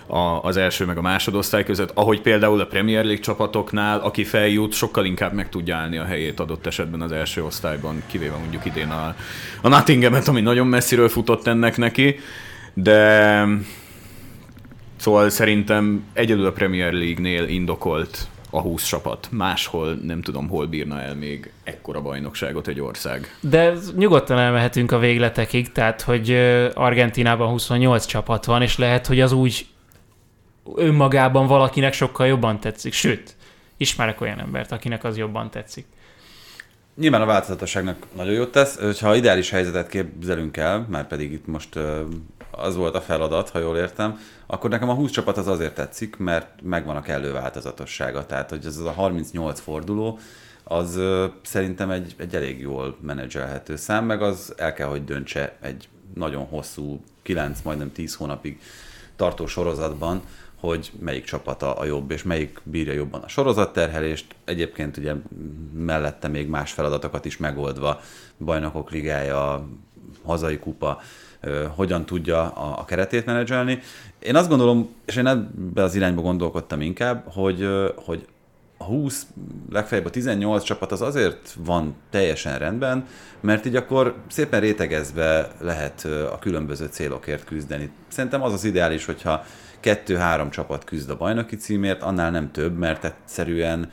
a, 0.08 0.40
az 0.42 0.58
első 0.58 0.86
meg 0.86 0.98
a 0.98 1.02
másodosztály 1.02 1.64
között, 1.64 1.92
ahogy 1.94 2.22
például 2.22 2.60
a 2.60 2.66
Premier 2.66 3.04
League 3.04 3.24
csapatoknál, 3.24 4.00
aki 4.00 4.24
feljut, 4.24 4.74
sokkal 4.74 5.06
inkább 5.06 5.34
meg 5.34 5.50
tudja 5.50 5.76
állni 5.76 5.98
a 5.98 6.06
helyét 6.06 6.40
adott 6.40 6.66
esetben 6.66 7.02
az 7.02 7.12
első 7.12 7.44
osztályban, 7.44 8.04
kivéve 8.08 8.38
mondjuk 8.38 8.66
idén 8.66 8.90
a, 8.90 9.16
a 9.62 9.68
Nottinghamet, 9.68 10.28
ami 10.28 10.42
nagyon 10.42 10.68
messziről 10.68 11.10
futott 11.10 11.48
ennek 11.48 11.78
neki, 11.78 12.16
de 12.74 13.48
szóval 14.96 15.30
szerintem 15.30 16.06
egyedül 16.14 16.46
a 16.46 16.52
Premier 16.52 16.94
League-nél 16.94 17.48
indokolt 17.48 18.28
a 18.50 18.62
20 18.62 18.84
csapat. 18.84 19.28
Máshol 19.32 19.94
nem 19.94 20.22
tudom, 20.22 20.48
hol 20.48 20.66
bírna 20.66 21.02
el 21.02 21.16
még 21.16 21.52
ekkora 21.64 22.02
bajnokságot 22.02 22.68
egy 22.68 22.80
ország. 22.82 23.38
De 23.40 23.74
nyugodtan 23.96 24.38
elmehetünk 24.38 24.92
a 24.92 25.00
végletekig, 25.00 25.72
tehát 25.72 26.02
hogy 26.02 26.32
Argentinában 26.74 27.50
28 27.50 28.06
csapat 28.06 28.46
van, 28.46 28.62
és 28.62 28.78
lehet, 28.78 29.08
hogy 29.08 29.22
az 29.22 29.32
úgy 29.32 29.66
önmagában 30.76 31.48
valakinek 31.48 31.94
sokkal 31.94 32.28
jobban 32.28 32.60
tetszik. 32.60 32.94
Sőt, 32.94 33.36
ismerek 33.78 34.22
olyan 34.22 34.40
embert, 34.40 34.72
akinek 34.72 35.04
az 35.04 35.18
jobban 35.18 35.50
tetszik. 35.50 35.86
Nyilván 36.96 37.22
a 37.22 37.26
változatosságnak 37.26 37.98
nagyon 38.16 38.34
jót 38.34 38.52
tesz, 38.52 38.80
hogyha 38.80 39.16
ideális 39.16 39.50
helyzetet 39.50 39.90
képzelünk 39.90 40.58
el, 40.58 40.86
már 40.90 41.08
pedig 41.08 41.32
itt 41.32 41.48
most 41.48 41.80
az 42.58 42.76
volt 42.76 42.96
a 42.96 43.02
feladat, 43.02 43.50
ha 43.50 43.60
jól 43.60 43.78
értem, 43.78 44.20
akkor 44.46 44.70
nekem 44.70 44.90
a 44.90 44.94
20 44.94 45.12
csapat 45.12 45.38
az 45.38 45.48
azért 45.48 45.76
tetszik, 45.76 46.18
mert 46.18 46.62
megvan 46.62 46.96
a 46.96 47.02
kellő 47.02 47.32
változatossága. 47.32 48.26
Tehát, 48.26 48.50
hogy 48.50 48.66
ez 48.66 48.78
a 48.78 48.92
38 48.92 49.60
forduló, 49.60 50.20
az 50.64 51.00
szerintem 51.42 51.90
egy, 51.90 52.16
egy 52.18 52.36
elég 52.36 52.60
jól 52.60 52.98
menedzselhető 53.02 53.76
szám, 53.76 54.06
meg 54.06 54.22
az 54.22 54.54
el 54.58 54.74
kell, 54.74 54.88
hogy 54.88 55.04
döntse 55.04 55.56
egy 55.62 55.88
nagyon 56.14 56.46
hosszú, 56.46 57.04
9, 57.22 57.62
majdnem 57.62 57.92
10 57.92 58.16
hónapig 58.16 58.60
tartó 59.16 59.46
sorozatban, 59.46 60.22
hogy 60.60 60.92
melyik 61.00 61.24
csapata 61.24 61.74
a 61.74 61.86
jobb, 61.86 62.12
és 62.12 62.24
melyik 62.24 62.62
bírja 62.64 62.94
jobban 62.94 63.22
a 63.22 63.28
sorozatterhelést. 63.28 64.36
Egyébként 64.46 64.98
ugye 64.98 65.14
mellette 65.74 66.28
még 66.28 66.48
más 66.48 66.72
feladatokat 66.72 67.26
is 67.26 67.38
megoldva, 67.38 68.00
bajnokok 68.38 68.92
ligája, 68.92 69.68
hazai 70.24 70.60
kupa, 70.60 71.02
hogyan 71.76 72.06
tudja 72.06 72.50
a, 72.50 72.80
a 72.80 72.86
keretét 72.86 73.26
menedzselni. 73.26 73.80
Én 74.20 74.36
azt 74.36 74.50
gondolom, 74.50 74.90
és 75.06 75.16
én 75.16 75.28
ebbe 75.28 75.84
az 75.84 75.96
irányba 75.96 76.22
gondolkodtam 76.22 76.82
inkább, 76.82 77.24
hogy, 77.34 77.68
hogy 77.96 78.26
a 78.78 78.84
20, 78.84 79.28
legfeljebb 79.72 80.06
a 80.06 80.10
18 80.10 80.64
csapat 80.64 80.92
az 80.92 81.02
azért 81.02 81.56
van 81.58 81.96
teljesen 82.10 82.58
rendben, 82.58 83.06
mert 83.40 83.66
így 83.66 83.76
akkor 83.76 84.16
szépen 84.28 84.60
rétegezve 84.60 85.52
lehet 85.60 86.06
a 86.32 86.40
különböző 86.40 86.86
célokért 86.86 87.44
küzdeni. 87.44 87.90
Szerintem 88.08 88.42
az 88.42 88.54
az 88.54 88.64
ideális, 88.64 89.06
hogyha 89.06 89.46
kettő-három 89.80 90.50
csapat 90.50 90.84
küzd 90.84 91.10
a 91.10 91.18
bajnoki 91.18 91.56
címért, 91.56 92.02
annál 92.02 92.32
nem 92.32 92.52
több, 92.52 92.78
mert 92.78 93.04
egyszerűen 93.04 93.90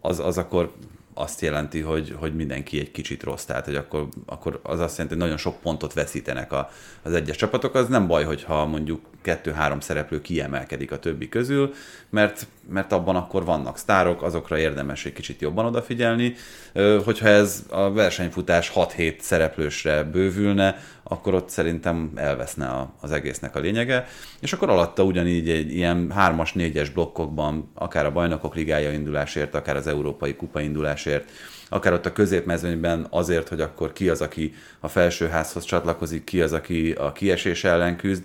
az, 0.00 0.18
az 0.18 0.38
akkor 0.38 0.72
azt 1.14 1.40
jelenti, 1.40 1.80
hogy, 1.80 2.14
hogy 2.18 2.34
mindenki 2.34 2.78
egy 2.80 2.90
kicsit 2.90 3.22
rossz, 3.22 3.44
tehát 3.44 3.64
hogy 3.64 3.76
akkor, 3.76 4.08
akkor 4.26 4.60
az 4.62 4.80
azt 4.80 4.96
jelenti, 4.96 5.14
hogy 5.18 5.24
nagyon 5.24 5.36
sok 5.36 5.60
pontot 5.60 5.92
veszítenek 5.92 6.52
a, 6.52 6.70
az 7.02 7.12
egyes 7.12 7.36
csapatok. 7.36 7.74
Az 7.74 7.88
nem 7.88 8.06
baj, 8.06 8.24
hogyha 8.24 8.66
mondjuk 8.66 9.00
kettő-három 9.22 9.80
szereplő 9.80 10.20
kiemelkedik 10.20 10.92
a 10.92 10.98
többi 10.98 11.28
közül, 11.28 11.74
mert, 12.10 12.46
mert 12.68 12.92
abban 12.92 13.16
akkor 13.16 13.44
vannak 13.44 13.78
sztárok, 13.78 14.22
azokra 14.22 14.58
érdemes 14.58 15.04
egy 15.04 15.12
kicsit 15.12 15.40
jobban 15.40 15.66
odafigyelni. 15.66 16.34
Hogyha 17.04 17.28
ez 17.28 17.64
a 17.70 17.92
versenyfutás 17.92 18.72
6-7 18.74 19.18
szereplősre 19.20 20.02
bővülne, 20.02 20.76
akkor 21.02 21.34
ott 21.34 21.48
szerintem 21.48 22.12
elveszne 22.14 22.88
az 23.00 23.12
egésznek 23.12 23.56
a 23.56 23.60
lényege, 23.60 24.06
és 24.40 24.52
akkor 24.52 24.70
alatta 24.70 25.02
ugyanígy 25.02 25.50
egy 25.50 25.74
ilyen 25.74 26.12
3-as, 26.16 26.50
4-es 26.54 26.88
blokkokban, 26.94 27.70
akár 27.74 28.06
a 28.06 28.12
bajnokok 28.12 28.54
ligája 28.54 28.92
indulásért, 28.92 29.54
akár 29.54 29.76
az 29.76 29.86
európai 29.86 30.36
kupa 30.36 30.60
indulásért, 30.60 31.28
akár 31.68 31.92
ott 31.92 32.06
a 32.06 32.12
középmezőnyben 32.12 33.06
azért, 33.10 33.48
hogy 33.48 33.60
akkor 33.60 33.92
ki 33.92 34.08
az, 34.08 34.20
aki 34.20 34.54
a 34.80 34.88
felsőházhoz 34.88 35.64
csatlakozik, 35.64 36.24
ki 36.24 36.40
az, 36.40 36.52
aki 36.52 36.92
a 36.92 37.12
kiesés 37.12 37.64
ellen 37.64 37.96
küzd, 37.96 38.22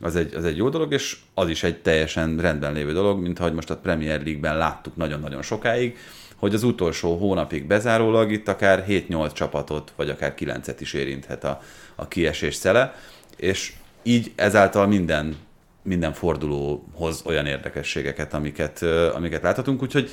az 0.00 0.16
egy, 0.16 0.34
az 0.34 0.44
egy 0.44 0.56
jó 0.56 0.68
dolog, 0.68 0.92
és 0.92 1.16
az 1.34 1.48
is 1.48 1.62
egy 1.62 1.82
teljesen 1.82 2.38
rendben 2.38 2.72
lévő 2.72 2.92
dolog, 2.92 3.20
mint 3.20 3.38
ahogy 3.38 3.52
most 3.52 3.70
a 3.70 3.76
Premier 3.76 4.22
League-ben 4.22 4.56
láttuk 4.56 4.96
nagyon-nagyon 4.96 5.42
sokáig, 5.42 5.96
hogy 6.36 6.54
az 6.54 6.62
utolsó 6.62 7.16
hónapig 7.16 7.66
bezárólag 7.66 8.32
itt 8.32 8.48
akár 8.48 8.84
7-8 8.88 9.32
csapatot, 9.32 9.92
vagy 9.96 10.10
akár 10.10 10.34
9-et 10.38 10.76
is 10.78 10.92
érinthet 10.92 11.44
a, 11.44 11.60
a 11.94 12.08
kiesés 12.08 12.54
szele, 12.54 12.94
és 13.36 13.72
így 14.02 14.32
ezáltal 14.34 14.86
minden, 14.86 15.36
minden 15.82 16.12
fordulóhoz 16.12 17.22
olyan 17.24 17.46
érdekességeket, 17.46 18.34
amiket, 18.34 18.82
amiket 19.14 19.42
láthatunk, 19.42 19.82
úgyhogy 19.82 20.10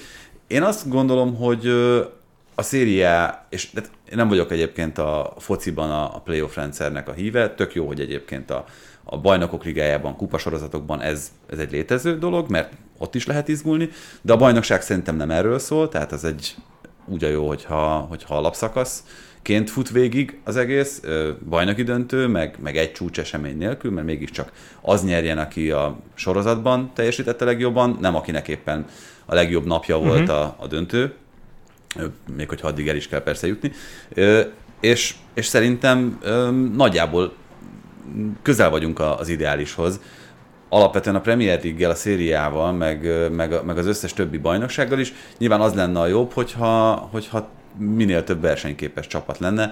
én 0.47 0.63
azt 0.63 0.89
gondolom, 0.89 1.35
hogy 1.35 1.67
a 2.55 2.61
szériá, 2.61 3.45
és 3.49 3.69
én 3.75 4.15
nem 4.15 4.27
vagyok 4.27 4.51
egyébként 4.51 4.97
a 4.97 5.33
fociban 5.37 5.91
a, 5.91 6.15
a 6.15 6.19
playoff 6.19 6.55
rendszernek 6.55 7.07
a 7.07 7.11
híve, 7.11 7.49
tök 7.49 7.73
jó, 7.73 7.87
hogy 7.87 7.99
egyébként 7.99 8.51
a, 8.51 8.65
a 9.09 9.17
bajnokok 9.17 9.63
ligájában, 9.63 10.15
kupasorozatokban 10.15 11.01
ez, 11.01 11.31
ez 11.49 11.59
egy 11.59 11.71
létező 11.71 12.17
dolog, 12.17 12.49
mert 12.49 12.73
ott 12.97 13.15
is 13.15 13.25
lehet 13.25 13.47
izgulni, 13.47 13.89
de 14.21 14.33
a 14.33 14.37
bajnokság 14.37 14.81
szerintem 14.81 15.15
nem 15.15 15.31
erről 15.31 15.59
szól, 15.59 15.89
tehát 15.89 16.11
ez 16.11 16.23
egy 16.23 16.55
úgy 17.05 17.23
a 17.23 17.27
jó, 17.27 17.47
hogyha, 17.47 18.05
hogyha 18.09 18.37
alapszakasz 18.37 19.03
ként 19.41 19.69
fut 19.69 19.89
végig 19.89 20.39
az 20.43 20.55
egész, 20.55 21.01
bajnoki 21.49 21.83
döntő, 21.83 22.27
meg, 22.27 22.55
meg 22.59 22.77
egy 22.77 22.91
csúcs 22.91 23.19
esemény 23.19 23.57
nélkül, 23.57 23.91
mert 23.91 24.05
mégiscsak 24.05 24.51
az 24.81 25.03
nyerjen, 25.03 25.37
aki 25.37 25.71
a 25.71 25.97
sorozatban 26.13 26.91
teljesítette 26.93 27.45
legjobban, 27.45 27.97
nem 28.01 28.15
akinek 28.15 28.47
éppen 28.47 28.85
a 29.25 29.35
legjobb 29.35 29.65
napja 29.65 29.97
volt 29.97 30.21
uh-huh. 30.21 30.37
a, 30.37 30.55
a 30.59 30.67
döntő, 30.67 31.13
még 32.35 32.49
hogyha 32.49 32.67
addig 32.67 32.87
el 32.87 32.95
is 32.95 33.07
kell 33.07 33.23
persze 33.23 33.47
jutni. 33.47 33.71
És, 34.79 35.15
és 35.33 35.45
szerintem 35.45 36.19
nagyjából 36.75 37.33
közel 38.41 38.69
vagyunk 38.69 38.99
az 38.99 39.29
ideálishoz. 39.29 39.99
Alapvetően 40.69 41.15
a 41.15 41.21
Premier 41.21 41.59
League-gel, 41.61 41.89
a 41.89 41.95
szériával, 41.95 42.71
meg, 42.71 43.29
meg, 43.31 43.63
meg 43.65 43.77
az 43.77 43.85
összes 43.85 44.13
többi 44.13 44.37
bajnoksággal 44.37 44.99
is. 44.99 45.13
Nyilván 45.37 45.61
az 45.61 45.73
lenne 45.73 45.99
a 45.99 46.07
jobb, 46.07 46.31
hogyha, 46.31 46.91
hogyha 47.11 47.49
minél 47.77 48.23
több 48.23 48.41
versenyképes 48.41 49.07
csapat 49.07 49.37
lenne. 49.37 49.71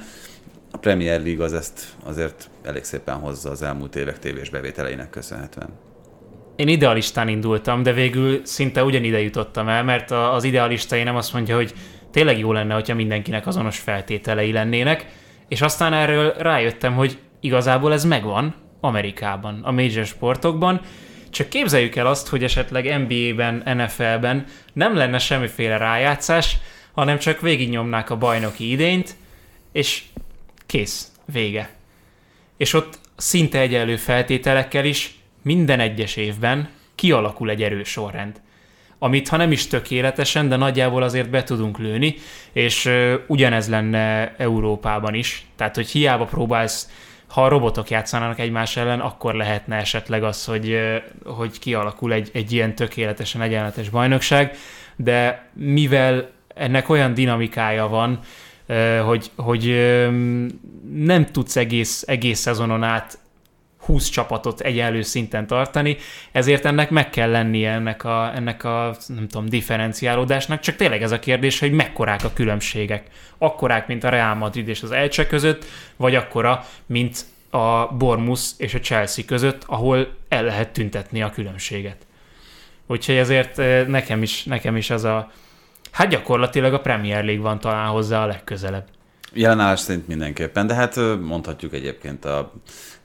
A 0.71 0.77
Premier 0.77 1.21
League 1.21 1.45
az 1.45 1.53
ezt 1.53 1.85
azért 2.03 2.49
elég 2.63 2.83
szépen 2.83 3.15
hozza 3.15 3.49
az 3.49 3.61
elmúlt 3.61 3.95
évek 3.95 4.19
tévés 4.19 4.49
bevételeinek 4.49 5.09
köszönhetően. 5.09 5.69
Én 6.55 6.67
idealistán 6.67 7.27
indultam, 7.27 7.83
de 7.83 7.93
végül 7.93 8.41
szinte 8.43 8.83
ugyanide 8.83 9.21
jutottam 9.21 9.67
el, 9.67 9.83
mert 9.83 10.11
az 10.11 10.43
idealista 10.43 11.03
nem 11.03 11.15
azt 11.15 11.33
mondja, 11.33 11.55
hogy 11.55 11.73
tényleg 12.11 12.39
jó 12.39 12.51
lenne, 12.51 12.73
hogyha 12.73 12.95
mindenkinek 12.95 13.47
azonos 13.47 13.79
feltételei 13.79 14.51
lennének, 14.51 15.05
és 15.47 15.61
aztán 15.61 15.93
erről 15.93 16.33
rájöttem, 16.37 16.93
hogy 16.93 17.17
igazából 17.45 17.93
ez 17.93 18.05
megvan 18.05 18.55
Amerikában, 18.79 19.59
a 19.63 19.71
major 19.71 20.05
sportokban, 20.05 20.81
csak 21.29 21.49
képzeljük 21.49 21.95
el 21.95 22.07
azt, 22.07 22.27
hogy 22.27 22.43
esetleg 22.43 23.07
NBA-ben, 23.07 23.63
NFL-ben 23.77 24.45
nem 24.73 24.95
lenne 24.95 25.17
semmiféle 25.17 25.77
rájátszás, 25.77 26.57
hanem 26.91 27.17
csak 27.17 27.41
végignyomnák 27.41 28.09
a 28.09 28.17
bajnoki 28.17 28.71
idényt, 28.71 29.15
és 29.71 30.03
kész, 30.65 31.11
vége. 31.25 31.69
És 32.57 32.73
ott 32.73 32.99
szinte 33.15 33.59
egyenlő 33.59 33.95
feltételekkel 33.95 34.85
is 34.85 35.19
minden 35.41 35.79
egyes 35.79 36.15
évben 36.15 36.69
kialakul 36.95 37.49
egy 37.49 37.63
erős 37.63 37.89
sorrend 37.89 38.43
amit 38.99 39.27
ha 39.27 39.37
nem 39.37 39.51
is 39.51 39.67
tökéletesen, 39.67 40.49
de 40.49 40.55
nagyjából 40.55 41.03
azért 41.03 41.29
be 41.29 41.43
tudunk 41.43 41.77
lőni, 41.77 42.15
és 42.51 42.89
ugyanez 43.27 43.69
lenne 43.69 44.35
Európában 44.37 45.13
is. 45.13 45.45
Tehát, 45.55 45.75
hogy 45.75 45.89
hiába 45.89 46.25
próbálsz 46.25 46.89
ha 47.35 47.43
a 47.43 47.47
robotok 47.47 47.89
játszanának 47.89 48.39
egymás 48.39 48.77
ellen, 48.77 48.99
akkor 48.99 49.33
lehetne 49.33 49.75
esetleg 49.75 50.23
az, 50.23 50.45
hogy, 50.45 50.79
hogy 51.25 51.59
kialakul 51.59 52.13
egy, 52.13 52.29
egy 52.33 52.51
ilyen 52.51 52.75
tökéletesen 52.75 53.41
egyenletes 53.41 53.89
bajnokság, 53.89 54.57
de 54.95 55.49
mivel 55.53 56.29
ennek 56.55 56.89
olyan 56.89 57.13
dinamikája 57.13 57.87
van, 57.87 58.19
hogy, 59.05 59.31
hogy 59.35 59.65
nem 60.93 61.25
tudsz 61.25 61.55
egész, 61.55 62.03
egész 62.07 62.39
szezonon 62.39 62.83
át 62.83 63.17
20 63.85 64.09
csapatot 64.09 64.59
egyenlő 64.59 65.01
szinten 65.01 65.47
tartani, 65.47 65.97
ezért 66.31 66.65
ennek 66.65 66.89
meg 66.89 67.09
kell 67.09 67.29
lennie 67.29 67.71
ennek 67.71 68.03
a, 68.03 68.31
ennek 68.35 68.63
a 68.63 68.95
nem 69.07 69.27
tudom, 69.27 69.49
differenciálódásnak, 69.49 70.59
csak 70.59 70.75
tényleg 70.75 71.01
ez 71.01 71.11
a 71.11 71.19
kérdés, 71.19 71.59
hogy 71.59 71.71
mekkorák 71.71 72.23
a 72.23 72.33
különbségek. 72.33 73.07
Akkorák, 73.37 73.87
mint 73.87 74.03
a 74.03 74.09
Real 74.09 74.35
Madrid 74.35 74.67
és 74.67 74.83
az 74.83 74.91
Elche 74.91 75.27
között, 75.27 75.65
vagy 75.95 76.15
akkora, 76.15 76.65
mint 76.85 77.25
a 77.49 77.87
Bormus 77.87 78.51
és 78.57 78.73
a 78.73 78.79
Chelsea 78.79 79.25
között, 79.25 79.63
ahol 79.65 80.07
el 80.29 80.43
lehet 80.43 80.69
tüntetni 80.69 81.21
a 81.21 81.29
különbséget. 81.29 81.97
Úgyhogy 82.87 83.15
ezért 83.15 83.59
eh, 83.59 83.87
nekem 83.87 84.21
is, 84.21 84.43
nekem 84.43 84.75
is 84.75 84.89
az 84.89 85.03
a... 85.03 85.31
Hát 85.91 86.07
gyakorlatilag 86.07 86.73
a 86.73 86.79
Premier 86.79 87.23
League 87.23 87.43
van 87.43 87.59
talán 87.59 87.87
hozzá 87.87 88.23
a 88.23 88.25
legközelebb. 88.25 88.85
Jelenállás 89.33 89.79
szerint 89.79 90.07
mindenképpen, 90.07 90.67
de 90.67 90.73
hát 90.73 90.95
mondhatjuk 91.21 91.73
egyébként 91.73 92.25
a 92.25 92.53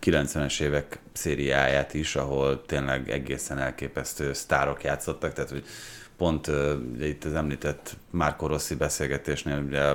90-es 0.02 0.60
évek 0.60 0.98
szériáját 1.12 1.94
is, 1.94 2.16
ahol 2.16 2.62
tényleg 2.66 3.10
egészen 3.10 3.58
elképesztő 3.58 4.32
sztárok 4.32 4.82
játszottak, 4.82 5.32
tehát 5.32 5.50
hogy 5.50 5.64
pont 6.16 6.50
ugye 6.94 7.06
itt 7.06 7.24
az 7.24 7.34
említett 7.34 7.96
Márko 8.10 8.46
Rossi 8.46 8.74
beszélgetésnél 8.74 9.62
ugye 9.66 9.92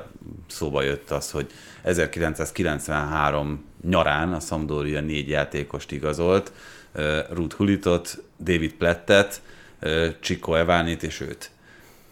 szóba 0.47 0.82
jött 0.82 1.12
az, 1.12 1.32
hogy 1.32 1.51
1993 1.82 3.66
nyarán 3.82 4.34
a 4.34 4.39
Sampdoria 4.39 5.01
négy 5.01 5.30
játékost 5.30 5.91
igazolt, 5.91 6.51
Ruth 7.30 7.56
Hulitot, 7.56 8.24
David 8.39 8.74
Plettet, 8.74 9.41
Chico 10.20 10.53
Evánit 10.53 11.03
és 11.03 11.22
őt. 11.22 11.51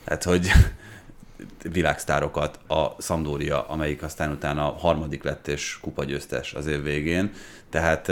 Hát, 0.06 0.24
hogy 0.24 0.52
világsztárokat 1.72 2.60
a 2.68 3.02
Sampdoria, 3.02 3.68
amelyik 3.68 4.04
aztán 4.04 4.32
utána 4.32 4.64
harmadik 4.64 5.24
lett 5.24 5.48
és 5.48 5.78
kupagyőztes 5.82 6.54
az 6.54 6.68
év 6.68 6.84
végén. 6.84 7.32
Tehát 7.74 8.12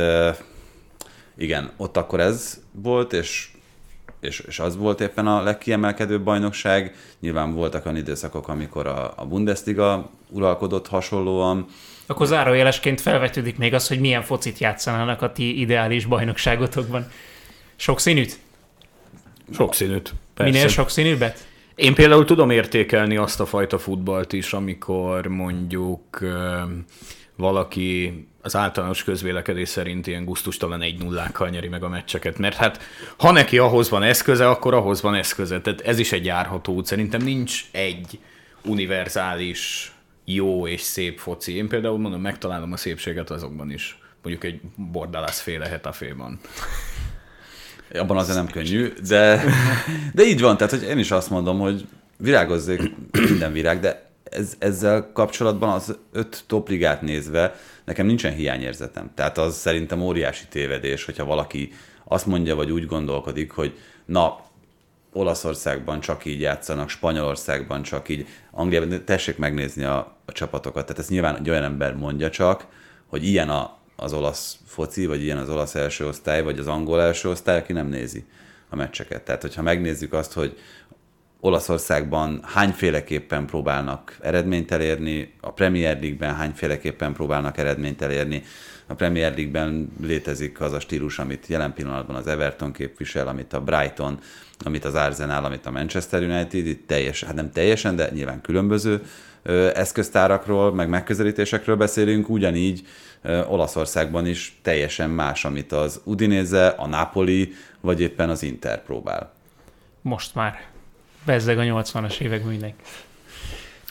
igen, 1.38 1.72
ott 1.78 1.98
akkor 1.98 2.20
ez 2.20 2.62
volt, 2.72 3.14
és 3.14 3.50
és, 4.20 4.40
és 4.40 4.60
az 4.60 4.78
volt 4.78 5.02
éppen 5.02 5.28
a 5.28 5.42
legkiemelkedőbb 5.42 6.24
bajnokság. 6.24 6.96
Nyilván 7.20 7.54
voltak 7.54 7.86
olyan 7.86 7.98
időszakok, 7.98 8.48
amikor 8.48 8.88
a, 8.88 9.14
a 9.16 9.26
Bundesliga 9.26 10.10
uralkodott 10.30 10.88
hasonlóan. 10.88 11.66
Akkor 12.06 12.28
zárójelesként 12.28 13.02
felvetődik 13.02 13.58
még 13.58 13.74
az, 13.74 13.88
hogy 13.88 14.00
milyen 14.00 14.22
focit 14.22 14.58
játszanának 14.58 15.22
a 15.22 15.32
ti 15.32 15.60
ideális 15.60 16.06
bajnokságotokban. 16.06 17.08
Sokszínűt? 17.76 18.40
Sokszínűt, 19.54 20.14
persze. 20.34 20.52
Minél 20.52 20.68
sokszínűbbet? 20.68 21.46
Én 21.76 21.94
például 21.94 22.26
tudom 22.26 22.50
értékelni 22.50 23.18
azt 23.18 23.40
a 23.40 23.46
fajta 23.46 23.80
futballt 23.80 24.34
is, 24.34 24.54
amikor 24.54 25.28
mondjuk 25.28 26.20
valaki 27.42 28.26
az 28.42 28.56
általános 28.56 29.04
közvélekedés 29.04 29.70
szerint 29.70 30.08
ilyen 30.08 30.26
guztustalan 30.26 30.82
egy 30.82 31.00
nullákkal 31.00 31.50
nyeri 31.50 31.68
meg 31.68 31.84
a 31.84 31.90
meccseket, 31.90 32.38
mert 32.38 32.56
hát 32.56 32.80
ha 33.18 33.32
neki 33.32 33.58
ahhoz 33.58 33.90
van 33.90 34.04
eszköze, 34.04 34.50
akkor 34.50 34.74
ahhoz 34.74 35.02
van 35.02 35.16
eszköze. 35.16 35.62
Tehát 35.62 35.82
ez 35.82 36.00
is 36.00 36.12
egy 36.12 36.26
járható 36.26 36.74
út. 36.74 36.86
Szerintem 36.86 37.22
nincs 37.22 37.66
egy 37.72 38.20
univerzális 38.64 39.92
jó 40.26 40.68
és 40.68 40.82
szép 40.82 41.20
foci. 41.20 41.56
Én 41.56 41.68
például 41.68 41.98
mondom, 41.98 42.22
megtalálom 42.22 42.72
a 42.72 42.78
szépséget 42.78 43.30
azokban 43.30 43.72
is. 43.72 44.00
Mondjuk 44.24 44.44
egy 44.44 44.62
bordalász 44.76 45.40
féle 45.42 45.68
hetaféban. 45.68 46.40
Abban 47.94 48.18
azért 48.18 48.38
nem 48.38 48.48
könnyű, 48.48 48.94
de, 49.08 49.44
de 50.14 50.24
így 50.24 50.42
van, 50.42 50.58
tehát 50.58 50.74
hogy 50.74 50.84
én 50.84 50.98
is 50.98 51.12
azt 51.12 51.30
mondom, 51.30 51.60
hogy 51.60 51.88
virágozzék 52.18 52.82
minden 53.30 53.52
virág, 53.52 53.80
de 53.80 54.11
ez, 54.32 54.56
ezzel 54.60 55.12
kapcsolatban 55.14 55.70
az 55.70 55.98
öt 56.12 56.44
topligát 56.48 57.02
nézve 57.02 57.56
nekem 57.84 58.06
nincsen 58.06 58.34
hiányérzetem. 58.34 59.12
Tehát 59.16 59.38
az 59.38 59.56
szerintem 59.56 60.02
óriási 60.02 60.46
tévedés, 60.50 61.06
hogyha 61.06 61.26
valaki 61.26 61.74
azt 62.04 62.26
mondja, 62.26 62.56
vagy 62.56 62.72
úgy 62.72 62.86
gondolkodik, 62.86 63.52
hogy 63.52 63.78
na, 64.06 64.50
Olaszországban 65.14 66.00
csak 66.00 66.26
így 66.26 66.42
játszanak, 66.42 66.90
Spanyolországban 66.90 67.82
csak 67.82 68.10
így, 68.10 68.28
Angliában, 68.52 69.06
tessék 69.06 69.38
megnézni 69.38 69.84
a, 69.84 70.18
a 70.26 70.32
csapatokat. 70.32 70.86
Tehát 70.86 71.02
ez 71.02 71.10
nyilván 71.10 71.36
egy 71.38 71.50
olyan 71.50 71.64
ember 71.64 71.96
mondja 71.96 72.30
csak, 72.30 72.66
hogy 73.08 73.26
ilyen 73.26 73.50
a, 73.50 73.78
az 73.96 74.14
olasz 74.14 74.58
foci, 74.66 75.06
vagy 75.06 75.24
ilyen 75.24 75.38
az 75.38 75.50
olasz 75.50 75.76
első 75.76 76.08
osztály, 76.08 76.44
vagy 76.44 76.60
az 76.60 76.68
angol 76.68 77.02
első 77.02 77.30
osztály, 77.30 77.58
aki 77.58 77.74
nem 77.74 77.88
nézi 77.88 78.26
a 78.70 78.76
meccseket. 78.76 79.22
Tehát, 79.22 79.42
hogyha 79.42 79.62
megnézzük 79.62 80.14
azt, 80.14 80.34
hogy 80.34 80.58
Olaszországban 81.44 82.40
hányféleképpen 82.44 83.46
próbálnak 83.46 84.18
eredményt 84.22 84.72
elérni, 84.72 85.34
a 85.42 85.52
Premier 85.52 86.00
League-ben 86.00 86.36
hányféleképpen 86.36 87.14
próbálnak 87.14 87.58
eredményt 87.58 88.02
elérni. 88.02 88.44
A 88.88 88.94
Premier 88.94 89.34
League-ben 89.36 89.92
létezik 90.02 90.62
az 90.62 90.74
a 90.74 90.80
stílus, 90.80 91.20
amit 91.20 91.48
jelen 91.48 91.74
pillanatban 91.74 92.16
az 92.16 92.28
Everton 92.28 92.72
képvisel, 92.72 93.28
amit 93.28 93.54
a 93.54 93.62
Brighton, 93.62 94.20
amit 94.66 94.86
az 94.86 94.94
Arsenal, 94.94 95.46
amit 95.46 95.66
a 95.66 95.72
Manchester 95.72 96.22
United, 96.22 96.68
itt 96.68 96.88
teljes, 96.88 97.24
hát 97.24 97.36
nem 97.36 97.52
teljesen, 97.52 97.96
de 97.96 98.10
nyilván 98.14 98.42
különböző 98.42 99.02
eszköztárakról, 99.74 100.74
meg 100.74 100.90
megközelítésekről 100.90 101.76
beszélünk, 101.76 102.30
ugyanígy 102.30 102.88
Olaszországban 103.48 104.28
is 104.28 104.60
teljesen 104.62 105.10
más, 105.10 105.46
amit 105.46 105.72
az 105.72 106.02
Udinese, 106.04 106.68
a 106.68 106.88
Napoli, 106.88 107.54
vagy 107.80 108.02
éppen 108.02 108.30
az 108.30 108.44
Inter 108.44 108.84
próbál. 108.84 109.34
Most 110.02 110.36
már 110.36 110.71
bezzeg 111.26 111.60
a 111.60 111.62
80-as 111.62 112.20
évek 112.20 112.44
mindenki. 112.44 112.84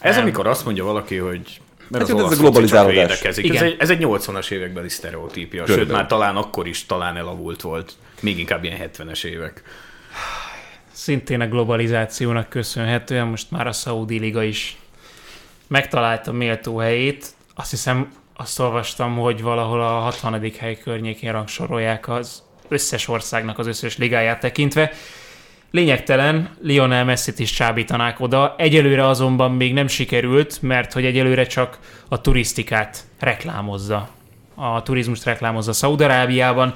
Ez 0.01 0.15
nem. 0.15 0.23
amikor 0.23 0.47
azt 0.47 0.65
mondja 0.65 0.85
valaki, 0.85 1.17
hogy 1.17 1.61
mert 1.89 2.09
hát 2.09 2.17
az 2.17 2.33
ez 2.33 2.39
a 2.39 2.41
globalizálódás. 2.41 3.23
Ez 3.23 3.39
egy, 3.39 3.77
ez 3.79 3.91
egy 3.91 3.99
80-as 4.01 4.51
évekbeli 4.51 4.89
sztereotípia, 4.89 5.65
Körülbelül. 5.65 5.85
sőt 5.85 5.97
már 5.97 6.07
talán 6.07 6.37
akkor 6.37 6.67
is 6.67 6.87
talán 6.87 7.17
elavult 7.17 7.61
volt, 7.61 7.93
még 8.21 8.39
inkább 8.39 8.65
ilyen 8.65 8.91
70-es 8.97 9.25
évek. 9.25 9.63
Szintén 10.93 11.41
a 11.41 11.49
globalizációnak 11.49 12.49
köszönhetően 12.49 13.27
most 13.27 13.51
már 13.51 13.67
a 13.67 13.73
Saudi 13.73 14.19
Liga 14.19 14.43
is 14.43 14.77
megtalálta 15.67 16.33
méltó 16.33 16.77
helyét. 16.79 17.27
Azt 17.55 17.71
hiszem, 17.71 18.13
azt 18.37 18.59
olvastam, 18.59 19.17
hogy 19.17 19.43
valahol 19.43 19.83
a 19.83 19.99
60. 19.99 20.53
hely 20.59 20.79
környékén 20.79 21.33
rangsorolják 21.33 22.09
az 22.09 22.43
összes 22.69 23.09
országnak 23.09 23.59
az 23.59 23.67
összes 23.67 23.97
ligáját 23.97 24.41
tekintve. 24.41 24.93
Lényegtelen, 25.71 26.57
Lionel 26.63 27.05
Messi-t 27.05 27.39
is 27.39 27.53
csábítanák 27.53 28.21
oda, 28.21 28.55
egyelőre 28.59 29.07
azonban 29.07 29.53
még 29.53 29.73
nem 29.73 29.87
sikerült, 29.87 30.63
mert 30.63 30.93
hogy 30.93 31.05
egyelőre 31.05 31.47
csak 31.47 31.79
a 32.09 32.21
turisztikát 32.21 33.05
reklámozza. 33.19 34.09
A 34.55 34.83
turizmust 34.83 35.25
reklámozza 35.25 35.73
Szaudarábiában, 35.73 36.75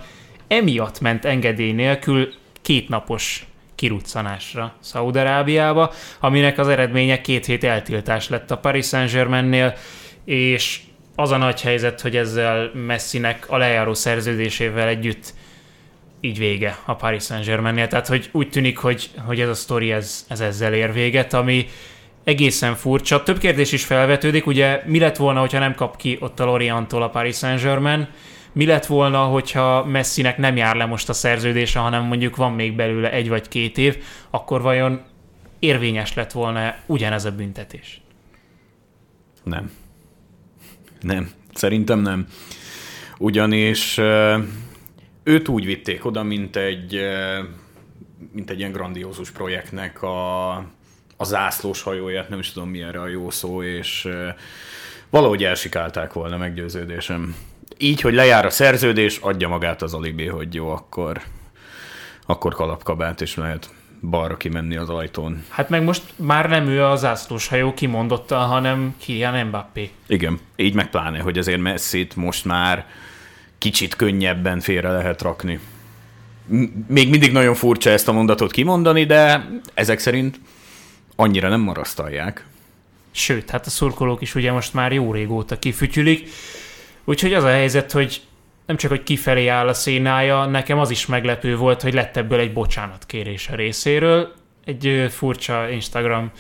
emiatt 0.49 1.01
ment 1.01 1.24
engedély 1.24 1.72
nélkül 1.72 2.28
kétnapos 2.62 3.47
kiruccanásra 3.74 4.74
Szaudarábiába, 4.80 5.92
aminek 6.20 6.59
az 6.59 6.68
eredménye 6.68 7.20
két 7.20 7.47
hét 7.47 7.64
eltiltás 7.64 8.28
lett 8.28 8.51
a 8.51 8.59
Paris 8.59 8.86
Saint-Germainnél, 8.86 9.74
és 10.24 10.80
az 11.14 11.30
a 11.30 11.36
nagy 11.36 11.61
helyzet, 11.61 12.01
hogy 12.01 12.16
ezzel 12.16 12.70
Messinek 12.74 13.51
a 13.51 13.57
lejáró 13.57 13.95
szerződésével 13.95 14.88
együtt 14.88 15.34
így 16.24 16.38
vége 16.38 16.78
a 16.84 16.94
Paris 16.94 17.24
Saint-Germainnél. 17.24 17.86
Tehát, 17.86 18.06
hogy 18.06 18.28
úgy 18.32 18.48
tűnik, 18.48 18.78
hogy, 18.78 19.10
hogy 19.26 19.40
ez 19.40 19.48
a 19.48 19.54
sztori 19.54 19.92
ez, 19.92 20.26
ez 20.28 20.40
ezzel 20.40 20.74
ér 20.74 20.92
véget, 20.92 21.32
ami 21.32 21.66
egészen 22.24 22.74
furcsa. 22.74 23.22
Több 23.22 23.38
kérdés 23.38 23.72
is 23.72 23.84
felvetődik, 23.84 24.46
ugye 24.46 24.82
mi 24.86 24.98
lett 24.98 25.16
volna, 25.16 25.40
hogyha 25.40 25.58
nem 25.58 25.74
kap 25.74 25.96
ki 25.96 26.16
ott 26.20 26.40
a 26.40 26.44
Lorientól 26.44 27.02
a 27.02 27.08
Paris 27.08 27.36
Saint-Germain, 27.36 28.08
mi 28.52 28.66
lett 28.66 28.86
volna, 28.86 29.18
hogyha 29.18 29.84
Messinek 29.84 30.38
nem 30.38 30.56
jár 30.56 30.76
le 30.76 30.84
most 30.84 31.08
a 31.08 31.12
szerződése, 31.12 31.78
hanem 31.78 32.04
mondjuk 32.04 32.36
van 32.36 32.52
még 32.52 32.76
belőle 32.76 33.12
egy 33.12 33.28
vagy 33.28 33.48
két 33.48 33.78
év, 33.78 33.96
akkor 34.30 34.62
vajon 34.62 35.02
érvényes 35.58 36.14
lett 36.14 36.32
volna 36.32 36.74
ugyanez 36.86 37.24
a 37.24 37.30
büntetés? 37.30 38.00
Nem. 39.42 39.70
Nem. 41.00 41.30
Szerintem 41.54 41.98
nem. 41.98 42.26
Ugyanis 43.18 44.00
őt 45.24 45.48
úgy 45.48 45.64
vitték 45.64 46.04
oda, 46.04 46.22
mint 46.22 46.56
egy, 46.56 47.00
mint 48.32 48.50
egy 48.50 48.58
ilyen 48.58 48.72
grandiózus 48.72 49.30
projektnek 49.30 50.02
a, 50.02 50.52
a 51.16 51.24
zászlós 51.24 51.82
hajóját, 51.82 52.28
nem 52.28 52.38
is 52.38 52.52
tudom 52.52 52.68
mi 52.68 52.82
erre 52.82 53.00
a 53.00 53.08
jó 53.08 53.30
szó, 53.30 53.62
és 53.62 54.08
valahogy 55.10 55.44
elsikálták 55.44 56.12
volna 56.12 56.36
meggyőződésem. 56.36 57.36
Így, 57.78 58.00
hogy 58.00 58.14
lejár 58.14 58.46
a 58.46 58.50
szerződés, 58.50 59.18
adja 59.18 59.48
magát 59.48 59.82
az 59.82 59.94
alibi, 59.94 60.26
hogy 60.26 60.54
jó, 60.54 60.70
akkor, 60.70 61.20
akkor 62.26 62.54
kalapkabát, 62.54 63.20
és 63.20 63.36
lehet 63.36 63.70
balra 64.10 64.36
kimenni 64.36 64.76
az 64.76 64.88
ajtón. 64.88 65.44
Hát 65.48 65.68
meg 65.68 65.82
most 65.82 66.02
már 66.16 66.48
nem 66.48 66.66
ő 66.66 66.84
a 66.84 66.96
zászlós 66.96 67.48
hajó 67.48 67.74
kimondotta, 67.74 68.36
hanem 68.36 68.94
Kylian 68.98 69.46
Mbappé. 69.46 69.90
Igen, 70.06 70.38
így 70.56 70.74
meg 70.74 70.90
pláne, 70.90 71.18
hogy 71.18 71.38
azért 71.38 71.60
messi 71.60 72.06
most 72.14 72.44
már 72.44 72.86
kicsit 73.64 73.96
könnyebben 73.96 74.60
félre 74.60 74.90
lehet 74.90 75.22
rakni. 75.22 75.58
Még 76.86 77.10
mindig 77.10 77.32
nagyon 77.32 77.54
furcsa 77.54 77.90
ezt 77.90 78.08
a 78.08 78.12
mondatot 78.12 78.52
kimondani, 78.52 79.04
de 79.04 79.48
ezek 79.74 79.98
szerint 79.98 80.40
annyira 81.16 81.48
nem 81.48 81.60
marasztalják. 81.60 82.46
Sőt, 83.10 83.50
hát 83.50 83.66
a 83.66 83.70
szurkolók 83.70 84.22
is 84.22 84.34
ugye 84.34 84.52
most 84.52 84.74
már 84.74 84.92
jó 84.92 85.12
régóta 85.12 85.58
kifütyülik. 85.58 86.28
Úgyhogy 87.04 87.32
az 87.32 87.44
a 87.44 87.48
helyzet, 87.48 87.92
hogy 87.92 88.22
nem 88.66 88.76
csak, 88.76 88.90
hogy 88.90 89.02
kifelé 89.02 89.46
áll 89.46 89.68
a 89.68 89.74
szénája, 89.74 90.44
nekem 90.44 90.78
az 90.78 90.90
is 90.90 91.06
meglepő 91.06 91.56
volt, 91.56 91.82
hogy 91.82 91.94
lett 91.94 92.16
ebből 92.16 92.38
egy 92.38 92.52
bocsánatkérés 92.52 93.48
a 93.48 93.54
részéről. 93.54 94.32
Egy 94.64 95.06
furcsa 95.10 95.68
Instagram 95.70 96.30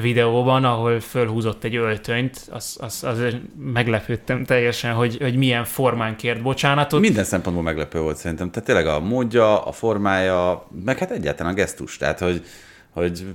videóban, 0.00 0.64
ahol 0.64 1.00
fölhúzott 1.00 1.64
egy 1.64 1.76
öltönyt, 1.76 2.48
az, 2.50 2.76
az, 2.80 3.04
az 3.04 3.18
meglepődtem 3.58 4.44
teljesen, 4.44 4.94
hogy, 4.94 5.16
hogy 5.20 5.36
milyen 5.36 5.64
formán 5.64 6.16
kért 6.16 6.42
bocsánatot. 6.42 7.00
Minden 7.00 7.24
szempontból 7.24 7.64
meglepő 7.64 8.00
volt 8.00 8.16
szerintem. 8.16 8.50
Tehát 8.50 8.66
tényleg 8.68 8.86
a 8.86 9.00
módja, 9.00 9.64
a 9.64 9.72
formája, 9.72 10.66
meg 10.84 10.98
hát 10.98 11.10
egyáltalán 11.10 11.52
a 11.52 11.56
gesztus. 11.56 11.96
Tehát, 11.96 12.18
hogy, 12.18 12.44
hogy 12.90 13.26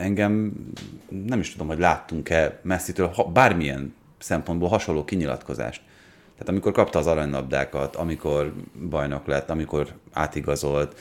engem 0.00 0.52
nem 1.26 1.40
is 1.40 1.52
tudom, 1.52 1.66
hogy 1.66 1.78
láttunk-e 1.78 2.60
messzitől 2.62 3.06
ha, 3.08 3.24
bármilyen 3.24 3.94
szempontból 4.18 4.68
hasonló 4.68 5.04
kinyilatkozást. 5.04 5.80
Tehát 6.32 6.48
amikor 6.48 6.72
kapta 6.72 6.98
az 6.98 7.06
aranylabdákat, 7.06 7.96
amikor 7.96 8.52
bajnok 8.88 9.26
lett, 9.26 9.50
amikor 9.50 9.88
átigazolt, 10.12 11.00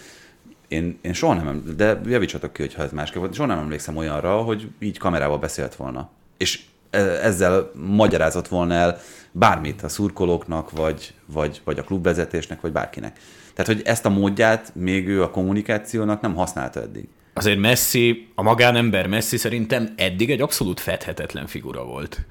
én, 0.67 0.97
én 1.01 1.13
soha 1.13 1.33
nem, 1.33 1.63
de 1.77 2.01
javítsatok 2.05 2.53
ki, 2.53 2.61
hogyha 2.61 2.83
ez 2.83 2.91
másképp 2.91 3.19
volt, 3.19 3.33
soha 3.33 3.47
nem 3.47 3.57
emlékszem 3.57 3.97
olyanra, 3.97 4.41
hogy 4.41 4.69
így 4.79 4.97
kamerával 4.97 5.37
beszélt 5.37 5.75
volna. 5.75 6.09
És 6.37 6.61
e, 6.89 6.97
ezzel 6.99 7.71
magyarázott 7.73 8.47
volna 8.47 8.73
el 8.73 8.99
bármit 9.31 9.83
a 9.83 9.89
szurkolóknak, 9.89 10.71
vagy, 10.71 11.13
vagy, 11.25 11.61
vagy 11.63 11.79
a 11.79 11.83
klubvezetésnek, 11.83 12.61
vagy 12.61 12.71
bárkinek. 12.71 13.19
Tehát, 13.53 13.71
hogy 13.71 13.81
ezt 13.85 14.05
a 14.05 14.09
módját 14.09 14.71
még 14.75 15.07
ő 15.07 15.23
a 15.23 15.29
kommunikációnak 15.29 16.21
nem 16.21 16.35
használta 16.35 16.81
eddig. 16.81 17.07
Azért 17.33 17.59
Messi, 17.59 18.27
a 18.35 18.41
magánember 18.41 19.07
Messi 19.07 19.37
szerintem 19.37 19.93
eddig 19.95 20.31
egy 20.31 20.41
abszolút 20.41 20.79
fedhetetlen 20.79 21.47
figura 21.47 21.83
volt. 21.83 22.25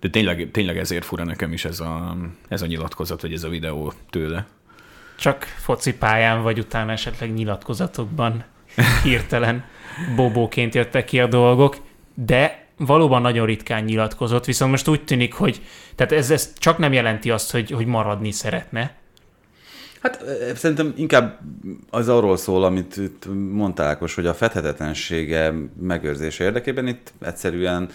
De 0.00 0.10
tényleg, 0.10 0.48
tényleg 0.52 0.78
ezért 0.78 1.04
fura 1.04 1.24
nekem 1.24 1.52
is 1.52 1.64
ez 1.64 1.80
a, 1.80 2.16
ez 2.48 2.62
a 2.62 2.66
nyilatkozat, 2.66 3.20
vagy 3.20 3.32
ez 3.32 3.44
a 3.44 3.48
videó 3.48 3.92
tőle. 4.10 4.46
Csak 5.18 5.44
focipályán, 5.44 6.42
vagy 6.42 6.58
utána 6.58 6.92
esetleg 6.92 7.34
nyilatkozatokban 7.34 8.44
hirtelen 9.04 9.64
bobóként 10.16 10.74
jöttek 10.74 11.04
ki 11.04 11.20
a 11.20 11.26
dolgok, 11.26 11.76
de 12.14 12.66
valóban 12.76 13.22
nagyon 13.22 13.46
ritkán 13.46 13.84
nyilatkozott, 13.84 14.44
viszont 14.44 14.70
most 14.70 14.88
úgy 14.88 15.04
tűnik, 15.04 15.34
hogy 15.34 15.62
tehát 15.94 16.12
ez, 16.12 16.30
ez 16.30 16.52
csak 16.58 16.78
nem 16.78 16.92
jelenti 16.92 17.30
azt, 17.30 17.50
hogy, 17.50 17.70
hogy 17.70 17.86
maradni 17.86 18.30
szeretne. 18.30 18.94
Hát 20.00 20.24
szerintem 20.54 20.92
inkább 20.96 21.38
az 21.90 22.08
arról 22.08 22.36
szól, 22.36 22.64
amit 22.64 22.96
itt 22.96 23.26
mondtál, 23.50 23.88
Ákos, 23.88 24.14
hogy 24.14 24.26
a 24.26 24.34
fedhetetlensége 24.34 25.52
megőrzése 25.80 26.44
érdekében 26.44 26.86
itt 26.86 27.12
egyszerűen 27.22 27.88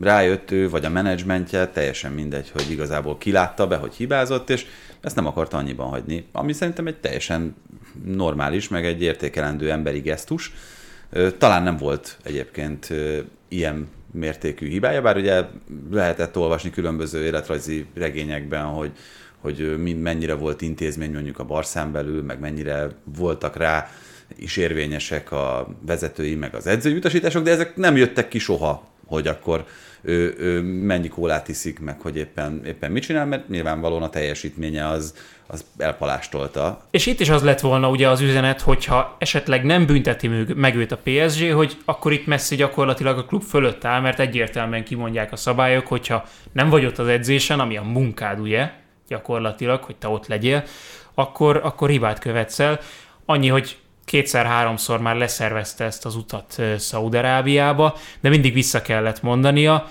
rájött 0.00 0.50
ő, 0.50 0.68
vagy 0.68 0.84
a 0.84 0.90
menedzsmentje, 0.90 1.68
teljesen 1.68 2.12
mindegy, 2.12 2.50
hogy 2.50 2.70
igazából 2.70 3.18
kilátta 3.18 3.66
be, 3.66 3.76
hogy 3.76 3.94
hibázott, 3.94 4.50
és 4.50 4.66
ezt 5.04 5.16
nem 5.16 5.26
akarta 5.26 5.56
annyiban 5.56 5.88
hagyni. 5.88 6.26
Ami 6.32 6.52
szerintem 6.52 6.86
egy 6.86 6.96
teljesen 6.96 7.56
normális, 8.04 8.68
meg 8.68 8.84
egy 8.84 9.02
értékelendő 9.02 9.70
emberi 9.70 10.00
gesztus. 10.00 10.52
Talán 11.38 11.62
nem 11.62 11.76
volt 11.76 12.18
egyébként 12.22 12.92
ilyen 13.48 13.88
mértékű 14.10 14.68
hibája, 14.68 15.02
bár 15.02 15.16
ugye 15.16 15.44
lehetett 15.90 16.36
olvasni 16.36 16.70
különböző 16.70 17.24
életrajzi 17.24 17.86
regényekben, 17.94 18.64
hogy, 18.64 18.92
hogy 19.38 19.78
mennyire 20.00 20.34
volt 20.34 20.62
intézmény 20.62 21.12
mondjuk 21.12 21.38
a 21.38 21.44
Barszán 21.44 21.92
belül, 21.92 22.22
meg 22.22 22.40
mennyire 22.40 22.88
voltak 23.16 23.56
rá 23.56 23.90
is 24.36 24.56
érvényesek 24.56 25.32
a 25.32 25.68
vezetői, 25.86 26.34
meg 26.34 26.54
az 26.54 26.66
edzői 26.66 26.96
utasítások, 26.96 27.42
de 27.42 27.50
ezek 27.50 27.76
nem 27.76 27.96
jöttek 27.96 28.28
ki 28.28 28.38
soha, 28.38 28.88
hogy 29.06 29.26
akkor 29.26 29.64
ő, 30.04 30.34
ő 30.38 30.62
mennyi 30.62 31.08
kólát 31.08 31.48
iszik, 31.48 31.80
meg 31.80 32.00
hogy 32.00 32.16
éppen, 32.16 32.62
éppen 32.66 32.90
mit 32.90 33.02
csinál, 33.02 33.26
mert 33.26 33.48
nyilvánvalóan 33.48 34.02
a 34.02 34.10
teljesítménye 34.10 34.88
az, 34.88 35.14
az 35.46 35.64
elpalástolta. 35.78 36.86
És 36.90 37.06
itt 37.06 37.20
is 37.20 37.28
az 37.28 37.42
lett 37.42 37.60
volna 37.60 37.88
ugye 37.88 38.08
az 38.08 38.20
üzenet, 38.20 38.60
hogyha 38.60 39.16
esetleg 39.18 39.64
nem 39.64 39.86
bünteti 39.86 40.28
meg 40.54 40.76
őt 40.76 40.92
a 40.92 41.00
PSG, 41.04 41.52
hogy 41.52 41.76
akkor 41.84 42.12
itt 42.12 42.26
Messi 42.26 42.56
gyakorlatilag 42.56 43.18
a 43.18 43.24
klub 43.24 43.42
fölött 43.42 43.84
áll, 43.84 44.00
mert 44.00 44.20
egyértelműen 44.20 44.84
kimondják 44.84 45.32
a 45.32 45.36
szabályok, 45.36 45.86
hogyha 45.86 46.24
nem 46.52 46.68
vagy 46.68 46.84
ott 46.84 46.98
az 46.98 47.08
edzésen, 47.08 47.60
ami 47.60 47.76
a 47.76 47.82
munkád 47.82 48.40
ugye, 48.40 48.70
gyakorlatilag, 49.08 49.82
hogy 49.82 49.96
te 49.96 50.08
ott 50.08 50.26
legyél, 50.26 50.64
akkor, 51.14 51.60
akkor 51.62 51.88
hibát 51.88 52.18
követsz 52.18 52.58
el. 52.58 52.80
Annyi, 53.26 53.48
hogy 53.48 53.76
kétszer-háromszor 54.04 55.00
már 55.00 55.16
leszervezte 55.16 55.84
ezt 55.84 56.04
az 56.04 56.16
utat 56.16 56.62
Szaudarábiába, 56.78 57.96
de 58.20 58.28
mindig 58.28 58.52
vissza 58.52 58.82
kellett 58.82 59.22
mondania. 59.22 59.90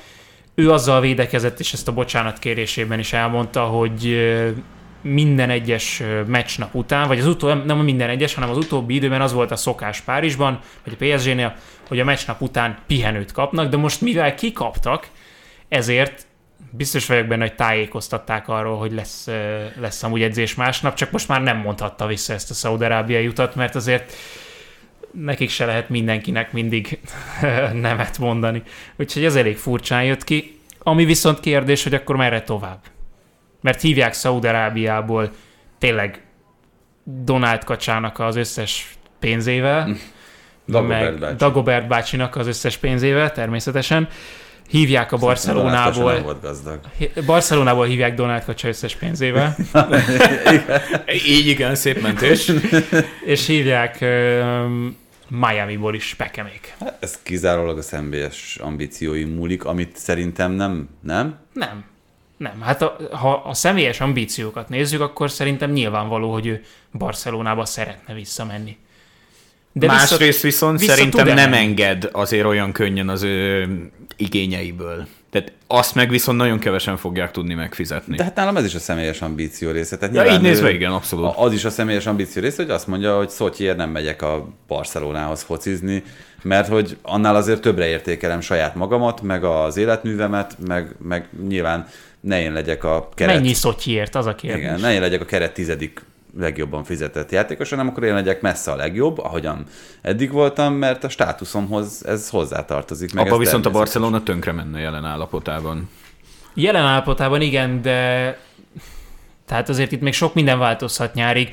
Ő 0.56 0.72
azzal 0.72 1.02
védekezett, 1.02 1.60
és 1.60 1.74
ezt 1.74 1.88
a 1.88 1.94
bocsánat 1.94 2.40
kérésében 2.40 3.00
is 3.00 3.14
elmondta, 3.14 3.64
hogy 3.64 4.18
minden 5.02 5.50
egyes 5.50 6.04
meccsnap 6.28 6.76
után, 6.76 7.08
vagy 7.08 7.20
az 7.20 7.28
utó, 7.28 7.54
nem 7.54 7.78
minden 7.78 8.10
egyes, 8.10 8.34
hanem 8.34 8.50
az 8.50 8.58
utóbbi 8.58 8.96
időben 8.96 9.22
az 9.22 9.34
volt 9.34 9.52
a 9.52 9.56
szokás 9.56 10.02
Párizsban, 10.02 10.60
vagy 10.84 10.98
a 11.00 11.06
PSG-nél, 11.06 11.56
hogy 11.88 12.00
a 12.00 12.04
meccsnap 12.04 12.42
után 12.42 12.78
pihenőt 12.88 13.32
kapnak, 13.32 13.70
de 13.70 13.78
most 13.78 14.02
mivel 14.02 14.36
kikaptak, 14.36 15.08
ezért 15.70 16.26
biztos 16.76 17.06
vagyok 17.06 17.28
benne, 17.28 17.42
hogy 17.42 17.56
tájékoztatták 17.56 18.48
arról, 18.48 18.78
hogy 18.78 18.92
lesz, 18.92 19.28
lesz 19.80 20.04
amúgy 20.04 20.22
edzés 20.22 20.56
másnap, 20.56 20.94
csak 20.94 21.12
most 21.12 21.28
már 21.28 21.42
nem 21.42 21.58
mondhatta 21.58 22.08
vissza 22.08 22.34
ezt 22.34 22.50
a 22.50 22.54
szaudarábiai 22.54 23.28
utat, 23.28 23.56
mert 23.56 23.76
azért 23.76 24.14
nekik 25.12 25.50
se 25.50 25.66
lehet 25.66 25.90
mindenkinek 25.90 26.52
mindig 26.52 27.00
nemet 27.74 28.18
mondani. 28.18 28.64
Úgyhogy 28.96 29.24
ez 29.26 29.36
elég 29.36 29.58
furcsán 29.58 30.04
jött 30.04 30.24
ki. 30.24 30.60
Ami 30.80 31.06
viszont 31.06 31.40
kérdés, 31.40 31.84
hogy 31.84 31.94
akkor 31.94 32.16
merre 32.16 32.42
tovább? 32.42 32.80
Mert 33.62 33.82
hívják 33.82 34.14
Szaudarábiából 34.14 35.32
tényleg 35.78 36.24
Donald 37.04 37.64
Kacsának 37.64 38.20
az 38.20 38.36
összes 38.36 38.96
pénzével, 39.20 39.96
Dagobert 40.68 41.20
bácsi. 41.20 41.36
Dagobert 41.36 41.88
bácsinak 41.88 42.36
az 42.36 42.48
összes 42.48 42.78
pénzével 42.78 43.32
természetesen, 43.32 44.08
hívják 44.70 45.12
a 45.12 45.18
Barcelonából. 45.18 46.22
volt 46.22 46.42
gazdag. 46.42 46.80
Barcelonából 47.26 47.86
hívják 47.86 48.16
Donald 48.16 48.44
Kacsa 48.44 48.68
összes 48.68 48.96
pénzével. 48.96 49.56
Így 51.28 51.48
igen, 51.48 51.76
szép 51.76 52.02
mentés. 52.02 52.52
és 53.26 53.48
hívják 53.48 53.98
uh, 54.02 54.66
Miami-ból 55.28 55.96
is 55.96 56.14
Pekemék. 56.14 56.76
Hát 56.80 56.98
ez 57.00 57.20
kizárólag 57.24 57.78
a 57.78 57.82
személyes 57.82 58.58
ambíciói 58.62 59.24
múlik, 59.24 59.66
amit 59.66 59.98
szerintem 59.98 60.52
nem, 60.52 60.90
nem? 61.02 61.40
Nem. 61.54 61.92
Nem, 62.38 62.62
hát 62.62 62.82
a, 62.82 62.98
ha 63.12 63.34
a 63.34 63.54
személyes 63.54 64.00
ambíciókat 64.02 64.70
nézzük, 64.70 65.02
akkor 65.02 65.32
szerintem 65.32 65.72
nyilvánvaló, 65.72 66.32
hogy 66.32 66.46
ő 66.46 66.62
Barcelonába 66.92 67.66
szeretne 67.66 68.14
visszamenni. 68.14 68.78
De 69.76 69.88
Másrészt 69.88 70.20
vissza, 70.20 70.48
viszont 70.48 70.80
vissza 70.80 70.94
szerintem 70.94 71.28
nem 71.28 71.54
enged 71.54 72.10
azért 72.12 72.46
olyan 72.46 72.72
könnyen 72.72 73.10
az 73.10 73.24
ő 73.24 73.68
igényeiből. 74.18 75.08
Tehát 75.30 75.52
azt 75.68 75.96
meg 75.96 76.10
viszont 76.10 76.38
nagyon 76.38 76.60
kevesen 76.60 76.98
fogják 76.98 77.32
tudni 77.32 77.54
megfizetni. 77.54 78.16
De 78.16 78.24
hát 78.24 78.36
nálam 78.36 78.58
ez 78.58 78.66
is 78.66 78.76
a 78.76 78.80
személyes 78.80 79.22
ambíció 79.22 79.72
része. 79.72 79.98
Tehát 79.98 80.16
ja, 80.16 80.34
így 80.34 80.42
nézve 80.42 80.74
igen, 80.74 80.92
abszolút. 80.92 81.34
Az 81.36 81.54
is 81.54 81.66
a 81.66 81.70
személyes 81.70 82.06
ambíció 82.06 82.42
része, 82.42 82.64
hogy 82.64 82.72
azt 82.72 82.88
mondja, 82.88 83.18
hogy 83.18 83.30
Szotyiért 83.30 83.78
nem 83.78 83.90
megyek 83.90 84.22
a 84.22 84.48
Barcelonához 84.68 85.42
focizni, 85.42 86.04
mert 86.42 86.68
hogy 86.68 86.98
annál 87.02 87.36
azért 87.36 87.62
többre 87.62 87.88
értékelem 87.88 88.42
saját 88.42 88.76
magamat, 88.76 89.22
meg 89.22 89.44
az 89.44 89.78
életművemet, 89.78 90.56
meg, 90.68 90.96
meg 90.98 91.30
nyilván 91.48 91.88
ne 92.20 92.42
én 92.42 92.54
legyek 92.54 92.84
a 92.84 93.10
keret... 93.16 93.36
Mennyi 93.36 93.54
Szotyiért, 93.54 94.16
az 94.16 94.26
a 94.26 94.36
kérdés. 94.36 94.64
Igen, 94.64 94.80
ne 94.80 94.94
én 94.94 95.02
legyek 95.02 95.22
a 95.22 95.26
keret 95.26 95.54
tizedik 95.54 96.02
legjobban 96.38 96.84
fizetett 96.84 97.32
játékos, 97.32 97.70
hanem 97.70 97.88
akkor 97.88 98.04
én 98.04 98.14
legyek 98.14 98.42
messze 98.42 98.72
a 98.72 98.76
legjobb, 98.76 99.18
ahogyan 99.18 99.66
eddig 100.02 100.32
voltam, 100.32 100.74
mert 100.74 101.04
a 101.04 101.10
státuszomhoz 101.10 102.06
ez 102.06 102.30
hozzátartozik. 102.30 103.14
Meg 103.14 103.26
Abba 103.26 103.38
viszont 103.38 103.66
a 103.66 103.70
Barcelona 103.70 104.24
tönkre 104.24 104.52
menne 104.52 104.80
jelen 104.80 105.06
állapotában. 105.06 105.90
Jelen 106.54 106.86
állapotában 106.86 107.42
igen, 107.42 107.82
de 107.82 108.38
tehát 109.46 109.70
azért 109.70 109.92
itt 109.92 110.02
még 110.02 110.14
sok 110.14 110.34
minden 110.34 110.60
változhat 110.60 111.14
nyárig. 111.14 111.50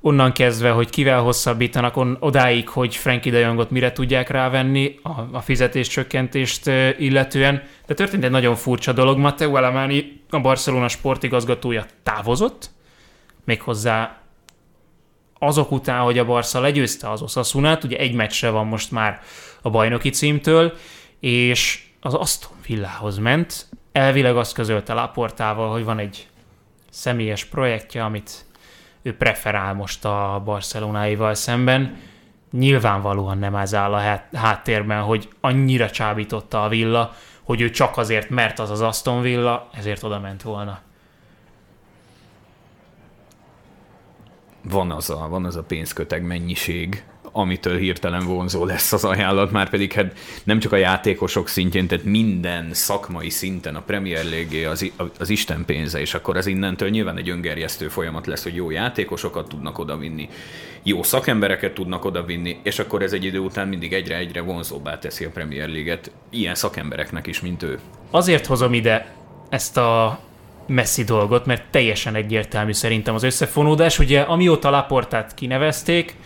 Onnan 0.00 0.32
kezdve, 0.32 0.70
hogy 0.70 0.90
kivel 0.90 1.20
hosszabbítanak, 1.20 1.96
on, 1.96 2.16
odáig, 2.20 2.68
hogy 2.68 2.96
Frankie 2.96 3.32
de 3.32 3.38
Jongot 3.38 3.70
mire 3.70 3.92
tudják 3.92 4.28
rávenni 4.28 4.98
a, 5.02 5.10
a 5.32 5.40
fizetéscsökkentést 5.40 6.66
illetően. 6.98 7.62
De 7.86 7.94
történt 7.94 8.24
egy 8.24 8.30
nagyon 8.30 8.54
furcsa 8.54 8.92
dolog. 8.92 9.18
Matteo 9.18 9.54
Alemani, 9.54 10.20
a 10.30 10.40
Barcelona 10.40 10.88
sportigazgatója 10.88 11.84
távozott, 12.02 12.70
méghozzá 13.44 14.20
azok 15.38 15.70
után, 15.70 16.00
hogy 16.00 16.18
a 16.18 16.24
Barca 16.24 16.60
legyőzte 16.60 17.10
az 17.10 17.22
Osasunát, 17.22 17.84
ugye 17.84 17.96
egy 17.96 18.14
meccsre 18.14 18.50
van 18.50 18.66
most 18.66 18.90
már 18.90 19.20
a 19.62 19.70
bajnoki 19.70 20.10
címtől, 20.10 20.72
és 21.20 21.88
az 22.00 22.14
Aston 22.14 22.56
Villahoz 22.66 23.18
ment, 23.18 23.66
elvileg 23.92 24.36
azt 24.36 24.54
közölte 24.54 24.92
Laportával, 24.92 25.70
hogy 25.70 25.84
van 25.84 25.98
egy 25.98 26.28
személyes 26.90 27.44
projektje, 27.44 28.04
amit 28.04 28.44
ő 29.02 29.16
preferál 29.16 29.74
most 29.74 30.04
a 30.04 30.42
barcelonáival 30.44 31.34
szemben. 31.34 31.96
Nyilvánvalóan 32.52 33.38
nem 33.38 33.54
ez 33.54 33.74
áll 33.74 33.94
a 33.94 34.22
háttérben, 34.36 35.02
hogy 35.02 35.28
annyira 35.40 35.90
csábította 35.90 36.62
a 36.62 36.68
Villa, 36.68 37.14
hogy 37.42 37.60
ő 37.60 37.70
csak 37.70 37.96
azért, 37.96 38.30
mert 38.30 38.58
az 38.58 38.70
az 38.70 38.80
Aston 38.80 39.20
Villa, 39.20 39.68
ezért 39.72 40.02
oda 40.02 40.20
ment 40.20 40.42
volna. 40.42 40.80
Van 44.62 44.90
az 44.90 45.10
a, 45.10 45.26
van 45.28 45.44
az 45.44 45.56
a 45.56 45.62
pénzköteg 45.62 46.22
mennyiség, 46.22 47.02
amitől 47.32 47.78
hirtelen 47.78 48.24
vonzó 48.24 48.64
lesz 48.64 48.92
az 48.92 49.04
ajánlat, 49.04 49.50
már 49.50 49.70
pedig 49.70 49.92
hát 49.92 50.18
nem 50.44 50.58
csak 50.58 50.72
a 50.72 50.76
játékosok 50.76 51.48
szintjén, 51.48 51.86
tehát 51.86 52.04
minden 52.04 52.68
szakmai 52.72 53.30
szinten 53.30 53.74
a 53.74 53.82
Premier 53.82 54.24
League 54.24 54.68
az, 54.68 54.92
az 55.18 55.28
Isten 55.28 55.64
pénze, 55.64 56.00
és 56.00 56.14
akkor 56.14 56.36
az 56.36 56.46
innentől 56.46 56.88
nyilván 56.88 57.16
egy 57.16 57.28
öngerjesztő 57.28 57.88
folyamat 57.88 58.26
lesz, 58.26 58.42
hogy 58.42 58.54
jó 58.54 58.70
játékosokat 58.70 59.48
tudnak 59.48 59.78
odavinni, 59.78 60.28
jó 60.82 61.02
szakembereket 61.02 61.74
tudnak 61.74 62.04
odavinni, 62.04 62.58
és 62.62 62.78
akkor 62.78 63.02
ez 63.02 63.12
egy 63.12 63.24
idő 63.24 63.38
után 63.38 63.68
mindig 63.68 63.92
egyre-egyre 63.92 64.40
vonzóbbá 64.40 64.98
teszi 64.98 65.24
a 65.24 65.30
Premier 65.30 65.68
League-et 65.68 66.10
ilyen 66.30 66.54
szakembereknek 66.54 67.26
is, 67.26 67.40
mint 67.40 67.62
ő. 67.62 67.78
Azért 68.10 68.46
hozom 68.46 68.74
ide 68.74 69.14
ezt 69.48 69.76
a 69.76 70.20
messzi 70.70 71.04
dolgot, 71.04 71.46
mert 71.46 71.62
teljesen 71.70 72.14
egyértelmű 72.14 72.72
szerintem 72.72 73.14
az 73.14 73.22
összefonódás. 73.22 73.98
Ugye 73.98 74.20
amióta 74.20 74.70
Laportát 74.70 75.34
kinevezték, 75.34 76.16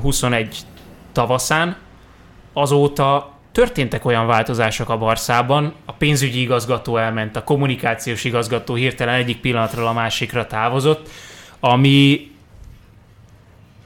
21 0.00 0.56
tavaszán, 1.12 1.76
azóta 2.52 3.36
történtek 3.52 4.04
olyan 4.04 4.26
változások 4.26 4.88
a 4.88 4.98
Barszában, 4.98 5.74
a 5.84 5.92
pénzügyi 5.92 6.40
igazgató 6.40 6.96
elment, 6.96 7.36
a 7.36 7.44
kommunikációs 7.44 8.24
igazgató 8.24 8.74
hirtelen 8.74 9.14
egyik 9.14 9.40
pillanatról 9.40 9.86
a 9.86 9.92
másikra 9.92 10.46
távozott, 10.46 11.08
ami 11.60 12.30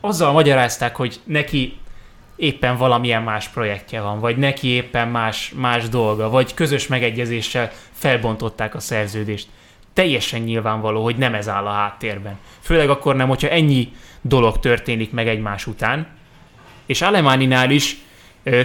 azzal 0.01 0.33
magyarázták, 0.33 0.97
hogy 0.97 1.21
neki 1.25 1.77
éppen 2.43 2.77
valamilyen 2.77 3.23
más 3.23 3.49
projektje 3.49 4.01
van, 4.01 4.21
vagy 4.21 4.37
neki 4.37 4.69
éppen 4.69 5.09
más, 5.09 5.53
más 5.57 5.89
dolga, 5.89 6.31
vagy 6.31 6.55
közös 6.55 6.87
megegyezéssel 6.87 7.71
felbontották 7.93 8.75
a 8.75 8.81
szerződést. 8.81 9.49
Teljesen 9.93 10.41
nyilvánvaló, 10.41 11.03
hogy 11.03 11.17
nem 11.17 11.35
ez 11.35 11.49
áll 11.49 11.67
a 11.67 11.71
háttérben. 11.71 12.39
Főleg 12.61 12.91
akkor 12.91 13.17
nem, 13.17 13.29
hogyha 13.29 13.49
ennyi 13.49 13.93
dolog 14.21 14.59
történik 14.59 15.13
meg 15.13 15.29
egymás 15.29 15.67
után. 15.67 16.07
És 16.87 17.03
Alemáninál 17.03 17.71
is 17.71 17.97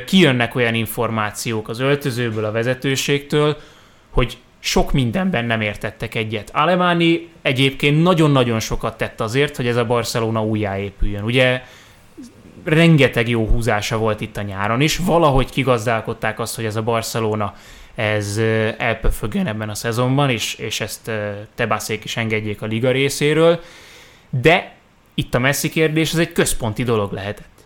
kijönnek 0.05 0.55
olyan 0.55 0.73
információk 0.73 1.69
az 1.69 1.79
öltözőből, 1.79 2.45
a 2.45 2.51
vezetőségtől, 2.51 3.57
hogy 4.09 4.37
sok 4.59 4.91
mindenben 4.91 5.45
nem 5.45 5.61
értettek 5.61 6.15
egyet. 6.15 6.49
Alemáni 6.53 7.29
egyébként 7.41 8.03
nagyon-nagyon 8.03 8.59
sokat 8.59 8.97
tett 8.97 9.21
azért, 9.21 9.55
hogy 9.55 9.67
ez 9.67 9.75
a 9.75 9.85
Barcelona 9.85 10.43
újjáépüljön. 10.43 11.23
Ugye 11.23 11.61
rengeteg 12.67 13.29
jó 13.29 13.47
húzása 13.47 13.97
volt 13.97 14.21
itt 14.21 14.37
a 14.37 14.41
nyáron 14.41 14.81
is, 14.81 14.97
valahogy 14.97 15.49
kigazdálkodták 15.49 16.39
azt, 16.39 16.55
hogy 16.55 16.65
ez 16.65 16.75
a 16.75 16.81
Barcelona 16.81 17.53
ez 17.95 18.37
elpöfögjön 18.77 19.47
ebben 19.47 19.69
a 19.69 19.75
szezonban, 19.75 20.29
és, 20.29 20.55
és 20.55 20.81
ezt 20.81 21.11
Tebászék 21.55 22.03
is 22.03 22.17
engedjék 22.17 22.61
a 22.61 22.65
liga 22.65 22.91
részéről, 22.91 23.59
de 24.29 24.75
itt 25.13 25.35
a 25.35 25.39
Messi 25.39 25.69
kérdés, 25.69 26.13
ez 26.13 26.19
egy 26.19 26.31
központi 26.31 26.83
dolog 26.83 27.11
lehetett. 27.11 27.65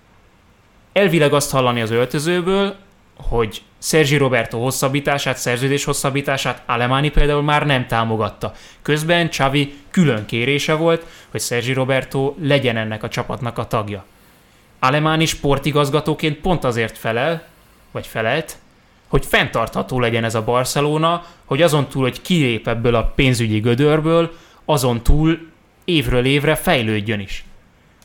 Elvileg 0.93 1.33
azt 1.33 1.51
hallani 1.51 1.81
az 1.81 1.91
öltözőből, 1.91 2.75
hogy 3.17 3.61
Sergi 3.79 4.17
Roberto 4.17 4.57
hosszabbítását, 4.57 5.37
szerződés 5.37 5.83
hosszabbítását 5.83 6.63
Alemani 6.65 7.09
például 7.09 7.41
már 7.41 7.65
nem 7.65 7.87
támogatta. 7.87 8.53
Közben 8.81 9.29
Xavi 9.29 9.73
külön 9.91 10.25
kérése 10.25 10.73
volt, 10.73 11.05
hogy 11.31 11.41
Sergi 11.41 11.73
Roberto 11.73 12.35
legyen 12.41 12.77
ennek 12.77 13.03
a 13.03 13.09
csapatnak 13.09 13.57
a 13.57 13.67
tagja. 13.67 14.05
Alemani 14.83 15.25
sportigazgatóként 15.25 16.37
pont 16.37 16.63
azért 16.63 16.97
felel, 16.97 17.43
vagy 17.91 18.07
felelt, 18.07 18.57
hogy 19.07 19.25
fenntartható 19.25 19.99
legyen 19.99 20.23
ez 20.23 20.35
a 20.35 20.43
Barcelona, 20.43 21.25
hogy 21.45 21.61
azon 21.61 21.87
túl, 21.87 22.01
hogy 22.01 22.21
kilép 22.21 22.67
ebből 22.67 22.95
a 22.95 23.03
pénzügyi 23.15 23.59
gödörből, 23.59 24.31
azon 24.65 25.03
túl 25.03 25.39
évről 25.85 26.25
évre 26.25 26.55
fejlődjön 26.55 27.19
is. 27.19 27.45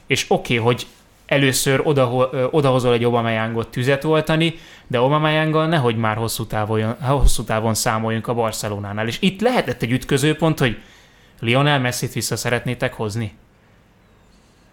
És 0.07 0.25
oké, 0.29 0.59
okay, 0.59 0.67
hogy 0.67 0.87
először 1.27 1.81
oda, 1.85 2.31
odahozol 2.51 2.93
egy 2.93 3.05
Obameyangot 3.05 3.69
tüzet 3.69 4.05
oltani, 4.05 4.55
de 4.87 5.01
Obameyanggal 5.01 5.67
nehogy 5.67 5.97
már 5.97 6.17
hosszú 6.17 6.47
távon, 6.47 6.97
hosszú 7.01 7.45
távon 7.45 7.75
számoljunk 7.75 8.27
a 8.27 8.35
Barcelonánál. 8.35 9.07
És 9.07 9.17
itt 9.21 9.41
lehetett 9.41 9.83
egy 9.83 9.93
ütközőpont, 9.93 10.59
hogy 10.59 10.79
Lionel 11.41 11.81
Messi-t 11.81 12.13
vissza 12.13 12.37
szeretnétek 12.37 12.95
hozni. 12.95 13.33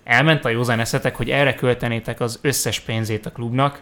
Elment 0.03 0.45
a 0.45 0.49
józan 0.49 0.79
eszetek, 0.79 1.15
hogy 1.15 1.29
erre 1.29 1.55
költenétek 1.55 2.19
az 2.19 2.39
összes 2.41 2.79
pénzét 2.79 3.25
a 3.25 3.31
klubnak, 3.31 3.81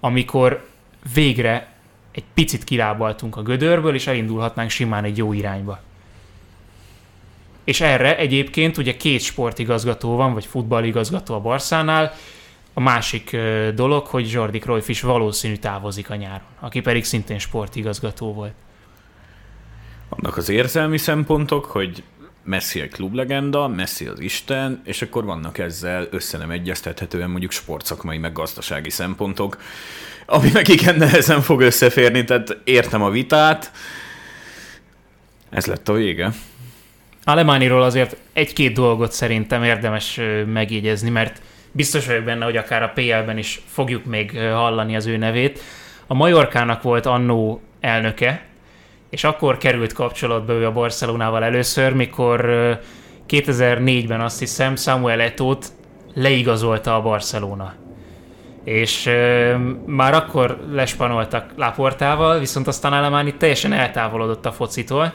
amikor 0.00 0.68
végre 1.14 1.72
egy 2.12 2.24
picit 2.34 2.64
kilábaltunk 2.64 3.36
a 3.36 3.42
gödörből, 3.42 3.94
és 3.94 4.06
elindulhatnánk 4.06 4.70
simán 4.70 5.04
egy 5.04 5.16
jó 5.16 5.32
irányba. 5.32 5.80
És 7.64 7.80
erre 7.80 8.16
egyébként 8.16 8.76
ugye 8.76 8.96
két 8.96 9.20
sportigazgató 9.20 10.16
van, 10.16 10.32
vagy 10.32 10.46
futballigazgató 10.46 11.34
a 11.34 11.40
Barszánál, 11.40 12.14
a 12.74 12.80
másik 12.80 13.36
dolog, 13.74 14.06
hogy 14.06 14.30
Jordi 14.30 14.58
Cruyff 14.58 14.88
is 14.88 15.00
valószínű 15.00 15.56
távozik 15.56 16.10
a 16.10 16.14
nyáron, 16.14 16.46
aki 16.60 16.80
pedig 16.80 17.04
szintén 17.04 17.38
sportigazgató 17.38 18.32
volt. 18.32 18.52
Vannak 20.08 20.36
az 20.36 20.48
érzelmi 20.48 20.98
szempontok, 20.98 21.64
hogy 21.64 22.02
Messi 22.50 22.80
egy 22.80 22.90
klublegenda, 22.90 23.68
Messi 23.68 24.06
az 24.06 24.20
Isten, 24.20 24.80
és 24.84 25.02
akkor 25.02 25.24
vannak 25.24 25.58
ezzel 25.58 26.06
össze 26.10 26.38
nem 26.38 26.50
egyeztethetően 26.50 27.30
mondjuk 27.30 27.50
sportszakmai 27.52 28.18
meg 28.18 28.32
gazdasági 28.32 28.90
szempontok, 28.90 29.58
ami 30.26 30.50
meg 30.52 30.68
igen 30.68 30.96
nehezen 30.96 31.40
fog 31.40 31.60
összeférni, 31.60 32.24
tehát 32.24 32.56
értem 32.64 33.02
a 33.02 33.10
vitát. 33.10 33.72
Ez 35.50 35.66
lett 35.66 35.88
a 35.88 35.92
vége. 35.92 36.32
Alemániról 37.24 37.82
azért 37.82 38.16
egy-két 38.32 38.72
dolgot 38.72 39.12
szerintem 39.12 39.64
érdemes 39.64 40.20
megjegyezni, 40.46 41.10
mert 41.10 41.42
biztos 41.72 42.06
vagyok 42.06 42.24
benne, 42.24 42.44
hogy 42.44 42.56
akár 42.56 42.82
a 42.82 42.92
PL-ben 42.94 43.38
is 43.38 43.60
fogjuk 43.66 44.04
még 44.04 44.38
hallani 44.38 44.96
az 44.96 45.06
ő 45.06 45.16
nevét. 45.16 45.62
A 46.06 46.14
Majorkának 46.14 46.82
volt 46.82 47.06
annó 47.06 47.62
elnöke, 47.80 48.48
és 49.10 49.24
akkor 49.24 49.56
került 49.58 49.92
kapcsolatba 49.92 50.52
ő 50.52 50.66
a 50.66 50.72
Barcelonával 50.72 51.44
először, 51.44 51.92
mikor 51.92 52.40
2004-ben 53.28 54.20
azt 54.20 54.38
hiszem 54.38 54.76
Samuel 54.76 55.20
Etót 55.20 55.66
leigazolta 56.14 56.94
a 56.94 57.02
Barcelona. 57.02 57.74
És 58.64 59.06
euh, 59.06 59.60
már 59.86 60.14
akkor 60.14 60.58
lespanoltak 60.70 61.52
Laportával, 61.56 62.38
viszont 62.38 62.66
aztán 62.66 62.92
Alemán 62.92 63.38
teljesen 63.38 63.72
eltávolodott 63.72 64.46
a 64.46 64.52
focitól, 64.52 65.12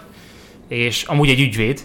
és 0.67 1.03
amúgy 1.03 1.29
egy 1.29 1.39
ügyvéd, 1.39 1.79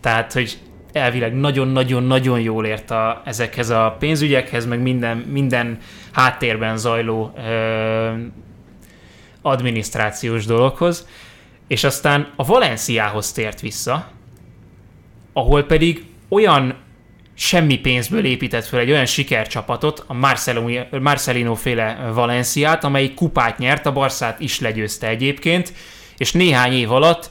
tehát, 0.00 0.32
hogy 0.32 0.58
elvileg 0.92 1.34
nagyon-nagyon-nagyon 1.34 2.40
jól 2.40 2.66
ért 2.66 2.90
a, 2.90 3.22
ezekhez 3.24 3.70
a 3.70 3.96
pénzügyekhez, 3.98 4.66
meg 4.66 4.82
minden, 4.82 5.16
minden 5.16 5.78
háttérben 6.12 6.76
zajló 6.76 7.32
ö, 7.36 8.10
adminisztrációs 9.42 10.46
dologhoz, 10.46 11.08
és 11.72 11.84
aztán 11.84 12.32
a 12.36 12.44
Valenciához 12.44 13.32
tért 13.32 13.60
vissza, 13.60 14.10
ahol 15.32 15.62
pedig 15.62 16.04
olyan 16.28 16.74
semmi 17.34 17.78
pénzből 17.78 18.24
épített 18.24 18.64
fel 18.64 18.80
egy 18.80 18.90
olyan 18.90 19.06
sikercsapatot, 19.06 20.04
a 20.06 20.14
Marcelino, 20.14 20.98
Marcelino 21.00 21.54
féle 21.54 22.10
Valenciát, 22.14 22.84
amelyik 22.84 23.14
kupát 23.14 23.58
nyert, 23.58 23.86
a 23.86 23.92
Barszát 23.92 24.40
is 24.40 24.60
legyőzte 24.60 25.08
egyébként, 25.08 25.72
és 26.16 26.32
néhány 26.32 26.72
év 26.72 26.92
alatt 26.92 27.30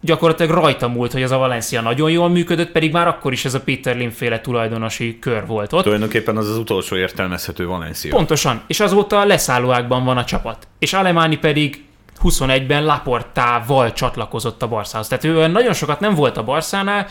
gyakorlatilag 0.00 0.52
rajta 0.52 0.88
múlt, 0.88 1.12
hogy 1.12 1.22
az 1.22 1.30
a 1.30 1.38
Valencia 1.38 1.80
nagyon 1.80 2.10
jól 2.10 2.28
működött, 2.28 2.70
pedig 2.70 2.92
már 2.92 3.08
akkor 3.08 3.32
is 3.32 3.44
ez 3.44 3.54
a 3.54 3.60
Peter 3.60 3.96
Lim 3.96 4.10
féle 4.10 4.40
tulajdonosi 4.40 5.18
kör 5.18 5.46
volt 5.46 5.72
ott. 5.72 5.82
Tulajdonképpen 5.82 6.36
az 6.36 6.48
az 6.48 6.56
utolsó 6.56 6.96
értelmezhető 6.96 7.66
Valencia. 7.66 8.14
Pontosan, 8.14 8.62
és 8.66 8.80
azóta 8.80 9.24
leszállóákban 9.24 10.04
van 10.04 10.16
a 10.16 10.24
csapat. 10.24 10.68
És 10.78 10.92
Alemáni 10.92 11.36
pedig 11.36 11.84
21-ben 12.22 12.84
Laportával 12.84 13.92
csatlakozott 13.92 14.62
a 14.62 14.68
Barszához. 14.68 15.08
Tehát 15.08 15.24
ő 15.24 15.46
nagyon 15.46 15.72
sokat 15.72 16.00
nem 16.00 16.14
volt 16.14 16.36
a 16.36 16.44
Barszánál, 16.44 17.06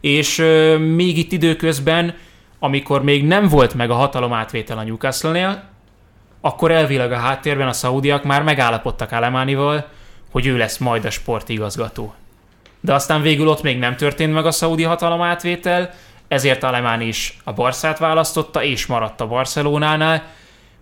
és 0.00 0.36
még 0.78 1.18
itt 1.18 1.32
időközben, 1.32 2.14
amikor 2.58 3.02
még 3.02 3.26
nem 3.26 3.48
volt 3.48 3.74
meg 3.74 3.90
a 3.90 3.94
hatalom 3.94 4.32
átvétel 4.32 4.78
a 4.78 4.82
Newcastle-nél, 4.82 5.62
akkor 6.40 6.70
elvileg 6.70 7.12
a 7.12 7.16
háttérben 7.16 7.68
a 7.68 7.72
szaudiak 7.72 8.24
már 8.24 8.42
megállapodtak 8.42 9.12
Alemánival, 9.12 9.86
hogy 10.30 10.46
ő 10.46 10.56
lesz 10.56 10.78
majd 10.78 11.04
a 11.04 11.10
sportigazgató 11.10 12.14
de 12.80 12.94
aztán 12.94 13.22
végül 13.22 13.48
ott 13.48 13.62
még 13.62 13.78
nem 13.78 13.96
történt 13.96 14.32
meg 14.32 14.46
a 14.46 14.50
szaudi 14.50 14.82
hatalom 14.82 15.22
átvétel, 15.22 15.90
ezért 16.28 16.62
Alemán 16.62 17.00
is 17.00 17.38
a 17.44 17.52
Barszát 17.52 17.98
választotta, 17.98 18.62
és 18.62 18.86
maradt 18.86 19.20
a 19.20 19.26
Barcelonánál, 19.26 20.22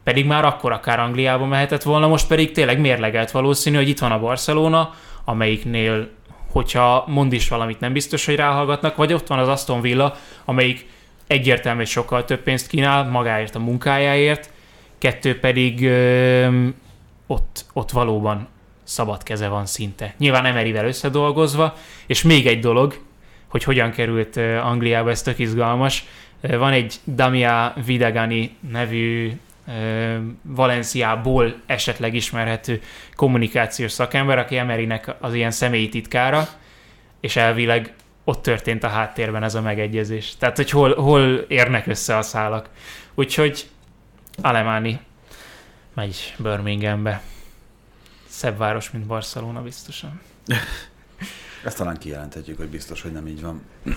pedig 0.05 0.27
már 0.27 0.45
akkor 0.45 0.73
akár 0.73 1.01
Angliába 1.01 1.47
mehetett 1.47 1.83
volna, 1.83 2.07
most 2.07 2.27
pedig 2.27 2.53
tényleg 2.53 2.81
mérlegelt 2.81 3.31
valószínű, 3.31 3.77
hogy 3.77 3.89
itt 3.89 3.99
van 3.99 4.13
a 4.13 4.21
Barcelona, 4.21 4.95
amelyiknél, 5.25 6.09
hogyha 6.53 7.05
mond 7.07 7.33
is 7.33 7.49
valamit, 7.49 7.81
nem 7.81 7.93
biztos, 7.93 8.25
hogy 8.25 8.37
ráhallgatnak, 8.37 8.97
vagy 8.97 9.13
ott 9.13 9.27
van 9.27 9.39
az 9.39 9.49
Aston 9.49 9.81
Villa, 9.81 10.17
amelyik 10.45 10.87
egyértelmű, 11.27 11.79
hogy 11.79 11.89
sokkal 11.89 12.25
több 12.25 12.41
pénzt 12.41 12.67
kínál 12.67 13.05
magáért 13.05 13.55
a 13.55 13.59
munkájáért, 13.59 14.51
kettő 14.99 15.39
pedig 15.39 15.87
ö, 15.87 16.67
ott, 17.27 17.65
ott 17.73 17.91
valóban 17.91 18.49
szabad 18.85 19.23
keze 19.23 19.49
van 19.49 19.67
szinte. 19.67 20.15
Nyilván 20.19 20.45
Emeryvel 20.45 20.87
összedolgozva, 20.87 21.75
és 22.07 22.23
még 22.23 22.47
egy 22.47 22.61
dolog, 22.61 22.99
hogy 23.49 23.65
hogyan 23.65 23.91
került 23.91 24.37
Angliába, 24.63 25.11
ez 25.11 25.23
tök 25.23 25.39
izgalmas. 25.39 26.05
Van 26.41 26.73
egy 26.73 26.95
Damia 27.05 27.75
Videgani 27.87 28.57
nevű 28.71 29.33
Valenciából 30.43 31.61
esetleg 31.67 32.15
ismerhető 32.15 32.81
kommunikációs 33.15 33.93
szakember, 33.93 34.39
aki 34.39 34.57
Emerynek 34.57 35.15
az 35.21 35.35
ilyen 35.35 35.51
személyi 35.51 35.89
titkára, 35.89 36.49
és 37.21 37.37
elvileg 37.37 37.95
ott 38.25 38.43
történt 38.43 38.85
a 38.85 38.89
háttérben 38.89 39.43
ez 39.43 39.55
a 39.55 39.61
megegyezés. 39.61 40.37
Tehát, 40.37 40.57
hogy 40.57 40.71
hol, 40.71 40.95
hol 40.95 41.35
érnek 41.49 41.87
össze 41.87 42.17
a 42.17 42.23
szálak. 42.23 42.69
Úgyhogy 43.15 43.69
Alemáni 44.43 45.01
megy 45.95 46.35
Birminghambe. 46.39 47.23
Szebb 48.29 48.59
város, 48.59 48.91
mint 48.91 49.07
Barcelona 49.07 49.63
biztosan. 49.63 50.21
Ezt 51.65 51.77
talán 51.77 51.99
kijelenthetjük, 51.99 52.57
hogy 52.57 52.69
biztos, 52.69 53.03
hogy 53.03 53.13
nem 53.13 53.27
így 53.27 53.43
van. 53.43 53.63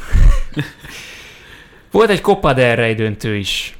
Volt 1.92 2.10
egy 2.10 2.22
Copa 2.22 2.54
del 2.54 2.76
Rey 2.76 2.94
döntő 2.94 3.36
is. 3.36 3.78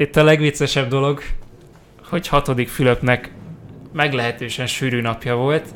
Itt 0.00 0.16
a 0.16 0.24
legviccesebb 0.24 0.88
dolog, 0.88 1.22
hogy 2.08 2.28
hatodik 2.28 2.68
Fülöpnek 2.68 3.30
meglehetősen 3.92 4.66
sűrű 4.66 5.00
napja 5.00 5.36
volt, 5.36 5.68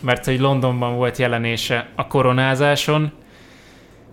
mert 0.00 0.24
hogy 0.24 0.40
Londonban 0.40 0.94
volt 0.94 1.16
jelenése 1.16 1.88
a 1.94 2.06
koronázáson, 2.06 3.12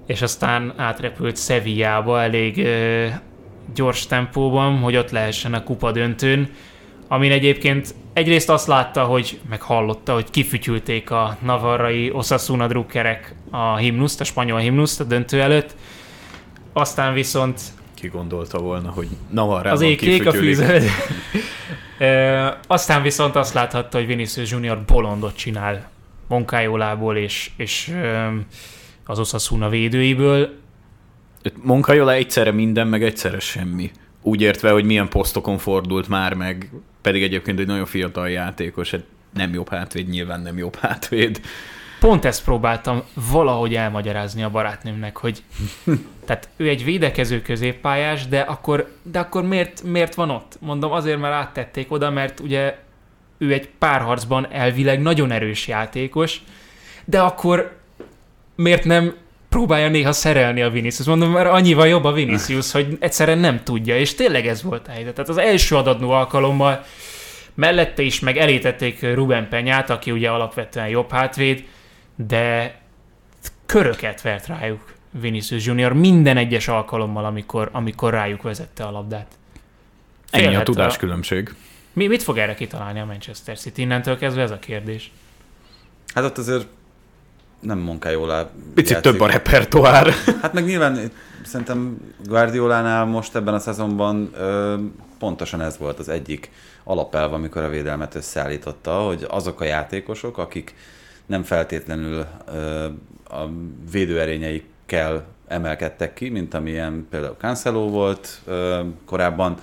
és 0.05 0.21
aztán 0.21 0.73
átrepült 0.77 1.37
Sevillába 1.37 2.21
elég 2.21 2.57
ö, 2.57 3.07
gyors 3.73 4.07
tempóban, 4.07 4.77
hogy 4.77 4.95
ott 4.95 5.11
lehessen 5.11 5.53
a 5.53 5.63
kupa 5.63 5.91
döntőn, 5.91 6.49
amin 7.07 7.31
egyébként 7.31 7.95
egyrészt 8.13 8.49
azt 8.49 8.67
látta, 8.67 9.03
hogy 9.03 9.39
meghallotta, 9.49 10.13
hogy 10.13 10.29
kifütyülték 10.29 11.11
a 11.11 11.37
navarrai 11.41 12.11
Osasuna 12.11 12.67
drukkerek 12.67 13.35
a 13.51 13.75
himnuszt, 13.75 14.21
a 14.21 14.23
spanyol 14.23 14.59
himnuszt 14.59 14.99
a 14.99 15.03
döntő 15.03 15.41
előtt, 15.41 15.75
aztán 16.73 17.13
viszont 17.13 17.61
ki 18.03 18.09
gondolta 18.09 18.57
volna, 18.59 18.89
hogy 18.89 19.07
Navarrában 19.29 19.71
az 19.71 19.81
ég 19.81 19.97
kék 19.97 20.25
a 20.25 20.31
fűző. 20.31 20.81
aztán 22.67 23.01
viszont 23.01 23.35
azt 23.35 23.53
láthatta, 23.53 23.97
hogy 23.97 24.07
Vinicius 24.07 24.51
Junior 24.51 24.83
bolondot 24.85 25.35
csinál 25.35 25.89
Monkájólából 26.27 27.17
és, 27.17 27.51
és 27.57 27.95
az 29.05 29.19
Osasuna 29.19 29.69
védőiből. 29.69 30.53
Monkajola 31.61 32.13
egyszerre 32.13 32.51
minden, 32.51 32.87
meg 32.87 33.03
egyszerre 33.03 33.39
semmi. 33.39 33.91
Úgy 34.21 34.41
értve, 34.41 34.71
hogy 34.71 34.85
milyen 34.85 35.09
posztokon 35.09 35.57
fordult 35.57 36.07
már 36.07 36.33
meg, 36.33 36.71
pedig 37.01 37.23
egyébként 37.23 37.59
egy 37.59 37.67
nagyon 37.67 37.85
fiatal 37.85 38.29
játékos, 38.29 38.95
nem 39.33 39.53
jobb 39.53 39.69
hátvéd, 39.69 40.09
nyilván 40.09 40.41
nem 40.41 40.57
jobb 40.57 40.75
hátvéd. 40.75 41.41
Pont 42.03 42.25
ezt 42.25 42.43
próbáltam 42.43 43.03
valahogy 43.31 43.75
elmagyarázni 43.75 44.43
a 44.43 44.49
barátnőmnek, 44.49 45.17
hogy 45.17 45.43
tehát 46.25 46.49
ő 46.55 46.67
egy 46.67 46.83
védekező 46.83 47.41
középpályás, 47.41 48.27
de 48.27 48.39
akkor, 48.39 48.91
de 49.01 49.19
akkor 49.19 49.43
miért, 49.43 49.83
miért 49.83 50.15
van 50.15 50.29
ott? 50.29 50.57
Mondom, 50.59 50.91
azért, 50.91 51.19
mert 51.19 51.33
áttették 51.33 51.91
oda, 51.91 52.09
mert 52.09 52.39
ugye 52.39 52.77
ő 53.37 53.53
egy 53.53 53.69
párharcban 53.79 54.47
elvileg 54.51 55.01
nagyon 55.01 55.31
erős 55.31 55.67
játékos, 55.67 56.41
de 57.05 57.21
akkor 57.21 57.77
miért 58.55 58.83
nem 58.83 59.15
próbálja 59.49 59.89
néha 59.89 60.11
szerelni 60.11 60.61
a 60.61 60.69
Vinicius. 60.69 61.07
Mondom, 61.07 61.31
mert 61.31 61.49
annyival 61.49 61.87
jobb 61.87 62.03
a 62.03 62.11
Vinicius, 62.11 62.71
hogy 62.71 62.97
egyszerűen 62.99 63.39
nem 63.39 63.63
tudja, 63.63 63.97
és 63.97 64.15
tényleg 64.15 64.47
ez 64.47 64.63
volt 64.63 64.87
a 64.87 64.91
helyzet. 64.91 65.13
Tehát 65.13 65.29
az 65.29 65.37
első 65.37 65.75
adatnó 65.75 66.11
alkalommal 66.11 66.83
mellette 67.53 68.01
is 68.01 68.19
meg 68.19 68.37
elétették 68.37 69.13
Ruben 69.13 69.47
Penyát, 69.49 69.89
aki 69.89 70.11
ugye 70.11 70.29
alapvetően 70.29 70.87
jobb 70.87 71.11
hátvéd, 71.11 71.63
de 72.15 72.81
köröket 73.65 74.21
vert 74.21 74.47
rájuk 74.47 74.93
Vinicius 75.19 75.65
Junior 75.65 75.93
minden 75.93 76.37
egyes 76.37 76.67
alkalommal, 76.67 77.25
amikor, 77.25 77.69
amikor 77.71 78.13
rájuk 78.13 78.41
vezette 78.41 78.83
a 78.83 78.91
labdát. 78.91 79.27
Ennyi 80.29 80.55
a 80.55 80.63
tudáskülönbség. 80.63 81.55
Mi, 81.93 82.07
mit 82.07 82.23
fog 82.23 82.37
erre 82.37 82.53
kitalálni 82.53 82.99
a 82.99 83.05
Manchester 83.05 83.57
City? 83.57 83.81
Innentől 83.81 84.17
kezdve 84.17 84.41
ez 84.41 84.51
a 84.51 84.59
kérdés. 84.59 85.11
Hát 86.13 86.23
ott 86.23 86.37
azért 86.37 86.67
nem 87.59 87.77
Monkájólá 87.77 88.49
Picit 88.73 89.01
több 89.01 89.19
a 89.19 89.27
repertoár. 89.27 90.13
Hát 90.41 90.53
meg 90.53 90.65
nyilván 90.65 91.11
szerintem 91.43 91.97
Guardiolánál 92.25 93.05
most 93.05 93.35
ebben 93.35 93.53
a 93.53 93.59
szezonban 93.59 94.29
ö, 94.35 94.75
pontosan 95.19 95.61
ez 95.61 95.77
volt 95.77 95.99
az 95.99 96.09
egyik 96.09 96.51
alapelv, 96.83 97.33
amikor 97.33 97.63
a 97.63 97.69
védelmet 97.69 98.15
összeállította, 98.15 98.99
hogy 98.99 99.25
azok 99.29 99.61
a 99.61 99.63
játékosok, 99.63 100.37
akik 100.37 100.75
nem 101.25 101.43
feltétlenül 101.43 102.25
a 103.29 103.45
védőerényeikkel 103.91 105.25
emelkedtek 105.47 106.13
ki, 106.13 106.29
mint 106.29 106.53
amilyen 106.53 107.07
például 107.09 107.35
Cancelo 107.39 107.89
volt 107.89 108.41
korábban, 109.05 109.57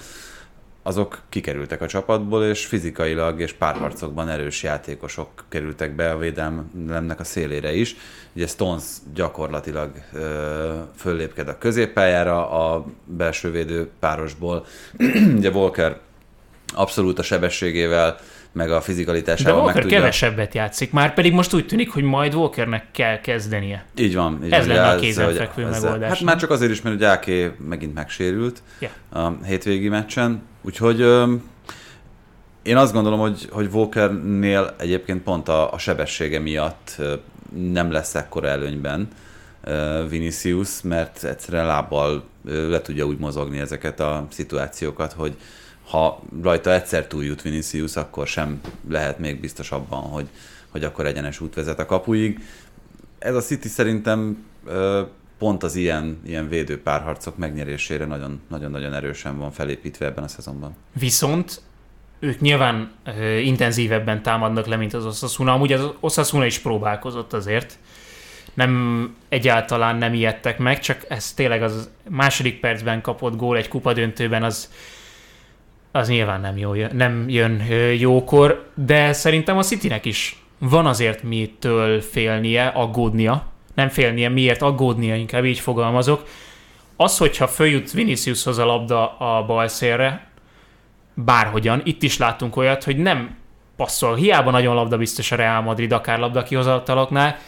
azok 0.82 1.22
kikerültek 1.28 1.80
a 1.80 1.86
csapatból, 1.86 2.44
és 2.44 2.66
fizikailag 2.66 3.40
és 3.40 3.52
párharcokban 3.52 4.28
erős 4.28 4.62
játékosok 4.62 5.44
kerültek 5.48 5.94
be 5.94 6.10
a 6.10 6.18
védelemnek 6.18 7.20
a 7.20 7.24
szélére 7.24 7.74
is. 7.74 7.96
Ugye 8.32 8.46
Stones 8.46 8.84
gyakorlatilag 9.14 9.90
ö, 10.12 10.78
föllépked 10.96 11.48
a 11.48 11.58
középpályára 11.58 12.50
a 12.50 12.84
belső 13.04 13.50
védő 13.50 13.90
párosból. 13.98 14.66
Ugye 15.36 15.50
Volker 15.50 15.98
abszolút 16.74 17.18
a 17.18 17.22
sebességével 17.22 18.18
meg 18.52 18.70
a 18.70 18.80
fizikalitásával 18.80 19.52
De 19.52 19.58
Walker 19.58 19.74
meg 19.74 19.82
tudja... 19.82 19.98
kevesebbet 19.98 20.54
játszik, 20.54 20.92
már 20.92 21.14
pedig 21.14 21.32
most 21.32 21.54
úgy 21.54 21.66
tűnik, 21.66 21.90
hogy 21.92 22.02
majd 22.02 22.34
Walkernek 22.34 22.86
kell 22.92 23.20
kezdenie. 23.20 23.84
Így 23.96 24.14
van. 24.14 24.40
Így 24.44 24.52
Ez 24.52 24.66
van, 24.66 24.76
lenne 24.76 24.88
a 24.88 24.98
kézenfekvő 24.98 25.62
megoldás, 25.66 26.08
Hát 26.08 26.16
nem? 26.18 26.24
már 26.24 26.36
csak 26.36 26.50
azért 26.50 26.70
is, 26.70 26.82
mert 26.82 26.96
ugye 26.96 27.08
AK 27.10 27.26
megint 27.68 27.94
megsérült 27.94 28.62
Ja. 28.78 29.20
a 29.20 29.36
hétvégi 29.44 29.88
meccsen, 29.88 30.42
úgyhogy 30.62 31.00
én 32.62 32.76
azt 32.76 32.92
gondolom, 32.92 33.18
hogy, 33.18 33.48
hogy 33.50 33.68
Walkernél 33.72 34.74
egyébként 34.78 35.22
pont 35.22 35.48
a, 35.48 35.72
a 35.72 35.78
sebessége 35.78 36.38
miatt 36.38 36.96
nem 37.72 37.90
lesz 37.90 38.14
ekkora 38.14 38.48
előnyben 38.48 39.08
Vinicius, 40.08 40.82
mert 40.82 41.24
egyszerűen 41.24 41.66
lábbal 41.66 42.24
le 42.44 42.80
tudja 42.82 43.04
úgy 43.04 43.18
mozogni 43.18 43.58
ezeket 43.58 44.00
a 44.00 44.26
szituációkat, 44.30 45.12
hogy 45.12 45.36
ha 45.90 46.22
rajta 46.42 46.72
egyszer 46.72 47.06
túljut 47.06 47.42
Vinicius, 47.42 47.96
akkor 47.96 48.26
sem 48.26 48.60
lehet 48.88 49.18
még 49.18 49.40
biztos 49.40 49.70
abban, 49.70 50.02
hogy, 50.02 50.28
hogy 50.68 50.84
akkor 50.84 51.06
egyenes 51.06 51.40
út 51.40 51.54
vezet 51.54 51.78
a 51.78 51.86
kapuig. 51.86 52.40
Ez 53.18 53.34
a 53.34 53.40
City 53.40 53.68
szerintem 53.68 54.44
pont 55.38 55.62
az 55.62 55.74
ilyen, 55.74 56.20
ilyen 56.26 56.48
védő 56.48 56.82
párharcok 56.82 57.36
megnyerésére 57.36 58.04
nagyon- 58.04 58.40
nagyon-nagyon 58.48 58.94
erősen 58.94 59.38
van 59.38 59.50
felépítve 59.50 60.06
ebben 60.06 60.24
a 60.24 60.28
szezonban. 60.28 60.76
Viszont 60.92 61.60
ők 62.18 62.40
nyilván 62.40 62.90
ö, 63.04 63.36
intenzívebben 63.36 64.22
támadnak 64.22 64.66
le, 64.66 64.76
mint 64.76 64.94
az 64.94 65.06
Osasuna. 65.06 65.52
Amúgy 65.52 65.72
az 65.72 65.88
Osasuna 66.00 66.46
is 66.46 66.58
próbálkozott 66.58 67.32
azért. 67.32 67.78
Nem, 68.54 69.14
egyáltalán 69.28 69.96
nem 69.96 70.14
ijedtek 70.14 70.58
meg, 70.58 70.80
csak 70.80 71.04
ez 71.08 71.32
tényleg 71.32 71.62
az 71.62 71.90
második 72.08 72.60
percben 72.60 73.00
kapott 73.00 73.36
gól 73.36 73.56
egy 73.56 73.68
kupadöntőben, 73.68 74.42
az, 74.42 74.70
az 75.92 76.08
nyilván 76.08 76.40
nem, 76.40 76.56
jó, 76.56 76.72
nem 76.92 77.28
jön 77.28 77.62
jókor, 77.98 78.70
de 78.74 79.12
szerintem 79.12 79.58
a 79.58 79.62
Citynek 79.62 80.04
is 80.04 80.42
van 80.58 80.86
azért 80.86 81.22
mitől 81.22 82.00
félnie, 82.00 82.66
aggódnia. 82.66 83.46
Nem 83.74 83.88
félnie, 83.88 84.28
miért 84.28 84.62
aggódnia, 84.62 85.14
inkább 85.14 85.44
így 85.44 85.58
fogalmazok. 85.58 86.24
Az, 86.96 87.18
hogyha 87.18 87.46
följut 87.46 87.90
Viniciushoz 87.90 88.58
a 88.58 88.64
labda 88.64 89.16
a 89.18 89.44
bal 89.44 89.68
szélre, 89.68 90.30
bárhogyan, 91.14 91.80
itt 91.84 92.02
is 92.02 92.18
láttunk 92.18 92.56
olyat, 92.56 92.84
hogy 92.84 92.96
nem 92.96 93.36
passzol, 93.76 94.14
hiába 94.14 94.50
nagyon 94.50 94.74
labda 94.74 94.96
biztos 94.96 95.32
a 95.32 95.36
Real 95.36 95.60
Madrid, 95.60 95.92
akár 95.92 96.18
labda 96.18 96.42
kihozataloknál, 96.42 97.38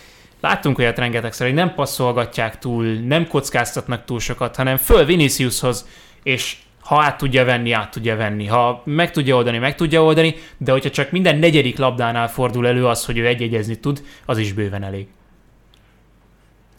láttunk 0.40 0.78
olyat 0.78 0.98
rengetegszer, 0.98 1.46
hogy 1.46 1.56
nem 1.56 1.74
passzolgatják 1.74 2.58
túl, 2.58 2.84
nem 2.84 3.26
kockáztatnak 3.26 4.04
túl 4.04 4.20
sokat, 4.20 4.56
hanem 4.56 4.76
föl 4.76 5.04
Viniciushoz, 5.04 5.88
és 6.22 6.56
ha 6.92 7.02
át 7.02 7.16
tudja 7.16 7.44
venni, 7.44 7.72
át 7.72 7.90
tudja 7.90 8.16
venni. 8.16 8.46
Ha 8.46 8.82
meg 8.84 9.10
tudja 9.10 9.36
oldani, 9.36 9.58
meg 9.58 9.74
tudja 9.74 10.02
oldani, 10.02 10.34
de 10.56 10.72
hogyha 10.72 10.90
csak 10.90 11.10
minden 11.10 11.38
negyedik 11.38 11.78
labdánál 11.78 12.28
fordul 12.28 12.66
elő 12.66 12.86
az, 12.86 13.04
hogy 13.04 13.18
ő 13.18 13.26
egyegyezni 13.26 13.74
tud, 13.80 14.02
az 14.26 14.38
is 14.38 14.52
bőven 14.52 14.82
elég. 14.82 15.06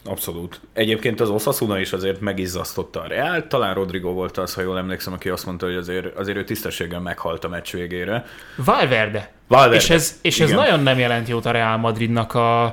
Abszolút. 0.04 0.60
Egyébként 0.72 1.20
az 1.20 1.30
Osasuna 1.30 1.78
is 1.78 1.92
azért 1.92 2.20
megizzasztotta 2.20 3.00
a 3.00 3.06
Real. 3.06 3.46
Talán 3.46 3.74
Rodrigo 3.74 4.12
volt 4.12 4.38
az, 4.38 4.54
ha 4.54 4.62
jól 4.62 4.78
emlékszem, 4.78 5.12
aki 5.12 5.28
azt 5.28 5.46
mondta, 5.46 5.66
hogy 5.66 5.74
azért, 5.74 6.16
azért 6.16 6.36
ő 6.36 6.44
tisztességgel 6.44 7.00
meghalt 7.00 7.44
a 7.44 7.48
meccs 7.48 7.72
végére. 7.72 8.24
Valverde. 8.56 9.32
Valverde. 9.48 9.76
És 9.76 9.90
ez, 9.90 10.18
és 10.22 10.40
ez 10.40 10.50
Igen. 10.50 10.60
nagyon 10.60 10.80
nem 10.80 10.98
jelent 10.98 11.28
jót 11.28 11.46
a 11.46 11.50
Real 11.50 11.76
Madridnak 11.76 12.34
a... 12.34 12.72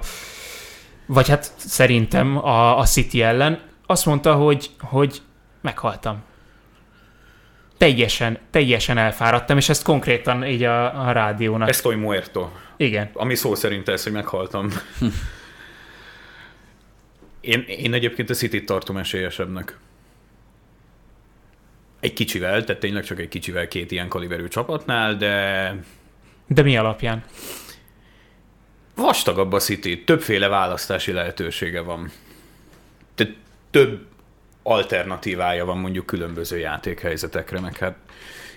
Vagy 1.05 1.27
hát 1.29 1.51
szerintem 1.55 2.37
a, 2.37 2.77
a 2.77 2.85
City 2.85 3.21
ellen. 3.21 3.59
Azt 3.85 4.05
mondta, 4.05 4.33
hogy, 4.33 4.69
hogy 4.79 5.21
meghaltam. 5.61 6.29
Teljesen, 7.81 8.37
teljesen 8.49 8.97
elfáradtam, 8.97 9.57
és 9.57 9.69
ezt 9.69 9.83
konkrétan 9.83 10.45
így 10.45 10.63
a, 10.63 11.07
a 11.07 11.11
rádiónak. 11.11 11.69
Estoy 11.69 11.95
muerto. 11.95 12.49
Igen. 12.77 13.09
Ami 13.13 13.35
szó 13.35 13.55
szerint 13.55 13.89
ez, 13.89 14.03
hogy 14.03 14.11
meghaltam. 14.11 14.69
Én, 17.41 17.61
én 17.67 17.93
egyébként 17.93 18.29
a 18.29 18.33
City-t 18.33 18.65
tartom 18.65 18.97
esélyesebbnek. 18.97 19.77
egy 21.99 22.13
kicsivel, 22.13 22.63
tehát 22.63 22.81
tényleg 22.81 23.03
csak 23.03 23.19
egy 23.19 23.27
kicsivel 23.27 23.67
két 23.67 23.91
ilyen 23.91 24.07
kaliberű 24.07 24.47
csapatnál, 24.47 25.15
de... 25.15 25.75
De 26.47 26.61
mi 26.61 26.77
alapján? 26.77 27.23
Vastagabb 28.95 29.51
a 29.53 29.59
City, 29.59 30.03
többféle 30.03 30.47
választási 30.47 31.11
lehetősége 31.11 31.81
van. 31.81 32.11
Tehát 33.15 33.33
több 33.71 34.05
alternatívája 34.63 35.65
van 35.65 35.77
mondjuk 35.77 36.05
különböző 36.05 36.57
játékhelyzetekre, 36.57 37.59
meg 37.59 37.77
hát 37.77 37.95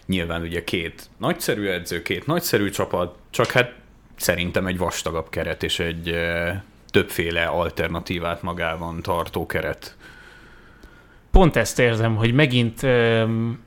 nyilván 0.07 0.43
ugye 0.43 0.65
két 0.65 1.09
nagyszerű 1.19 1.67
edző, 1.67 2.03
két 2.03 2.27
nagyszerű 2.27 2.71
csapat, 2.71 3.17
csak 3.31 3.51
hát 3.51 3.73
szerintem 4.17 4.67
egy 4.67 4.79
vastagabb 4.79 5.29
keret 5.31 5.63
és 5.63 5.79
egy 5.79 6.17
többféle 6.91 7.45
alternatívát 7.45 8.43
magában 8.43 9.03
tartó 9.03 9.47
keret. 9.47 9.97
Pont 11.31 11.57
ezt 11.57 11.79
érzem, 11.79 12.17
hogy 12.17 12.33
megint 12.33 12.83
öm, 12.83 13.63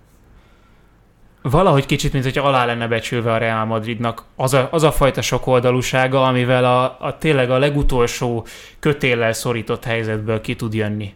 valahogy 1.41 1.85
kicsit, 1.85 2.13
mint 2.13 2.23
hogy 2.23 2.37
alá 2.37 2.65
lenne 2.65 2.87
becsülve 2.87 3.33
a 3.33 3.37
Real 3.37 3.65
Madridnak 3.65 4.23
az 4.35 4.53
a, 4.53 4.67
az 4.71 4.83
a 4.83 4.91
fajta 4.91 5.21
sokoldalúsága, 5.21 6.23
amivel 6.23 6.65
a, 6.65 6.97
a 6.99 7.17
tényleg 7.17 7.49
a 7.49 7.57
legutolsó 7.57 8.45
kötéllel 8.79 9.33
szorított 9.33 9.83
helyzetből 9.83 10.41
ki 10.41 10.55
tud 10.55 10.73
jönni. 10.73 11.13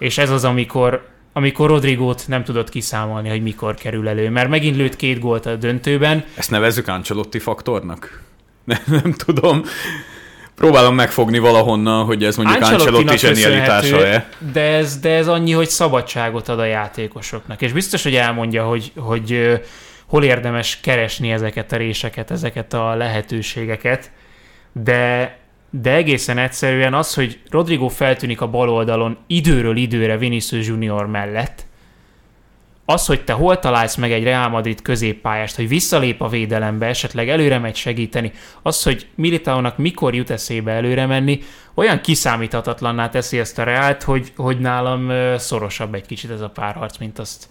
És 0.00 0.18
ez 0.18 0.30
az, 0.30 0.44
amikor, 0.44 1.08
amikor 1.32 1.68
Rodrigót 1.68 2.24
nem 2.26 2.44
tudott 2.44 2.68
kiszámolni, 2.68 3.28
hogy 3.28 3.42
mikor 3.42 3.74
kerül 3.74 4.08
elő, 4.08 4.30
mert 4.30 4.48
megint 4.48 4.76
lőtt 4.76 4.96
két 4.96 5.18
gólt 5.18 5.46
a 5.46 5.56
döntőben. 5.56 6.24
Ezt 6.34 6.50
nevezzük 6.50 6.88
Ancelotti 6.88 7.38
faktornak? 7.38 8.22
Nem, 8.64 8.80
nem 8.86 9.12
tudom. 9.12 9.62
Próbálom 10.54 10.94
megfogni 10.94 11.38
valahonnan, 11.38 12.04
hogy 12.04 12.24
ez 12.24 12.36
mondjuk 12.36 12.62
Ancelotti 12.62 13.18
zsenialitása-e. 13.18 14.28
De 14.52 14.60
ez, 14.60 14.98
de 14.98 15.10
ez 15.10 15.28
annyi, 15.28 15.52
hogy 15.52 15.68
szabadságot 15.68 16.48
ad 16.48 16.58
a 16.58 16.64
játékosoknak. 16.64 17.62
És 17.62 17.72
biztos, 17.72 18.02
hogy 18.02 18.14
elmondja, 18.14 18.64
hogy, 18.64 18.92
hogy 18.96 19.60
hol 20.06 20.24
érdemes 20.24 20.80
keresni 20.80 21.30
ezeket 21.30 21.72
a 21.72 21.76
réseket, 21.76 22.30
ezeket 22.30 22.72
a 22.72 22.94
lehetőségeket, 22.94 24.10
de, 24.72 25.38
de 25.70 25.94
egészen 25.94 26.38
egyszerűen 26.38 26.94
az, 26.94 27.14
hogy 27.14 27.40
Rodrigo 27.50 27.88
feltűnik 27.88 28.40
a 28.40 28.48
bal 28.48 28.68
oldalon 28.68 29.18
időről 29.26 29.76
időre 29.76 30.16
Vinicius 30.16 30.66
Junior 30.66 31.06
mellett, 31.06 31.68
az, 32.84 33.06
hogy 33.06 33.24
te 33.24 33.32
hol 33.32 33.58
találsz 33.58 33.96
meg 33.96 34.12
egy 34.12 34.22
Real 34.22 34.48
Madrid 34.48 34.82
középpályást, 34.82 35.56
hogy 35.56 35.68
visszalép 35.68 36.20
a 36.20 36.28
védelembe, 36.28 36.86
esetleg 36.86 37.28
előre 37.28 37.58
megy 37.58 37.76
segíteni, 37.76 38.32
az, 38.62 38.82
hogy 38.82 39.06
Militaónak 39.14 39.76
mikor 39.76 40.14
jut 40.14 40.30
eszébe 40.30 40.72
előre 40.72 41.06
menni, 41.06 41.40
olyan 41.74 42.00
kiszámíthatatlanná 42.00 43.08
teszi 43.08 43.38
ezt 43.38 43.58
a 43.58 43.62
Reált, 43.62 44.02
hogy, 44.02 44.32
hogy 44.36 44.58
nálam 44.58 45.12
szorosabb 45.38 45.94
egy 45.94 46.06
kicsit 46.06 46.30
ez 46.30 46.40
a 46.40 46.50
párharc, 46.50 46.98
mint 46.98 47.18
azt 47.18 47.48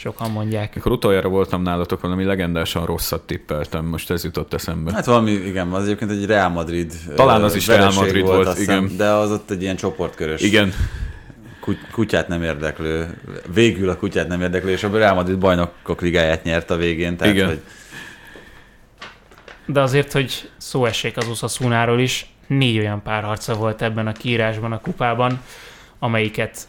sokan 0.00 0.30
mondják. 0.30 0.74
Mikor 0.74 0.92
utoljára 0.92 1.28
voltam 1.28 1.62
nálatok, 1.62 2.00
valami 2.00 2.24
legendásan 2.24 2.86
rosszat 2.86 3.22
tippeltem, 3.26 3.84
most 3.84 4.10
ez 4.10 4.24
jutott 4.24 4.54
eszembe. 4.54 4.92
Hát 4.92 5.04
valami, 5.04 5.30
igen, 5.30 5.68
az 5.68 5.84
egyébként 5.84 6.10
egy 6.10 6.26
Real 6.26 6.48
Madrid. 6.48 6.92
Talán 7.14 7.42
az 7.42 7.54
is 7.54 7.66
Real 7.66 7.92
Madrid 7.92 8.24
volt, 8.24 8.44
volt 8.44 8.58
igen. 8.58 8.90
De 8.96 9.08
az 9.08 9.30
ott 9.30 9.50
egy 9.50 9.62
ilyen 9.62 9.76
csoportkörös. 9.76 10.42
Igen 10.42 10.72
kutyát 11.92 12.28
nem 12.28 12.42
érdeklő, 12.42 13.20
végül 13.54 13.88
a 13.88 13.96
kutyát 13.96 14.28
nem 14.28 14.40
érdeklő, 14.40 14.70
és 14.70 14.82
a 14.82 14.90
Real 14.90 15.14
Madrid 15.14 15.38
bajnokok 15.38 16.00
ligáját 16.00 16.42
nyert 16.42 16.70
a 16.70 16.76
végén. 16.76 17.16
Tehát, 17.16 17.34
Igen. 17.34 17.46
Hogy... 17.46 17.62
De 19.66 19.80
azért, 19.80 20.12
hogy 20.12 20.50
szó 20.56 20.84
essék 20.84 21.16
az 21.16 21.28
Osasunáról 21.28 22.00
is, 22.00 22.26
négy 22.46 22.78
olyan 22.78 23.02
párharca 23.02 23.54
volt 23.54 23.82
ebben 23.82 24.06
a 24.06 24.12
kiírásban, 24.12 24.72
a 24.72 24.80
kupában, 24.80 25.40
amelyiket 25.98 26.68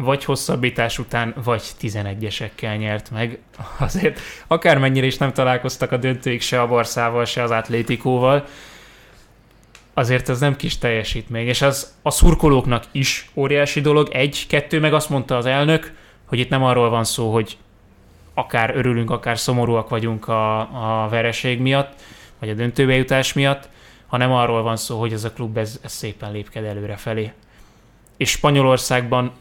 vagy 0.00 0.24
hosszabbítás 0.24 0.98
után, 0.98 1.34
vagy 1.44 1.62
11-esekkel 1.80 2.78
nyert 2.78 3.10
meg. 3.10 3.38
Azért 3.78 4.20
akármennyire 4.46 5.06
is 5.06 5.18
nem 5.18 5.32
találkoztak 5.32 5.92
a 5.92 5.96
döntőik 5.96 6.40
se 6.40 6.60
a 6.60 6.66
Barszával, 6.66 7.24
se 7.24 7.42
az 7.42 7.50
Atlétikóval, 7.50 8.46
azért 9.94 10.28
ez 10.28 10.40
nem 10.40 10.56
kis 10.56 10.78
teljesítmény, 10.78 11.46
és 11.46 11.62
az 11.62 11.94
a 12.02 12.10
szurkolóknak 12.10 12.84
is 12.90 13.30
óriási 13.34 13.80
dolog. 13.80 14.08
Egy, 14.12 14.46
kettő, 14.48 14.80
meg 14.80 14.94
azt 14.94 15.10
mondta 15.10 15.36
az 15.36 15.46
elnök, 15.46 15.92
hogy 16.24 16.38
itt 16.38 16.48
nem 16.48 16.64
arról 16.64 16.90
van 16.90 17.04
szó, 17.04 17.32
hogy 17.32 17.56
akár 18.34 18.76
örülünk, 18.76 19.10
akár 19.10 19.38
szomorúak 19.38 19.88
vagyunk 19.88 20.28
a, 20.28 20.58
a 21.04 21.08
vereség 21.08 21.60
miatt, 21.60 21.92
vagy 22.38 22.48
a 22.48 22.54
döntőbejutás 22.54 23.32
miatt, 23.32 23.68
hanem 24.06 24.32
arról 24.32 24.62
van 24.62 24.76
szó, 24.76 24.98
hogy 24.98 25.12
ez 25.12 25.24
a 25.24 25.32
klub 25.32 25.56
ez, 25.56 25.78
ez 25.82 25.92
szépen 25.92 26.32
lépked 26.32 26.64
előre 26.64 26.96
felé. 26.96 27.32
És 28.16 28.30
Spanyolországban 28.30 29.32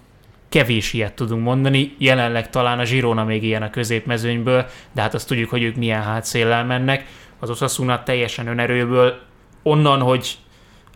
kevés 0.49 0.93
ilyet 0.93 1.13
tudunk 1.13 1.43
mondani, 1.43 1.95
jelenleg 1.97 2.49
talán 2.49 2.79
a 2.79 2.83
Girona 2.83 3.23
még 3.23 3.43
ilyen 3.43 3.61
a 3.61 3.69
középmezőnyből, 3.69 4.65
de 4.91 5.01
hát 5.01 5.13
azt 5.13 5.27
tudjuk, 5.27 5.49
hogy 5.49 5.63
ők 5.63 5.75
milyen 5.75 6.01
hátszéllel 6.01 6.65
mennek. 6.65 7.05
Az 7.39 7.49
Osasuna 7.49 8.03
teljesen 8.03 8.47
önerőből, 8.47 9.19
onnan, 9.63 9.99
hogy 9.99 10.37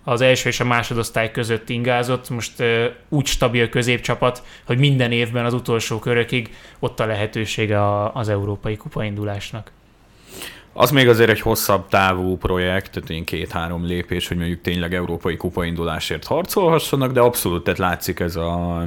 az 0.03 0.21
első 0.21 0.49
és 0.49 0.59
a 0.59 0.65
másodosztály 0.65 1.31
között 1.31 1.69
ingázott, 1.69 2.29
most 2.29 2.59
uh, 2.59 2.85
úgy 3.09 3.25
stabil 3.25 3.69
középcsapat, 3.69 4.43
hogy 4.65 4.77
minden 4.77 5.11
évben 5.11 5.45
az 5.45 5.53
utolsó 5.53 5.99
körökig 5.99 6.55
ott 6.79 6.99
a 6.99 7.05
lehetősége 7.05 7.81
a, 7.81 8.13
az 8.13 8.29
európai 8.29 8.77
kupaindulásnak. 8.77 9.71
Az 10.73 10.91
még 10.91 11.07
azért 11.07 11.29
egy 11.29 11.41
hosszabb 11.41 11.87
távú 11.87 12.37
projekt, 12.37 12.91
tehát 12.91 13.09
én 13.09 13.23
két-három 13.23 13.85
lépés, 13.85 14.27
hogy 14.27 14.37
mondjuk 14.37 14.61
tényleg 14.61 14.93
európai 14.93 15.37
kupaindulásért 15.37 16.25
harcolhassanak, 16.25 17.11
de 17.11 17.19
abszolút, 17.19 17.63
tehát 17.63 17.79
látszik 17.79 18.19
ez 18.19 18.35
a 18.35 18.83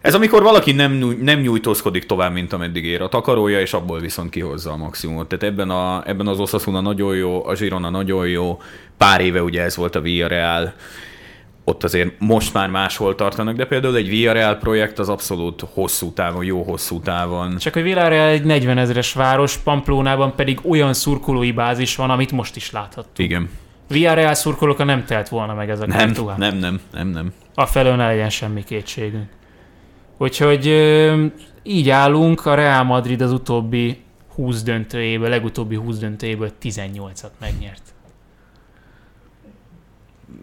ez 0.00 0.14
amikor 0.14 0.42
valaki 0.42 0.72
nem, 0.72 0.92
nem 1.20 1.40
nyújtózkodik 1.40 2.06
tovább, 2.06 2.32
mint 2.32 2.52
ameddig 2.52 2.84
ér 2.84 3.02
a 3.02 3.08
takarója, 3.08 3.60
és 3.60 3.72
abból 3.72 4.00
viszont 4.00 4.30
kihozza 4.30 4.70
a 4.70 4.76
maximumot. 4.76 5.28
Tehát 5.28 5.44
ebben, 5.44 5.70
a, 5.70 6.02
ebben 6.06 6.26
az 6.26 6.38
Osasuna 6.38 6.80
nagyon 6.80 7.16
jó, 7.16 7.46
a 7.46 7.52
Girona 7.52 7.90
nagyon 7.90 8.28
jó, 8.28 8.60
pár 8.96 9.20
éve 9.20 9.42
ugye 9.42 9.62
ez 9.62 9.76
volt 9.76 9.94
a 9.94 10.00
Villarreal, 10.00 10.74
ott 11.64 11.84
azért 11.84 12.12
most 12.18 12.54
már 12.54 12.68
máshol 12.70 13.14
tartanak, 13.14 13.56
de 13.56 13.66
például 13.66 13.96
egy 13.96 14.08
Villarreal 14.08 14.54
projekt 14.54 14.98
az 14.98 15.08
abszolút 15.08 15.64
hosszú 15.72 16.12
távon, 16.12 16.44
jó 16.44 16.62
hosszú 16.62 17.00
távon. 17.00 17.56
Csak 17.58 17.72
hogy 17.72 17.82
Villarreal 17.82 18.28
egy 18.28 18.44
40 18.44 18.78
ezeres 18.78 19.12
város, 19.12 19.56
Pamplónában 19.56 20.34
pedig 20.34 20.58
olyan 20.68 20.92
szurkolói 20.92 21.52
bázis 21.52 21.96
van, 21.96 22.10
amit 22.10 22.32
most 22.32 22.56
is 22.56 22.70
láthattunk. 22.70 23.18
Igen. 23.18 23.50
Villarreal 23.88 24.34
szurkolóka 24.34 24.84
nem 24.84 25.04
telt 25.04 25.28
volna 25.28 25.54
meg 25.54 25.70
ez 25.70 25.80
a 25.80 25.86
nem, 25.86 26.12
nem, 26.36 26.56
nem, 26.56 26.80
nem, 26.92 27.08
nem. 27.08 27.32
A 27.54 27.66
felől 27.66 27.94
ne 27.94 28.06
legyen 28.06 28.30
semmi 28.30 28.64
kétségünk. 28.64 29.28
Úgyhogy 30.22 30.66
így 31.62 31.90
állunk, 31.90 32.46
a 32.46 32.54
Real 32.54 32.84
Madrid 32.84 33.20
az 33.20 33.32
utóbbi 33.32 34.00
20 34.34 34.62
döntőjéből, 34.62 35.28
legutóbbi 35.28 35.76
20 35.76 35.98
döntőjéből 35.98 36.50
18-at 36.62 37.30
megnyert. 37.38 37.82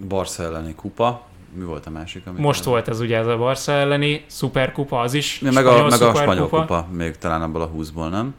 Barca 0.07 0.43
elleni 0.43 0.75
kupa, 0.75 1.27
mi 1.53 1.63
volt 1.63 1.85
a 1.85 1.89
másik? 1.89 2.23
Most 2.37 2.65
el... 2.65 2.71
volt 2.71 2.87
ez 2.87 2.99
ugye 2.99 3.17
ez 3.17 3.27
a 3.27 3.37
Barca 3.37 3.71
elleni 3.71 4.23
szuperkupa, 4.27 4.99
az 4.99 5.13
is 5.13 5.41
ja, 5.41 5.51
meg 5.51 5.65
a, 5.65 5.87
meg 5.87 6.01
a 6.01 6.15
spanyol 6.15 6.49
kupa, 6.49 6.87
még 6.91 7.17
talán 7.17 7.41
abból 7.41 7.61
a 7.61 7.69
20-ból, 7.69 8.09
nem? 8.09 8.35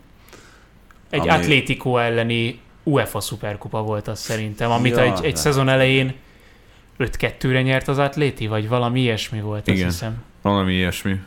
Egy 1.11 1.21
Ami... 1.21 1.29
Atlético 1.29 1.97
elleni 1.97 2.61
UEFA 2.83 3.21
szuperkupa 3.21 3.83
volt 3.83 4.09
az 4.09 4.19
szerintem, 4.19 4.71
amit 4.71 4.97
ja, 4.97 5.03
egy, 5.03 5.25
egy 5.25 5.37
szezon 5.37 5.69
elején 5.69 6.15
5-2-re 6.99 7.63
nyert 7.63 7.89
az 7.89 7.99
Atléti, 7.99 8.47
vagy 8.47 8.69
valami 8.69 9.01
ilyesmi 9.01 9.41
volt, 9.41 9.67
Igen. 9.67 9.87
azt 9.87 9.99
hiszem. 9.99 10.27
Valami 10.49 10.75
ilyesmi. 10.75 11.21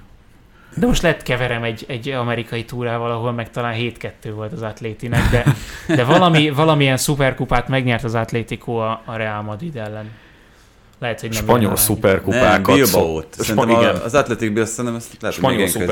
De 0.76 0.86
most 0.86 1.02
lett 1.02 1.24
keverem 1.24 1.64
egy, 1.64 1.86
egy 1.88 2.10
amerikai 2.10 2.66
túrával, 2.66 3.12
ahol 3.12 3.32
meg 3.32 3.52
talán 3.52 3.76
7-2 3.78 4.12
volt 4.36 4.54
az 4.54 4.62
Atlétinek, 4.62 5.30
de, 5.30 5.46
de 5.96 6.04
valami, 6.04 6.50
valamilyen 6.50 6.98
szuperkupát 6.98 7.68
megnyert 7.68 8.04
az 8.04 8.16
Atlético 8.16 8.72
a, 8.76 9.02
a 9.06 9.16
Real 9.16 9.42
Madrid 9.42 9.76
ellen. 9.76 10.10
Lehet, 11.00 11.22
hogy 11.22 11.30
nem 11.30 11.44
Spanyol 11.44 11.76
szuperkupákat. 11.76 12.68
Nem, 12.68 12.76
Bilbao-t. 12.76 13.34
Szerintem 13.34 13.70
igen. 13.70 13.96
az 13.96 14.14
Atletic 14.14 14.54
Bill 14.54 14.66
szerintem 14.66 14.96
ezt 14.96 15.22
lehet, 15.22 15.38
Spanyol 15.38 15.68
hogy 15.68 15.88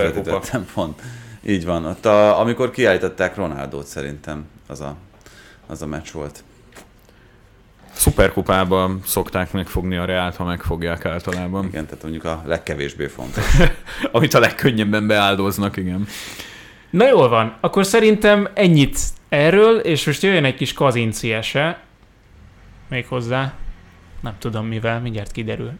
még 0.54 0.62
pont. 0.74 1.02
Így 1.46 1.66
van. 1.66 1.86
Ott 1.86 2.06
a, 2.06 2.40
amikor 2.40 2.72
kiállították 2.72 3.36
Ronaldót 3.36 3.86
szerintem 3.86 4.46
az 4.68 4.82
a, 4.82 4.96
az 5.68 5.82
a 5.82 5.86
meccs 5.86 6.12
volt. 6.12 6.44
Szuperkupában 8.00 9.02
szokták 9.06 9.52
megfogni 9.52 9.96
a 9.96 10.06
Reált, 10.06 10.36
ha 10.36 10.44
megfogják 10.44 11.06
általában. 11.06 11.66
Igen, 11.66 11.86
tehát 11.86 12.02
mondjuk 12.02 12.26
a 12.26 12.44
legkevésbé 12.46 13.08
fontos. 13.08 13.44
Amit 14.12 14.34
a 14.34 14.40
legkönnyebben 14.40 15.08
beáldoznak, 15.08 15.78
igen. 15.78 16.08
Na 16.90 17.08
jól 17.08 17.30
van, 17.30 17.58
akkor 17.60 17.86
szerintem 17.86 18.48
ennyit 18.54 19.00
erről, 19.30 19.78
és 19.78 20.06
most 20.06 20.24
jöjjön 20.24 20.46
egy 20.46 20.56
kis 20.56 20.74
kazinciese. 20.74 21.80
Még 22.90 23.06
hozzá. 23.08 23.54
Nem 24.22 24.36
tudom 24.40 24.66
mivel, 24.66 25.00
mindjárt 25.00 25.32
kiderül. 25.32 25.72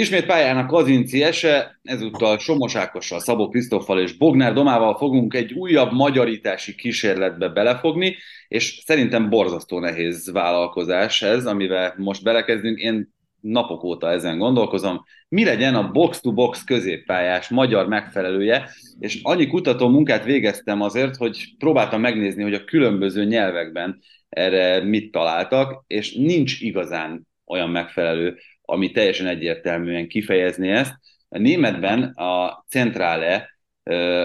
Ismét 0.00 0.26
pályán 0.26 0.56
a 0.56 0.66
Kazinci 0.66 1.22
ese, 1.22 1.80
ezúttal 1.82 2.38
Somos 2.38 2.74
Ákossal, 2.74 3.20
Szabó 3.20 3.48
Krisztoffal 3.48 4.00
és 4.00 4.16
Bognár 4.16 4.52
Domával 4.52 4.96
fogunk 4.96 5.34
egy 5.34 5.52
újabb 5.52 5.92
magyarítási 5.92 6.74
kísérletbe 6.74 7.48
belefogni, 7.48 8.16
és 8.48 8.82
szerintem 8.84 9.28
borzasztó 9.28 9.78
nehéz 9.78 10.32
vállalkozás 10.32 11.22
ez, 11.22 11.46
amivel 11.46 11.94
most 11.96 12.22
belekezdünk. 12.22 12.78
Én 12.78 13.08
napok 13.40 13.84
óta 13.84 14.10
ezen 14.10 14.38
gondolkozom, 14.38 15.04
mi 15.28 15.44
legyen 15.44 15.74
a 15.74 15.90
box-to-box 15.90 16.64
középpályás 16.64 17.48
magyar 17.48 17.86
megfelelője, 17.86 18.70
és 18.98 19.18
annyi 19.22 19.46
kutató 19.46 19.88
munkát 19.88 20.24
végeztem 20.24 20.80
azért, 20.80 21.16
hogy 21.16 21.54
próbáltam 21.58 22.00
megnézni, 22.00 22.42
hogy 22.42 22.54
a 22.54 22.64
különböző 22.64 23.24
nyelvekben 23.24 24.00
erre 24.28 24.84
mit 24.84 25.10
találtak, 25.10 25.84
és 25.86 26.14
nincs 26.14 26.60
igazán 26.60 27.28
olyan 27.46 27.70
megfelelő, 27.70 28.36
ami 28.70 28.90
teljesen 28.90 29.26
egyértelműen 29.26 30.08
kifejezni 30.08 30.68
ezt. 30.68 30.94
A 31.28 31.38
németben 31.38 32.02
a 32.02 32.64
centrále, 32.68 33.48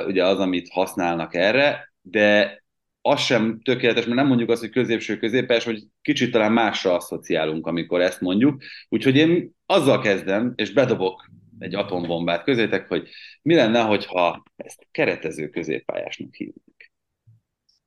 ugye 0.07 0.25
az, 0.25 0.39
amit 0.39 0.69
használnak 0.69 1.35
erre, 1.35 1.93
de 2.01 2.63
az 3.01 3.19
sem 3.21 3.59
tökéletes, 3.63 4.05
mert 4.05 4.17
nem 4.17 4.27
mondjuk 4.27 4.49
azt, 4.49 4.61
hogy 4.61 4.69
középső 4.69 5.17
középes, 5.17 5.63
hogy 5.63 5.83
kicsit 6.01 6.31
talán 6.31 6.51
másra 6.51 6.95
asszociálunk, 6.95 7.67
amikor 7.67 8.01
ezt 8.01 8.21
mondjuk. 8.21 8.61
Úgyhogy 8.89 9.15
én 9.15 9.51
azzal 9.65 10.01
kezdem, 10.01 10.53
és 10.55 10.71
bedobok 10.71 11.29
egy 11.59 11.75
atombombát 11.75 12.43
közétek, 12.43 12.87
hogy 12.87 13.09
mi 13.41 13.55
lenne, 13.55 13.81
hogyha 13.81 14.43
ezt 14.55 14.87
keretező 14.91 15.49
középpályásnak 15.49 16.33
hívnánk. 16.33 16.91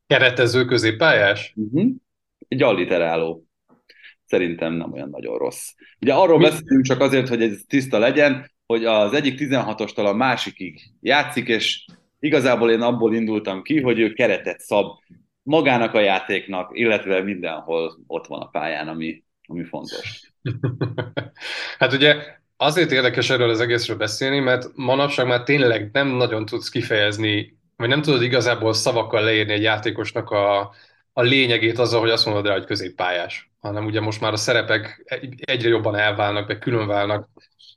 Keretező 0.06 0.64
középpályás? 0.64 1.52
Uh-huh. 1.56 1.90
Egy 2.48 2.62
alliteráló. 2.62 3.47
Szerintem 4.28 4.72
nem 4.72 4.92
olyan 4.92 5.08
nagyon 5.08 5.38
rossz. 5.38 5.72
Ugye 6.00 6.14
arról 6.14 6.38
beszélünk 6.38 6.84
csak 6.84 7.00
azért, 7.00 7.28
hogy 7.28 7.42
ez 7.42 7.60
tiszta 7.66 7.98
legyen, 7.98 8.50
hogy 8.66 8.84
az 8.84 9.12
egyik 9.12 9.38
16-ostól 9.40 10.06
a 10.06 10.12
másikig 10.12 10.80
játszik, 11.00 11.48
és 11.48 11.84
igazából 12.18 12.70
én 12.70 12.80
abból 12.80 13.14
indultam 13.14 13.62
ki, 13.62 13.80
hogy 13.80 13.98
ő 13.98 14.12
keretet 14.12 14.60
szab 14.60 14.86
magának 15.42 15.94
a 15.94 16.00
játéknak, 16.00 16.70
illetve 16.72 17.22
mindenhol 17.22 17.98
ott 18.06 18.26
van 18.26 18.40
a 18.40 18.48
pályán, 18.48 18.88
ami, 18.88 19.24
ami 19.46 19.64
fontos. 19.64 20.32
hát 21.78 21.92
ugye 21.92 22.16
azért 22.56 22.92
érdekes 22.92 23.30
erről 23.30 23.50
az 23.50 23.60
egészről 23.60 23.96
beszélni, 23.96 24.38
mert 24.38 24.66
manapság 24.74 25.26
már 25.26 25.42
tényleg 25.42 25.90
nem 25.92 26.08
nagyon 26.08 26.46
tudsz 26.46 26.68
kifejezni, 26.68 27.58
vagy 27.76 27.88
nem 27.88 28.02
tudod 28.02 28.22
igazából 28.22 28.72
szavakkal 28.72 29.22
leírni 29.22 29.52
egy 29.52 29.62
játékosnak 29.62 30.30
a, 30.30 30.74
a 31.12 31.22
lényegét 31.22 31.78
azzal, 31.78 32.00
hogy 32.00 32.10
azt 32.10 32.26
mondod 32.26 32.46
rá, 32.46 32.52
hogy 32.52 32.64
középpályás, 32.64 33.47
hanem 33.60 33.84
ugye 33.84 34.00
most 34.00 34.20
már 34.20 34.32
a 34.32 34.36
szerepek 34.36 35.04
egyre 35.40 35.68
jobban 35.68 35.96
elválnak, 35.96 36.48
meg 36.48 36.58
különválnak, 36.58 37.28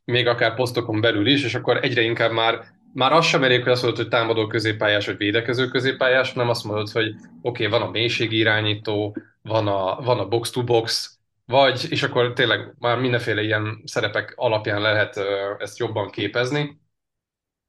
még 0.06 0.28
akár 0.28 0.56
posztokon 0.56 1.02
belül 1.02 1.28
is, 1.28 1.44
és 1.44 1.56
akkor 1.56 1.78
egyre 1.84 2.02
inkább 2.02 2.32
már 2.32 2.80
már 2.94 3.12
az 3.12 3.26
sem 3.26 3.44
elég, 3.44 3.64
hogy 3.64 3.72
azt 3.72 3.82
mondod, 3.82 4.02
hogy 4.02 4.10
támadó 4.10 4.48
középpályás, 4.48 5.06
vagy 5.06 5.18
védekező 5.18 5.68
középpályás, 5.68 6.34
nem 6.34 6.50
azt 6.50 6.64
mondod, 6.64 6.90
hogy 6.90 7.08
oké, 7.42 7.66
okay, 7.66 7.80
van 7.80 7.88
a 7.88 7.92
mélységi 7.92 8.38
irányító, 8.38 9.18
van 9.42 9.68
a, 9.68 10.02
van 10.02 10.20
a 10.20 10.28
box-to-box, 10.28 11.18
vagy, 11.46 11.86
és 11.90 12.04
akkor 12.04 12.34
tényleg 12.34 12.74
már 12.80 13.00
mindenféle 13.00 13.42
ilyen 13.42 13.82
szerepek 13.86 14.34
alapján 14.36 14.82
lehet 14.82 15.20
ezt 15.60 15.78
jobban 15.78 16.10
képezni. 16.10 16.80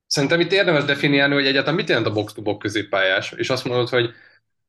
Szerintem 0.07 0.41
itt 0.41 0.53
érdemes 0.53 0.85
definiálni, 0.85 1.35
hogy 1.35 1.47
egyáltalán 1.47 1.75
mit 1.75 1.89
jelent 1.89 2.07
a 2.07 2.13
box-to-box 2.13 2.63
középpályás, 2.63 3.33
és 3.33 3.51
azt 3.51 3.65
mondod, 3.65 3.89
hogy 3.89 4.11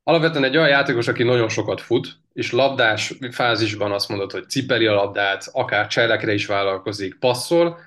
alapvetően 0.02 0.44
egy 0.44 0.56
olyan 0.56 0.68
játékos, 0.68 1.08
aki 1.08 1.22
nagyon 1.22 1.48
sokat 1.48 1.80
fut, 1.80 2.22
és 2.34 2.52
labdás 2.52 3.14
fázisban 3.30 3.92
azt 3.92 4.08
mondod, 4.08 4.32
hogy 4.32 4.48
cipeli 4.48 4.86
a 4.86 4.94
labdát, 4.94 5.48
akár 5.52 5.86
cselekre 5.86 6.32
is 6.34 6.46
vállalkozik, 6.46 7.18
passzol, 7.18 7.78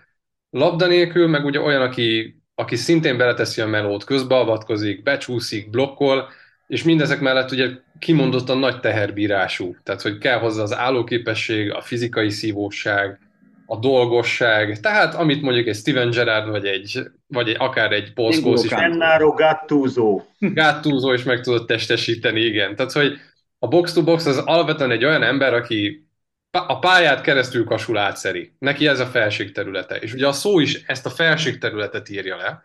labda 0.49 0.87
nélkül, 0.87 1.27
meg 1.27 1.45
ugye 1.45 1.59
olyan, 1.59 1.81
aki 1.81 2.37
aki 2.59 2.75
szintén 2.75 3.17
beleteszi 3.17 3.61
a 3.61 3.67
melót, 3.67 4.03
közbeavatkozik, 4.03 5.03
becsúszik, 5.03 5.69
blokkol, 5.69 6.29
és 6.67 6.83
mindezek 6.83 7.19
mellett 7.19 7.51
ugye 7.51 7.69
kimondottan 7.99 8.57
nagy 8.57 8.79
teherbírású. 8.79 9.75
Tehát, 9.83 10.01
hogy 10.01 10.17
kell 10.17 10.39
hozzá 10.39 10.61
az 10.61 10.75
állóképesség, 10.75 11.71
a 11.71 11.81
fizikai 11.81 12.29
szívóság, 12.29 13.19
a 13.65 13.77
dolgosság, 13.77 14.79
tehát 14.79 15.15
amit 15.15 15.41
mondjuk 15.41 15.67
egy 15.67 15.75
Steven 15.75 16.09
Gerrard, 16.09 16.49
vagy 16.49 16.65
egy, 16.65 16.99
vagy 17.27 17.49
egy, 17.49 17.55
akár 17.59 17.91
egy 17.91 18.13
Paul 18.13 18.31
Scholes 18.31 18.63
is. 18.63 18.69
Gennaro 18.69 19.31
Gattuso. 19.31 20.21
Gattuso 20.39 21.13
is 21.13 21.23
meg 21.23 21.41
tudott 21.41 21.67
testesíteni, 21.67 22.39
igen. 22.39 22.75
Tehát, 22.75 22.91
hogy 22.91 23.19
a 23.59 23.67
box-to-box 23.67 24.25
az 24.25 24.37
alapvetően 24.37 24.91
egy 24.91 25.05
olyan 25.05 25.23
ember, 25.23 25.53
aki 25.53 26.07
a 26.51 26.79
pályát 26.79 27.21
keresztül 27.21 27.65
kasul 27.65 27.97
átszeri. 27.97 28.53
Neki 28.59 28.87
ez 28.87 28.99
a 28.99 29.05
felség 29.05 29.51
területe. 29.51 29.95
És 29.95 30.13
ugye 30.13 30.27
a 30.27 30.31
szó 30.31 30.59
is 30.59 30.83
ezt 30.85 31.05
a 31.05 31.09
felség 31.09 31.57
területet 31.57 32.09
írja 32.09 32.35
le, 32.35 32.63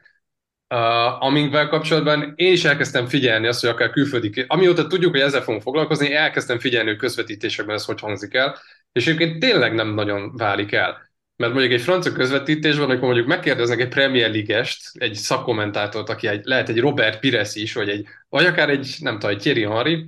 uh, 0.74 1.22
amikvel 1.22 1.68
kapcsolatban 1.68 2.32
én 2.36 2.52
is 2.52 2.64
elkezdtem 2.64 3.06
figyelni 3.06 3.46
azt, 3.46 3.60
hogy 3.60 3.70
akár 3.70 3.90
külföldi, 3.90 4.44
amióta 4.46 4.86
tudjuk, 4.86 5.10
hogy 5.10 5.20
ezzel 5.20 5.42
fogunk 5.42 5.62
foglalkozni, 5.62 6.14
elkezdtem 6.14 6.58
figyelni, 6.58 6.88
hogy 6.88 6.98
közvetítésekben 6.98 7.74
ez 7.74 7.84
hogy 7.84 8.00
hangzik 8.00 8.34
el, 8.34 8.58
és 8.92 9.06
egyébként 9.06 9.38
tényleg 9.38 9.74
nem 9.74 9.94
nagyon 9.94 10.36
válik 10.36 10.72
el. 10.72 11.10
Mert 11.36 11.52
mondjuk 11.52 11.72
egy 11.72 11.82
francia 11.82 12.12
közvetítésben, 12.12 12.84
amikor 12.84 13.06
mondjuk 13.06 13.26
megkérdeznek 13.26 13.80
egy 13.80 13.88
Premier 13.88 14.30
League-est, 14.30 14.90
egy 14.92 15.14
szakkommentátort, 15.14 16.08
aki 16.08 16.26
egy, 16.26 16.44
lehet 16.44 16.68
egy 16.68 16.80
Robert 16.80 17.20
Pires 17.20 17.54
is, 17.54 17.72
vagy, 17.72 17.88
egy, 17.88 18.06
vagy 18.28 18.44
akár 18.44 18.70
egy, 18.70 18.96
nem 19.00 19.18
tudom, 19.18 19.30
egy 19.30 19.40
Thierry 19.40 19.64
Henry, 19.64 20.06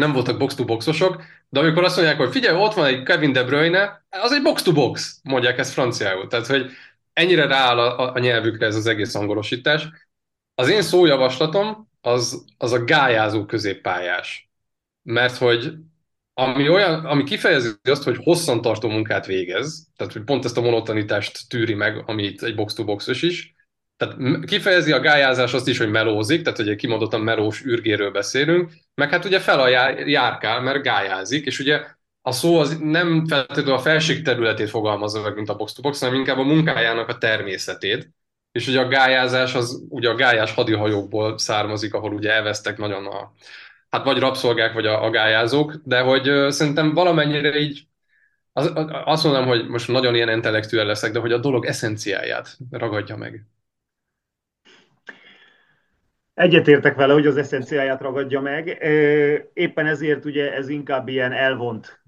nem 0.00 0.12
voltak 0.12 0.38
box-to-boxosok, 0.38 1.22
de 1.48 1.60
amikor 1.60 1.84
azt 1.84 1.96
mondják, 1.96 2.18
hogy 2.18 2.30
figyelj, 2.30 2.62
ott 2.62 2.74
van 2.74 2.86
egy 2.86 3.02
Kevin 3.02 3.32
De 3.32 3.44
Bruyne, 3.44 4.04
az 4.10 4.32
egy 4.32 4.42
box-to-box, 4.42 5.20
mondják 5.22 5.58
ezt 5.58 5.72
franciául. 5.72 6.26
Tehát, 6.26 6.46
hogy 6.46 6.70
ennyire 7.12 7.46
rááll 7.46 7.78
a, 7.78 8.14
a 8.14 8.18
nyelvükre 8.18 8.66
ez 8.66 8.76
az 8.76 8.86
egész 8.86 9.14
angolosítás. 9.14 9.88
Az 10.54 10.68
én 10.68 10.82
szójavaslatom 10.82 11.88
az, 12.00 12.44
az 12.58 12.72
a 12.72 12.84
gályázó 12.84 13.44
középpályás. 13.44 14.50
Mert 15.02 15.36
hogy 15.36 15.72
ami, 16.34 16.68
olyan, 16.68 17.04
ami 17.04 17.24
kifejezi 17.24 17.68
azt, 17.82 18.02
hogy 18.02 18.16
hosszantartó 18.22 18.88
munkát 18.88 19.26
végez, 19.26 19.88
tehát 19.96 20.12
hogy 20.12 20.22
pont 20.22 20.44
ezt 20.44 20.56
a 20.56 20.60
monotonitást 20.60 21.48
tűri 21.48 21.74
meg, 21.74 22.02
amit 22.06 22.42
egy 22.42 22.54
box-to-boxos 22.54 23.22
is, 23.22 23.54
tehát 24.00 24.44
kifejezi 24.44 24.92
a 24.92 25.00
gályázás 25.00 25.52
azt 25.52 25.68
is, 25.68 25.78
hogy 25.78 25.90
melózik, 25.90 26.42
tehát 26.42 26.58
ugye 26.58 26.74
kimondottan 26.74 27.20
melós 27.20 27.64
űrgéről 27.64 28.10
beszélünk, 28.10 28.72
meg 28.94 29.10
hát 29.10 29.24
ugye 29.24 29.40
fel 29.40 29.60
a 29.60 29.68
járkál, 30.06 30.60
mert 30.60 30.82
gályázik, 30.82 31.46
és 31.46 31.58
ugye 31.58 31.84
a 32.22 32.32
szó 32.32 32.58
az 32.58 32.78
nem 32.78 33.26
feltétlenül 33.26 33.72
a 33.72 33.78
felség 33.78 34.22
területét 34.22 34.70
fogalmazza 34.70 35.22
meg, 35.22 35.34
mint 35.34 35.48
a 35.48 35.56
box 35.56 35.72
to 35.72 35.82
box, 35.82 36.00
hanem 36.00 36.14
inkább 36.14 36.38
a 36.38 36.42
munkájának 36.42 37.08
a 37.08 37.18
természetét. 37.18 38.10
És 38.52 38.66
ugye 38.66 38.80
a 38.80 38.88
gályázás 38.88 39.54
az 39.54 39.82
ugye 39.88 40.08
a 40.08 40.14
gályás 40.14 40.52
hadihajókból 40.54 41.38
származik, 41.38 41.94
ahol 41.94 42.12
ugye 42.12 42.32
elvesztek 42.32 42.78
nagyon 42.78 43.06
a, 43.06 43.32
hát 43.90 44.04
vagy 44.04 44.18
rabszolgák, 44.18 44.72
vagy 44.72 44.86
a, 44.86 45.04
a 45.04 45.10
gályázók, 45.10 45.74
de 45.84 46.00
hogy 46.00 46.28
uh, 46.28 46.48
szerintem 46.48 46.94
valamennyire 46.94 47.58
így 47.58 47.86
az, 48.52 48.72
azt 49.04 49.24
mondom, 49.24 49.46
hogy 49.46 49.68
most 49.68 49.88
nagyon 49.88 50.14
ilyen 50.14 50.30
intellektuel 50.30 50.86
leszek, 50.86 51.12
de 51.12 51.18
hogy 51.18 51.32
a 51.32 51.38
dolog 51.38 51.64
eszenciáját 51.64 52.56
ragadja 52.70 53.16
meg. 53.16 53.46
Egyetértek 56.40 56.94
vele, 56.94 57.12
hogy 57.12 57.26
az 57.26 57.36
eszenciáját 57.36 58.00
ragadja 58.00 58.40
meg. 58.40 58.66
Éppen 59.52 59.86
ezért 59.86 60.24
ugye 60.24 60.54
ez 60.54 60.68
inkább 60.68 61.08
ilyen 61.08 61.32
elvont, 61.32 62.02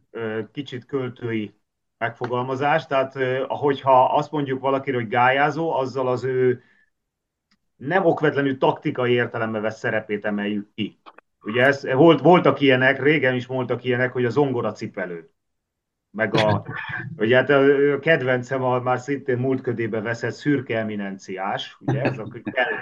kicsit 0.53 0.85
költői 0.85 1.55
megfogalmazás. 1.99 2.87
Tehát, 2.87 3.19
hogyha 3.47 4.05
azt 4.05 4.31
mondjuk 4.31 4.61
valakire, 4.61 4.97
hogy 4.97 5.09
gályázó, 5.09 5.73
azzal 5.73 6.09
az 6.09 6.25
ő 6.25 6.63
nem 7.77 8.05
okvetlenül 8.05 8.59
taktikai 8.59 9.13
értelemben 9.13 9.63
vesz 9.63 9.79
szerepét 9.79 10.25
emeljük 10.25 10.69
ki. 10.75 11.01
Ugye 11.43 11.65
ez, 11.65 11.93
volt, 11.93 12.21
voltak 12.21 12.61
ilyenek, 12.61 13.03
régen 13.03 13.35
is 13.35 13.47
voltak 13.47 13.85
ilyenek, 13.85 14.13
hogy 14.13 14.25
a 14.25 14.31
zongora 14.31 14.73
cipelő 14.73 15.31
meg 16.13 16.35
a, 16.35 16.67
ugye 17.17 17.37
hát 17.37 17.51
a 17.51 17.99
kedvencem 17.99 18.63
a 18.63 18.81
már 18.81 18.99
szintén 18.99 19.39
múltködébe 19.39 20.01
veszett 20.01 20.33
szürke 20.33 20.79
eminenciás, 20.79 21.77
ugye, 21.81 22.03
ez 22.03 22.19
a, 22.19 22.27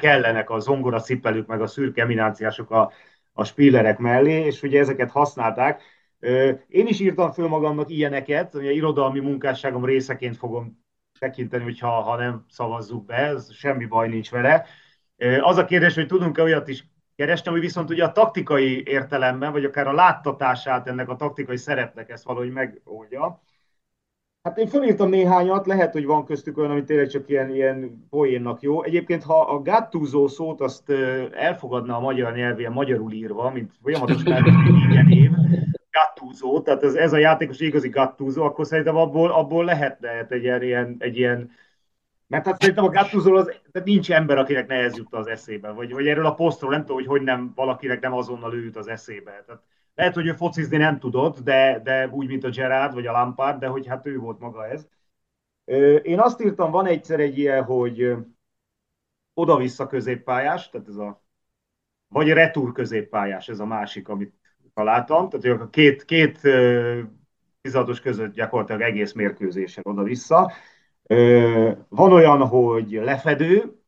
kellenek 0.00 0.50
a 0.50 0.58
zongora 0.58 1.00
cipelők, 1.00 1.46
meg 1.46 1.60
a 1.60 1.66
szürke 1.66 2.02
eminenciások 2.02 2.70
a, 2.70 2.92
a 3.32 3.44
spillerek 3.44 3.98
mellé, 3.98 4.44
és 4.44 4.62
ugye 4.62 4.80
ezeket 4.80 5.10
használták. 5.10 5.82
Én 6.68 6.86
is 6.86 7.00
írtam 7.00 7.32
föl 7.32 7.48
magamnak 7.48 7.90
ilyeneket, 7.90 8.54
ugye 8.54 8.70
irodalmi 8.70 9.20
munkásságom 9.20 9.84
részeként 9.84 10.36
fogom 10.36 10.84
tekinteni, 11.18 11.62
hogyha 11.62 11.88
ha 11.88 12.16
nem 12.16 12.44
szavazzuk 12.48 13.04
be, 13.04 13.16
ez 13.16 13.52
semmi 13.52 13.86
baj 13.86 14.08
nincs 14.08 14.30
vele. 14.30 14.66
Az 15.40 15.56
a 15.56 15.64
kérdés, 15.64 15.94
hogy 15.94 16.06
tudunk-e 16.06 16.42
olyat 16.42 16.68
is 16.68 16.84
kerestem, 17.20 17.52
hogy 17.52 17.62
viszont 17.62 17.90
ugye 17.90 18.04
a 18.04 18.12
taktikai 18.12 18.82
értelemben, 18.86 19.52
vagy 19.52 19.64
akár 19.64 19.86
a 19.86 19.92
láttatását 19.92 20.88
ennek 20.88 21.08
a 21.08 21.16
taktikai 21.16 21.56
szerepnek 21.56 22.10
ezt 22.10 22.24
valahogy 22.24 22.50
megoldja. 22.50 23.42
Hát 24.42 24.58
én 24.58 24.66
felírtam 24.66 25.08
néhányat, 25.08 25.66
lehet, 25.66 25.92
hogy 25.92 26.04
van 26.04 26.24
köztük 26.24 26.58
olyan, 26.58 26.70
ami 26.70 26.84
tényleg 26.84 27.08
csak 27.08 27.28
ilyen, 27.28 27.54
ilyen 27.54 28.06
poénnak 28.10 28.60
jó. 28.62 28.82
Egyébként, 28.82 29.22
ha 29.22 29.40
a 29.40 29.62
gattuzó 29.62 30.26
szót 30.26 30.60
azt 30.60 30.90
elfogadna 31.32 31.96
a 31.96 32.00
magyar 32.00 32.34
nyelv 32.34 32.58
ilyen 32.58 32.72
magyarul 32.72 33.12
írva, 33.12 33.50
mint 33.50 33.72
folyamatos 33.82 34.22
ilyen 34.24 35.08
év, 35.08 35.30
gattuzó, 35.90 36.60
tehát 36.60 36.82
ez, 36.82 36.94
ez 36.94 37.12
a 37.12 37.18
játékos 37.18 37.60
igazi 37.60 37.88
gattuzó, 37.88 38.42
akkor 38.42 38.66
szerintem 38.66 38.96
abból, 38.96 39.30
abból 39.30 39.64
lehetne 39.64 40.26
egy 40.28 40.44
ilyen, 40.44 40.96
egy 40.98 41.16
ilyen 41.16 41.50
mert 42.30 42.46
hát 42.46 42.60
szerintem 42.60 42.84
a 42.84 42.88
Gattuso 42.88 43.34
az, 43.34 43.44
tehát 43.72 43.88
nincs 43.88 44.12
ember, 44.12 44.38
akinek 44.38 44.66
ne 44.66 44.74
ez 44.74 44.94
az 45.10 45.26
eszébe, 45.26 45.70
vagy, 45.70 45.92
vagy 45.92 46.06
erről 46.06 46.26
a 46.26 46.34
posztról 46.34 46.70
nem 46.70 46.80
tudom, 46.80 46.96
hogy 46.96 47.06
hogy 47.06 47.22
nem, 47.22 47.52
valakinek 47.54 48.00
nem 48.00 48.12
azonnal 48.12 48.54
ő 48.54 48.64
jut 48.64 48.76
az 48.76 48.88
eszébe. 48.88 49.44
Tehát 49.46 49.62
lehet, 49.94 50.14
hogy 50.14 50.26
ő 50.26 50.32
focizni 50.32 50.76
nem 50.76 50.98
tudott, 50.98 51.38
de, 51.38 51.80
de 51.84 52.08
úgy, 52.08 52.26
mint 52.26 52.44
a 52.44 52.48
Gerard 52.48 52.94
vagy 52.94 53.06
a 53.06 53.12
Lampard, 53.12 53.60
de 53.60 53.66
hogy 53.66 53.86
hát 53.86 54.06
ő 54.06 54.18
volt 54.18 54.38
maga 54.38 54.66
ez. 54.66 54.88
Én 56.02 56.20
azt 56.20 56.40
írtam, 56.42 56.70
van 56.70 56.86
egyszer 56.86 57.20
egy 57.20 57.38
ilyen, 57.38 57.64
hogy 57.64 58.16
oda-vissza 59.34 59.86
középpályás, 59.86 60.70
tehát 60.70 60.88
ez 60.88 60.96
a, 60.96 61.24
vagy 62.08 62.28
retur 62.28 62.72
középpályás, 62.72 63.48
ez 63.48 63.60
a 63.60 63.66
másik, 63.66 64.08
amit 64.08 64.34
találtam, 64.74 65.28
tehát 65.28 65.60
a 65.60 65.70
két, 65.70 66.04
két 66.04 66.40
tizados 67.60 68.00
között 68.00 68.32
gyakorlatilag 68.34 68.80
egész 68.80 69.12
mérkőzésen 69.12 69.84
oda-vissza. 69.86 70.52
Van 71.88 72.12
olyan, 72.12 72.46
hogy 72.46 72.90
lefedő, 72.90 73.82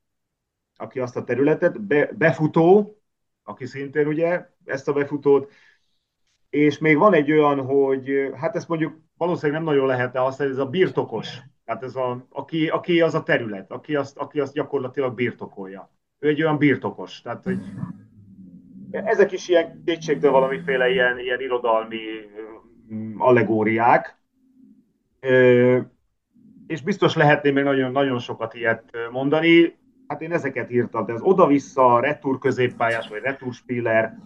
aki 0.76 1.00
azt 1.00 1.16
a 1.16 1.24
területet, 1.24 1.80
be, 1.80 2.10
befutó, 2.18 2.96
aki 3.42 3.66
szintén 3.66 4.06
ugye 4.06 4.46
ezt 4.64 4.88
a 4.88 4.92
befutót, 4.92 5.50
és 6.50 6.78
még 6.78 6.96
van 6.96 7.14
egy 7.14 7.32
olyan, 7.32 7.60
hogy 7.64 8.30
hát 8.34 8.56
ezt 8.56 8.68
mondjuk 8.68 9.00
valószínűleg 9.16 9.62
nem 9.62 9.72
nagyon 9.72 9.86
lehetne 9.86 10.20
használni, 10.20 10.54
ez 10.54 10.60
a 10.60 10.66
birtokos. 10.66 11.38
Tehát 11.64 11.82
ez 11.82 11.96
a, 11.96 12.26
aki, 12.30 12.68
aki 12.68 13.00
az 13.00 13.14
a 13.14 13.22
terület, 13.22 13.70
aki 13.70 13.96
azt, 13.96 14.18
aki 14.18 14.40
azt 14.40 14.52
gyakorlatilag 14.52 15.14
birtokolja. 15.14 15.90
Ő 16.18 16.28
egy 16.28 16.42
olyan 16.42 16.58
birtokos. 16.58 17.20
Tehát, 17.20 17.44
hogy 17.44 17.58
ezek 18.90 19.32
is 19.32 19.48
ilyen 19.48 19.82
kétségtől 19.84 20.30
valamiféle 20.30 20.90
ilyen, 20.90 21.18
ilyen 21.18 21.40
irodalmi 21.40 22.00
allegóriák. 23.18 24.16
És 26.72 26.82
biztos 26.82 27.14
lehetné 27.14 27.50
még 27.50 27.64
nagyon, 27.64 27.92
nagyon 27.92 28.18
sokat 28.18 28.54
ilyet 28.54 28.82
mondani. 29.10 29.76
Hát 30.06 30.22
én 30.22 30.32
ezeket 30.32 30.70
írtam, 30.70 31.06
de 31.06 31.12
ez 31.12 31.20
oda-vissza, 31.22 32.00
retur 32.00 32.38
középpályás, 32.38 33.08
vagy 33.08 33.20
retur 33.22 33.52
spiller, 33.52 34.16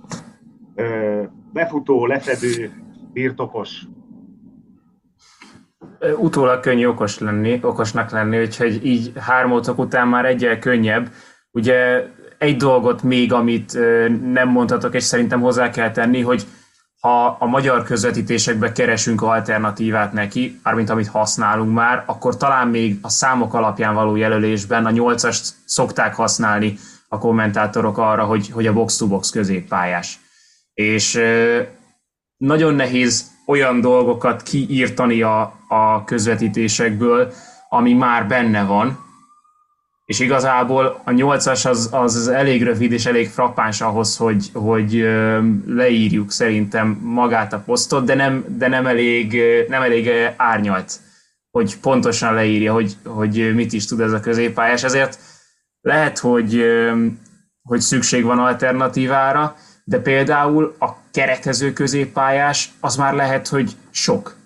befutó, 1.52 2.06
lefedő, 2.06 2.70
birtokos. 3.12 3.82
Utólag 6.16 6.60
könnyű 6.60 6.86
okos 6.86 7.18
lenni, 7.18 7.58
okosnak 7.62 8.10
lenni, 8.10 8.40
úgyhogy 8.40 8.86
így 8.86 9.12
hármótok 9.16 9.78
után 9.78 10.08
már 10.08 10.24
egyel 10.24 10.58
könnyebb. 10.58 11.08
Ugye 11.50 12.04
egy 12.38 12.56
dolgot 12.56 13.02
még, 13.02 13.32
amit 13.32 13.72
nem 14.32 14.48
mondhatok, 14.48 14.94
és 14.94 15.02
szerintem 15.02 15.40
hozzá 15.40 15.70
kell 15.70 15.90
tenni, 15.90 16.20
hogy 16.20 16.42
ha 17.06 17.36
a 17.38 17.46
magyar 17.46 17.82
közvetítésekbe 17.82 18.72
keresünk 18.72 19.22
alternatívát 19.22 20.12
neki, 20.12 20.60
mármint 20.62 20.90
amit 20.90 21.08
használunk 21.08 21.74
már, 21.74 22.02
akkor 22.06 22.36
talán 22.36 22.68
még 22.68 22.98
a 23.02 23.08
számok 23.08 23.54
alapján 23.54 23.94
való 23.94 24.16
jelölésben 24.16 24.86
a 24.86 24.90
nyolcast 24.90 25.54
szokták 25.64 26.14
használni 26.14 26.78
a 27.08 27.18
kommentátorok 27.18 27.98
arra, 27.98 28.24
hogy, 28.24 28.50
hogy 28.50 28.66
a 28.66 28.72
box-to-box 28.72 29.30
középpályás. 29.30 30.18
És 30.74 31.20
nagyon 32.36 32.74
nehéz 32.74 33.30
olyan 33.46 33.80
dolgokat 33.80 34.42
kiírtani 34.42 35.22
a, 35.22 35.40
a 35.68 36.04
közvetítésekből, 36.04 37.32
ami 37.68 37.92
már 37.92 38.26
benne 38.26 38.64
van, 38.64 39.05
és 40.06 40.20
igazából 40.20 41.00
a 41.04 41.10
nyolcas 41.10 41.64
az, 41.64 41.88
az 41.92 42.28
elég 42.28 42.62
rövid 42.62 42.92
és 42.92 43.06
elég 43.06 43.28
frappáns 43.28 43.80
ahhoz, 43.80 44.16
hogy, 44.16 44.50
hogy 44.52 45.08
leírjuk 45.66 46.30
szerintem 46.30 46.88
magát 47.02 47.52
a 47.52 47.62
posztot, 47.66 48.04
de 48.04 48.14
nem, 48.14 48.44
de 48.48 48.68
nem, 48.68 48.86
elég, 48.86 49.40
nem 49.68 49.82
elég 49.82 50.10
árnyalt, 50.36 50.92
hogy 51.50 51.78
pontosan 51.78 52.34
leírja, 52.34 52.72
hogy, 52.72 52.96
hogy 53.04 53.54
mit 53.54 53.72
is 53.72 53.86
tud 53.86 54.00
ez 54.00 54.12
a 54.12 54.20
középpályás. 54.20 54.84
Ezért 54.84 55.18
lehet, 55.80 56.18
hogy, 56.18 56.64
hogy 57.62 57.80
szükség 57.80 58.24
van 58.24 58.38
alternatívára, 58.38 59.56
de 59.84 59.98
például 59.98 60.76
a 60.78 60.88
keretező 61.10 61.72
középpályás 61.72 62.70
az 62.80 62.96
már 62.96 63.14
lehet, 63.14 63.48
hogy 63.48 63.76
sok. 63.90 64.36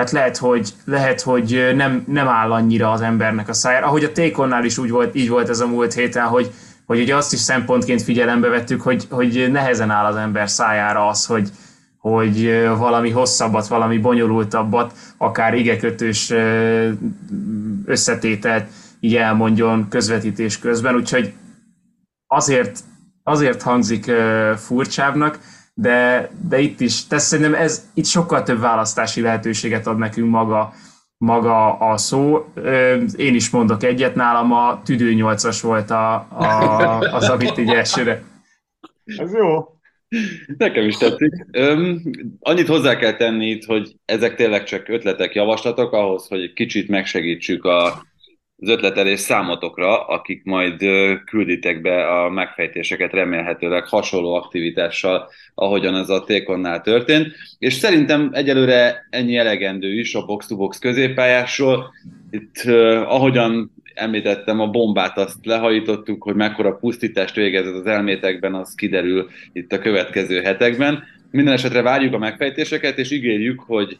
Tehát 0.00 0.14
lehet, 0.14 0.36
hogy, 0.36 0.72
lehet, 0.84 1.20
hogy 1.20 1.72
nem, 1.74 2.04
nem 2.06 2.28
áll 2.28 2.52
annyira 2.52 2.90
az 2.90 3.00
embernek 3.00 3.48
a 3.48 3.52
szájára. 3.52 3.86
Ahogy 3.86 4.04
a 4.04 4.12
Tékonnál 4.12 4.64
is 4.64 4.78
úgy 4.78 4.90
volt, 4.90 5.14
így 5.14 5.28
volt 5.28 5.48
ez 5.48 5.60
a 5.60 5.66
múlt 5.66 5.92
héten, 5.92 6.26
hogy, 6.26 6.50
hogy 6.86 7.00
ugye 7.00 7.16
azt 7.16 7.32
is 7.32 7.38
szempontként 7.38 8.02
figyelembe 8.02 8.48
vettük, 8.48 8.80
hogy, 8.82 9.06
hogy 9.10 9.48
nehezen 9.50 9.90
áll 9.90 10.04
az 10.04 10.16
ember 10.16 10.50
szájára 10.50 11.08
az, 11.08 11.26
hogy, 11.26 11.50
hogy 11.98 12.62
valami 12.76 13.10
hosszabbat, 13.10 13.66
valami 13.66 13.98
bonyolultabbat, 13.98 14.92
akár 15.16 15.54
igekötős 15.54 16.32
összetételt 17.84 18.68
így 19.00 19.16
elmondjon 19.16 19.88
közvetítés 19.88 20.58
közben, 20.58 20.94
úgyhogy 20.94 21.32
azért, 22.26 22.78
azért 23.22 23.62
hangzik 23.62 24.12
furcsábbnak, 24.56 25.38
de, 25.74 26.30
de 26.48 26.58
itt 26.58 26.80
is, 26.80 27.06
tehát 27.06 27.24
szerintem 27.24 27.54
ez 27.54 27.90
itt 27.94 28.04
sokkal 28.04 28.42
több 28.42 28.60
választási 28.60 29.20
lehetőséget 29.20 29.86
ad 29.86 29.98
nekünk 29.98 30.30
maga, 30.30 30.72
maga 31.16 31.78
a 31.78 31.96
szó. 31.96 32.52
Én 33.16 33.34
is 33.34 33.50
mondok 33.50 33.82
egyet, 33.82 34.14
nálam 34.14 34.52
a 34.52 34.82
tüdő 34.84 35.12
8-as 35.16 35.58
volt 35.62 35.90
a, 35.90 36.14
a, 36.14 36.98
az, 36.98 37.28
amit 37.28 37.58
így 37.58 37.70
elsőre. 37.70 38.22
Ez 39.04 39.32
jó. 39.32 39.64
Nekem 40.56 40.84
is 40.86 40.96
tetszik. 40.96 41.46
Öm, 41.52 42.02
annyit 42.40 42.66
hozzá 42.66 42.96
kell 42.96 43.16
tenni 43.16 43.46
itt, 43.46 43.64
hogy 43.64 43.96
ezek 44.04 44.34
tényleg 44.34 44.64
csak 44.64 44.88
ötletek, 44.88 45.34
javaslatok 45.34 45.92
ahhoz, 45.92 46.26
hogy 46.26 46.52
kicsit 46.52 46.88
megsegítsük 46.88 47.64
a 47.64 48.02
az 48.60 48.68
ötletelés 48.68 49.20
számotokra, 49.20 50.06
akik 50.06 50.44
majd 50.44 50.84
külditek 51.24 51.80
be 51.80 52.06
a 52.06 52.30
megfejtéseket 52.30 53.12
remélhetőleg 53.12 53.86
hasonló 53.86 54.34
aktivitással, 54.34 55.28
ahogyan 55.54 55.96
ez 55.96 56.08
a 56.08 56.24
Tékonnál 56.24 56.80
történt. 56.80 57.32
És 57.58 57.74
szerintem 57.74 58.30
egyelőre 58.32 59.06
ennyi 59.10 59.36
elegendő 59.36 59.98
is 59.98 60.14
a 60.14 60.24
box-to-box 60.24 60.78
középpályásról. 60.78 61.94
Itt, 62.30 62.62
ahogyan 63.04 63.72
említettem, 63.94 64.60
a 64.60 64.70
bombát 64.70 65.18
azt 65.18 65.46
lehajítottuk, 65.46 66.22
hogy 66.22 66.34
mekkora 66.34 66.76
pusztítást 66.76 67.34
végezett 67.34 67.74
az 67.74 67.86
elmétekben, 67.86 68.54
az 68.54 68.74
kiderül 68.74 69.28
itt 69.52 69.72
a 69.72 69.78
következő 69.78 70.40
hetekben. 70.40 71.04
Minden 71.30 71.54
esetre 71.54 71.82
várjuk 71.82 72.14
a 72.14 72.18
megfejtéseket, 72.18 72.98
és 72.98 73.10
ígérjük, 73.10 73.60
hogy 73.60 73.96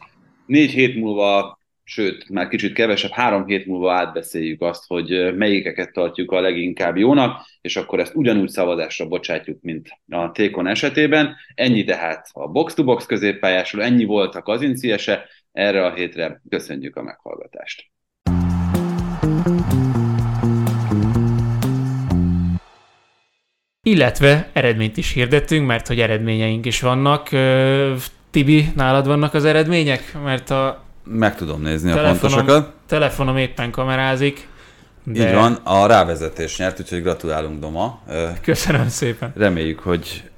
négy 0.47 0.71
hét 0.71 0.97
múlva 0.97 1.60
sőt, 1.91 2.29
már 2.29 2.49
kicsit 2.49 2.73
kevesebb, 2.73 3.11
három 3.11 3.47
hét 3.47 3.67
múlva 3.67 3.93
átbeszéljük 3.93 4.63
azt, 4.63 4.85
hogy 4.87 5.35
melyikeket 5.37 5.93
tartjuk 5.93 6.33
a 6.33 6.41
leginkább 6.41 6.97
jónak, 6.97 7.47
és 7.61 7.77
akkor 7.77 8.01
ezt 8.01 8.15
ugyanúgy 8.15 8.49
szavazásra 8.49 9.07
bocsátjuk, 9.07 9.59
mint 9.63 9.89
a 10.09 10.31
Tékon 10.31 10.67
esetében. 10.67 11.37
Ennyi 11.55 11.85
tehát 11.85 12.29
a 12.33 12.49
box-to-box 12.49 13.07
középpályásról, 13.07 13.83
ennyi 13.83 14.05
volt 14.05 14.35
a 14.35 14.43
kazinciese, 14.43 15.29
erre 15.53 15.85
a 15.85 15.95
hétre 15.95 16.41
köszönjük 16.49 16.97
a 16.97 17.03
meghallgatást. 17.03 17.91
Illetve 23.83 24.51
eredményt 24.53 24.97
is 24.97 25.13
hirdettünk, 25.13 25.67
mert 25.67 25.87
hogy 25.87 26.01
eredményeink 26.01 26.67
is 26.67 26.81
vannak. 26.81 27.29
Tibi, 28.31 28.65
nálad 28.77 29.07
vannak 29.07 29.35
az 29.35 29.45
eredmények? 29.45 30.15
Mert 30.25 30.51
a 30.51 30.89
meg 31.05 31.37
tudom 31.37 31.63
nézni 31.63 31.93
telefonom, 31.93 32.17
a 32.17 32.21
pontosokat. 32.21 32.73
Telefonom 32.87 33.37
éppen 33.37 33.71
kamerázik. 33.71 34.49
De... 35.05 35.29
Így 35.29 35.35
van, 35.35 35.53
a 35.53 35.87
rávezetés 35.87 36.59
nyert, 36.59 36.81
úgyhogy 36.81 37.03
gratulálunk 37.03 37.61
Doma. 37.61 38.01
Köszönöm 38.43 38.89
szépen. 38.89 39.33
Reméljük, 39.37 39.79
hogy 39.79 40.31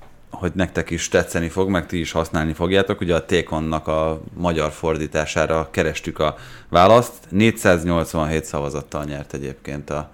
hogy 0.42 0.52
nektek 0.54 0.90
is 0.90 1.08
tetszeni 1.08 1.48
fog, 1.48 1.68
meg 1.68 1.86
ti 1.86 1.98
is 1.98 2.12
használni 2.12 2.52
fogjátok. 2.52 3.00
Ugye 3.00 3.14
a 3.14 3.24
Tékonnak 3.24 3.86
a 3.86 4.20
magyar 4.34 4.70
fordítására 4.70 5.68
kerestük 5.70 6.18
a 6.18 6.36
választ. 6.68 7.12
487 7.28 8.44
szavazattal 8.44 9.04
nyert 9.04 9.34
egyébként 9.34 9.90
a, 9.90 10.10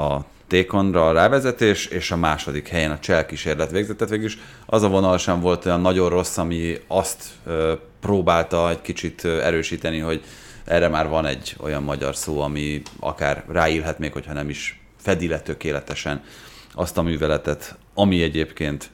a 0.00 0.24
Tékonra 0.50 1.08
a 1.08 1.12
rávezetés, 1.12 1.86
és 1.86 2.10
a 2.10 2.16
második 2.16 2.68
helyen 2.68 2.90
a 2.90 2.98
Csel 2.98 3.26
kísérlet 3.26 3.70
végzett. 3.70 4.08
Végülis 4.08 4.38
az 4.66 4.82
a 4.82 4.88
vonal 4.88 5.18
sem 5.18 5.40
volt 5.40 5.66
olyan 5.66 5.80
nagyon 5.80 6.08
rossz, 6.08 6.36
ami 6.36 6.80
azt 6.86 7.24
próbálta 8.00 8.70
egy 8.70 8.80
kicsit 8.80 9.24
erősíteni, 9.24 9.98
hogy 9.98 10.22
erre 10.64 10.88
már 10.88 11.08
van 11.08 11.26
egy 11.26 11.56
olyan 11.60 11.82
magyar 11.82 12.16
szó, 12.16 12.40
ami 12.40 12.82
akár 13.00 13.44
ráillhet 13.48 13.98
még, 13.98 14.12
hogyha 14.12 14.32
nem 14.32 14.48
is 14.48 14.80
fedi 15.00 15.28
le 15.28 15.40
tökéletesen 15.40 16.22
azt 16.74 16.98
a 16.98 17.02
műveletet, 17.02 17.76
ami 17.94 18.22
egyébként 18.22 18.90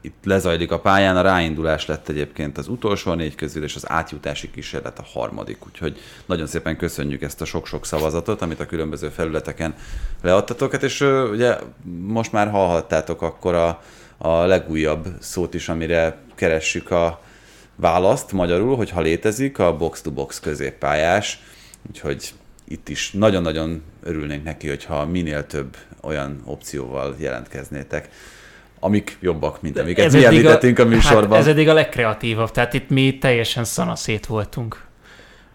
itt 0.00 0.24
lezajlik 0.24 0.70
a 0.70 0.80
pályán, 0.80 1.16
a 1.16 1.20
ráindulás 1.20 1.86
lett 1.86 2.08
egyébként 2.08 2.58
az 2.58 2.68
utolsó 2.68 3.12
négy 3.12 3.34
közül, 3.34 3.62
és 3.62 3.74
az 3.74 3.90
átjutási 3.90 4.50
kísérlet 4.50 4.98
a 4.98 5.06
harmadik. 5.12 5.66
Úgyhogy 5.66 5.98
nagyon 6.26 6.46
szépen 6.46 6.76
köszönjük 6.76 7.22
ezt 7.22 7.40
a 7.40 7.44
sok-sok 7.44 7.86
szavazatot, 7.86 8.42
amit 8.42 8.60
a 8.60 8.66
különböző 8.66 9.08
felületeken 9.08 9.74
leadtatok. 10.22 10.72
Hát 10.72 10.82
és 10.82 11.00
ugye 11.30 11.56
most 12.00 12.32
már 12.32 12.50
hallhattátok 12.50 13.22
akkor 13.22 13.54
a, 13.54 13.82
a 14.18 14.44
legújabb 14.44 15.06
szót 15.20 15.54
is, 15.54 15.68
amire 15.68 16.18
keressük 16.34 16.90
a 16.90 17.20
választ 17.74 18.32
magyarul, 18.32 18.76
hogyha 18.76 19.00
létezik, 19.00 19.58
a 19.58 19.76
box-to-box 19.76 20.40
középpályás. 20.40 21.40
Úgyhogy 21.88 22.32
itt 22.68 22.88
is 22.88 23.10
nagyon-nagyon 23.12 23.82
örülnénk 24.02 24.44
neki, 24.44 24.68
hogyha 24.68 25.06
minél 25.06 25.46
több 25.46 25.76
olyan 26.00 26.42
opcióval 26.44 27.14
jelentkeznétek. 27.18 28.08
Amik 28.86 29.16
jobbak, 29.20 29.62
mint 29.62 29.78
amiket 29.78 30.12
mi 30.12 30.24
említettünk 30.24 30.78
a, 30.78 30.82
a 30.82 30.86
műsorban. 30.86 31.30
Hát 31.30 31.38
ez 31.38 31.46
eddig 31.46 31.68
a 31.68 31.72
legkreatívabb, 31.72 32.50
tehát 32.50 32.74
itt 32.74 32.88
mi 32.88 33.18
teljesen 33.18 33.64
szanaszét 33.64 34.26
voltunk. 34.26 34.84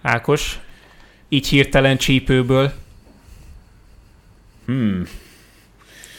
Ákos, 0.01 0.59
így 1.29 1.47
hirtelen 1.47 1.97
csípőből. 1.97 2.71
Hmm. 4.65 5.03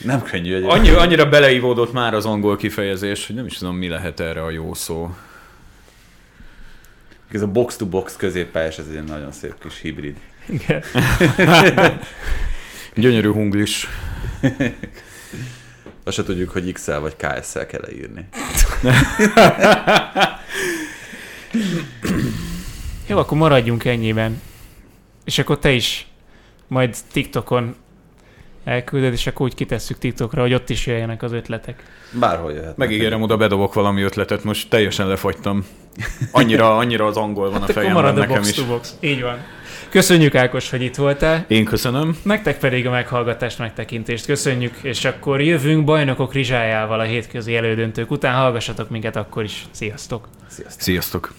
Nem 0.04 0.22
könnyű 0.22 0.54
egy. 0.54 0.64
Annyi, 0.64 0.88
annyira 0.88 1.28
beleívódott 1.28 1.92
már 1.92 2.14
az 2.14 2.26
angol 2.26 2.56
kifejezés, 2.56 3.26
hogy 3.26 3.36
nem 3.36 3.46
is 3.46 3.56
tudom, 3.56 3.76
mi 3.76 3.88
lehet 3.88 4.20
erre 4.20 4.42
a 4.42 4.50
jó 4.50 4.74
szó. 4.74 5.14
Ez 7.32 7.42
a 7.42 7.46
box-to-box 7.46 8.16
középpályás, 8.16 8.78
ez 8.78 8.86
egy 8.96 9.04
nagyon 9.04 9.32
szép 9.32 9.54
kis 9.62 9.80
hibrid. 9.80 10.16
Igen. 10.48 10.82
Gyönyörű 12.94 13.32
hunglis. 13.32 13.88
Azt 16.04 16.16
se 16.16 16.22
tudjuk, 16.22 16.50
hogy 16.50 16.72
XL 16.72 16.92
vagy 16.92 17.16
KSL 17.16 17.58
kell 17.58 17.88
írni. 17.92 18.28
Jó, 23.08 23.18
akkor 23.18 23.38
maradjunk 23.38 23.84
ennyiben. 23.84 24.40
És 25.24 25.38
akkor 25.38 25.58
te 25.58 25.70
is 25.70 26.06
majd 26.66 26.96
TikTokon 27.12 27.74
elküldöd, 28.64 29.12
és 29.12 29.26
akkor 29.26 29.46
úgy 29.46 29.54
kitesszük 29.54 29.98
TikTokra, 29.98 30.40
hogy 30.40 30.54
ott 30.54 30.70
is 30.70 30.86
jöjjenek 30.86 31.22
az 31.22 31.32
ötletek. 31.32 31.82
Bárhol 32.10 32.52
jöhet. 32.52 32.76
Megígérem, 32.76 33.22
oda 33.22 33.36
bedobok 33.36 33.74
valami 33.74 34.02
ötletet, 34.02 34.44
most 34.44 34.68
teljesen 34.70 35.06
lefagytam. 35.06 35.66
Annyira, 36.32 36.76
annyira 36.76 37.06
az 37.06 37.16
angol 37.16 37.50
van 37.50 37.60
hát 37.60 37.68
a 37.68 37.72
fejemben 37.72 38.14
nekem 38.14 38.28
box 38.36 38.48
is. 38.48 38.54
to 38.54 38.64
box. 38.64 38.94
Így 39.00 39.22
van. 39.22 39.38
Köszönjük 39.92 40.34
Ákos, 40.34 40.70
hogy 40.70 40.82
itt 40.82 40.94
voltál. 40.94 41.44
Én 41.48 41.64
köszönöm. 41.64 42.16
Nektek 42.22 42.58
pedig 42.58 42.86
a 42.86 42.90
meghallgatást, 42.90 43.58
megtekintést 43.58 44.26
köszönjük, 44.26 44.74
és 44.82 45.04
akkor 45.04 45.40
jövünk 45.40 45.84
bajnokok 45.84 46.32
rizsájával 46.32 47.00
a 47.00 47.02
hétközi 47.02 47.56
elődöntők 47.56 48.10
után. 48.10 48.34
Hallgassatok 48.34 48.90
minket 48.90 49.16
akkor 49.16 49.44
is. 49.44 49.66
Sziasztok! 49.70 50.28
Sziasztok. 50.48 50.80
Sziasztok. 50.80 51.34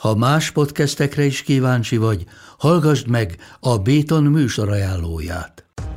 Ha 0.00 0.14
más 0.14 0.50
podcastekre 0.50 1.24
is 1.24 1.42
kíváncsi 1.42 1.96
vagy, 1.96 2.24
hallgassd 2.58 3.08
meg 3.08 3.36
a 3.60 3.78
Béton 3.78 4.22
műsor 4.22 4.68
ajánlóját. 4.70 5.71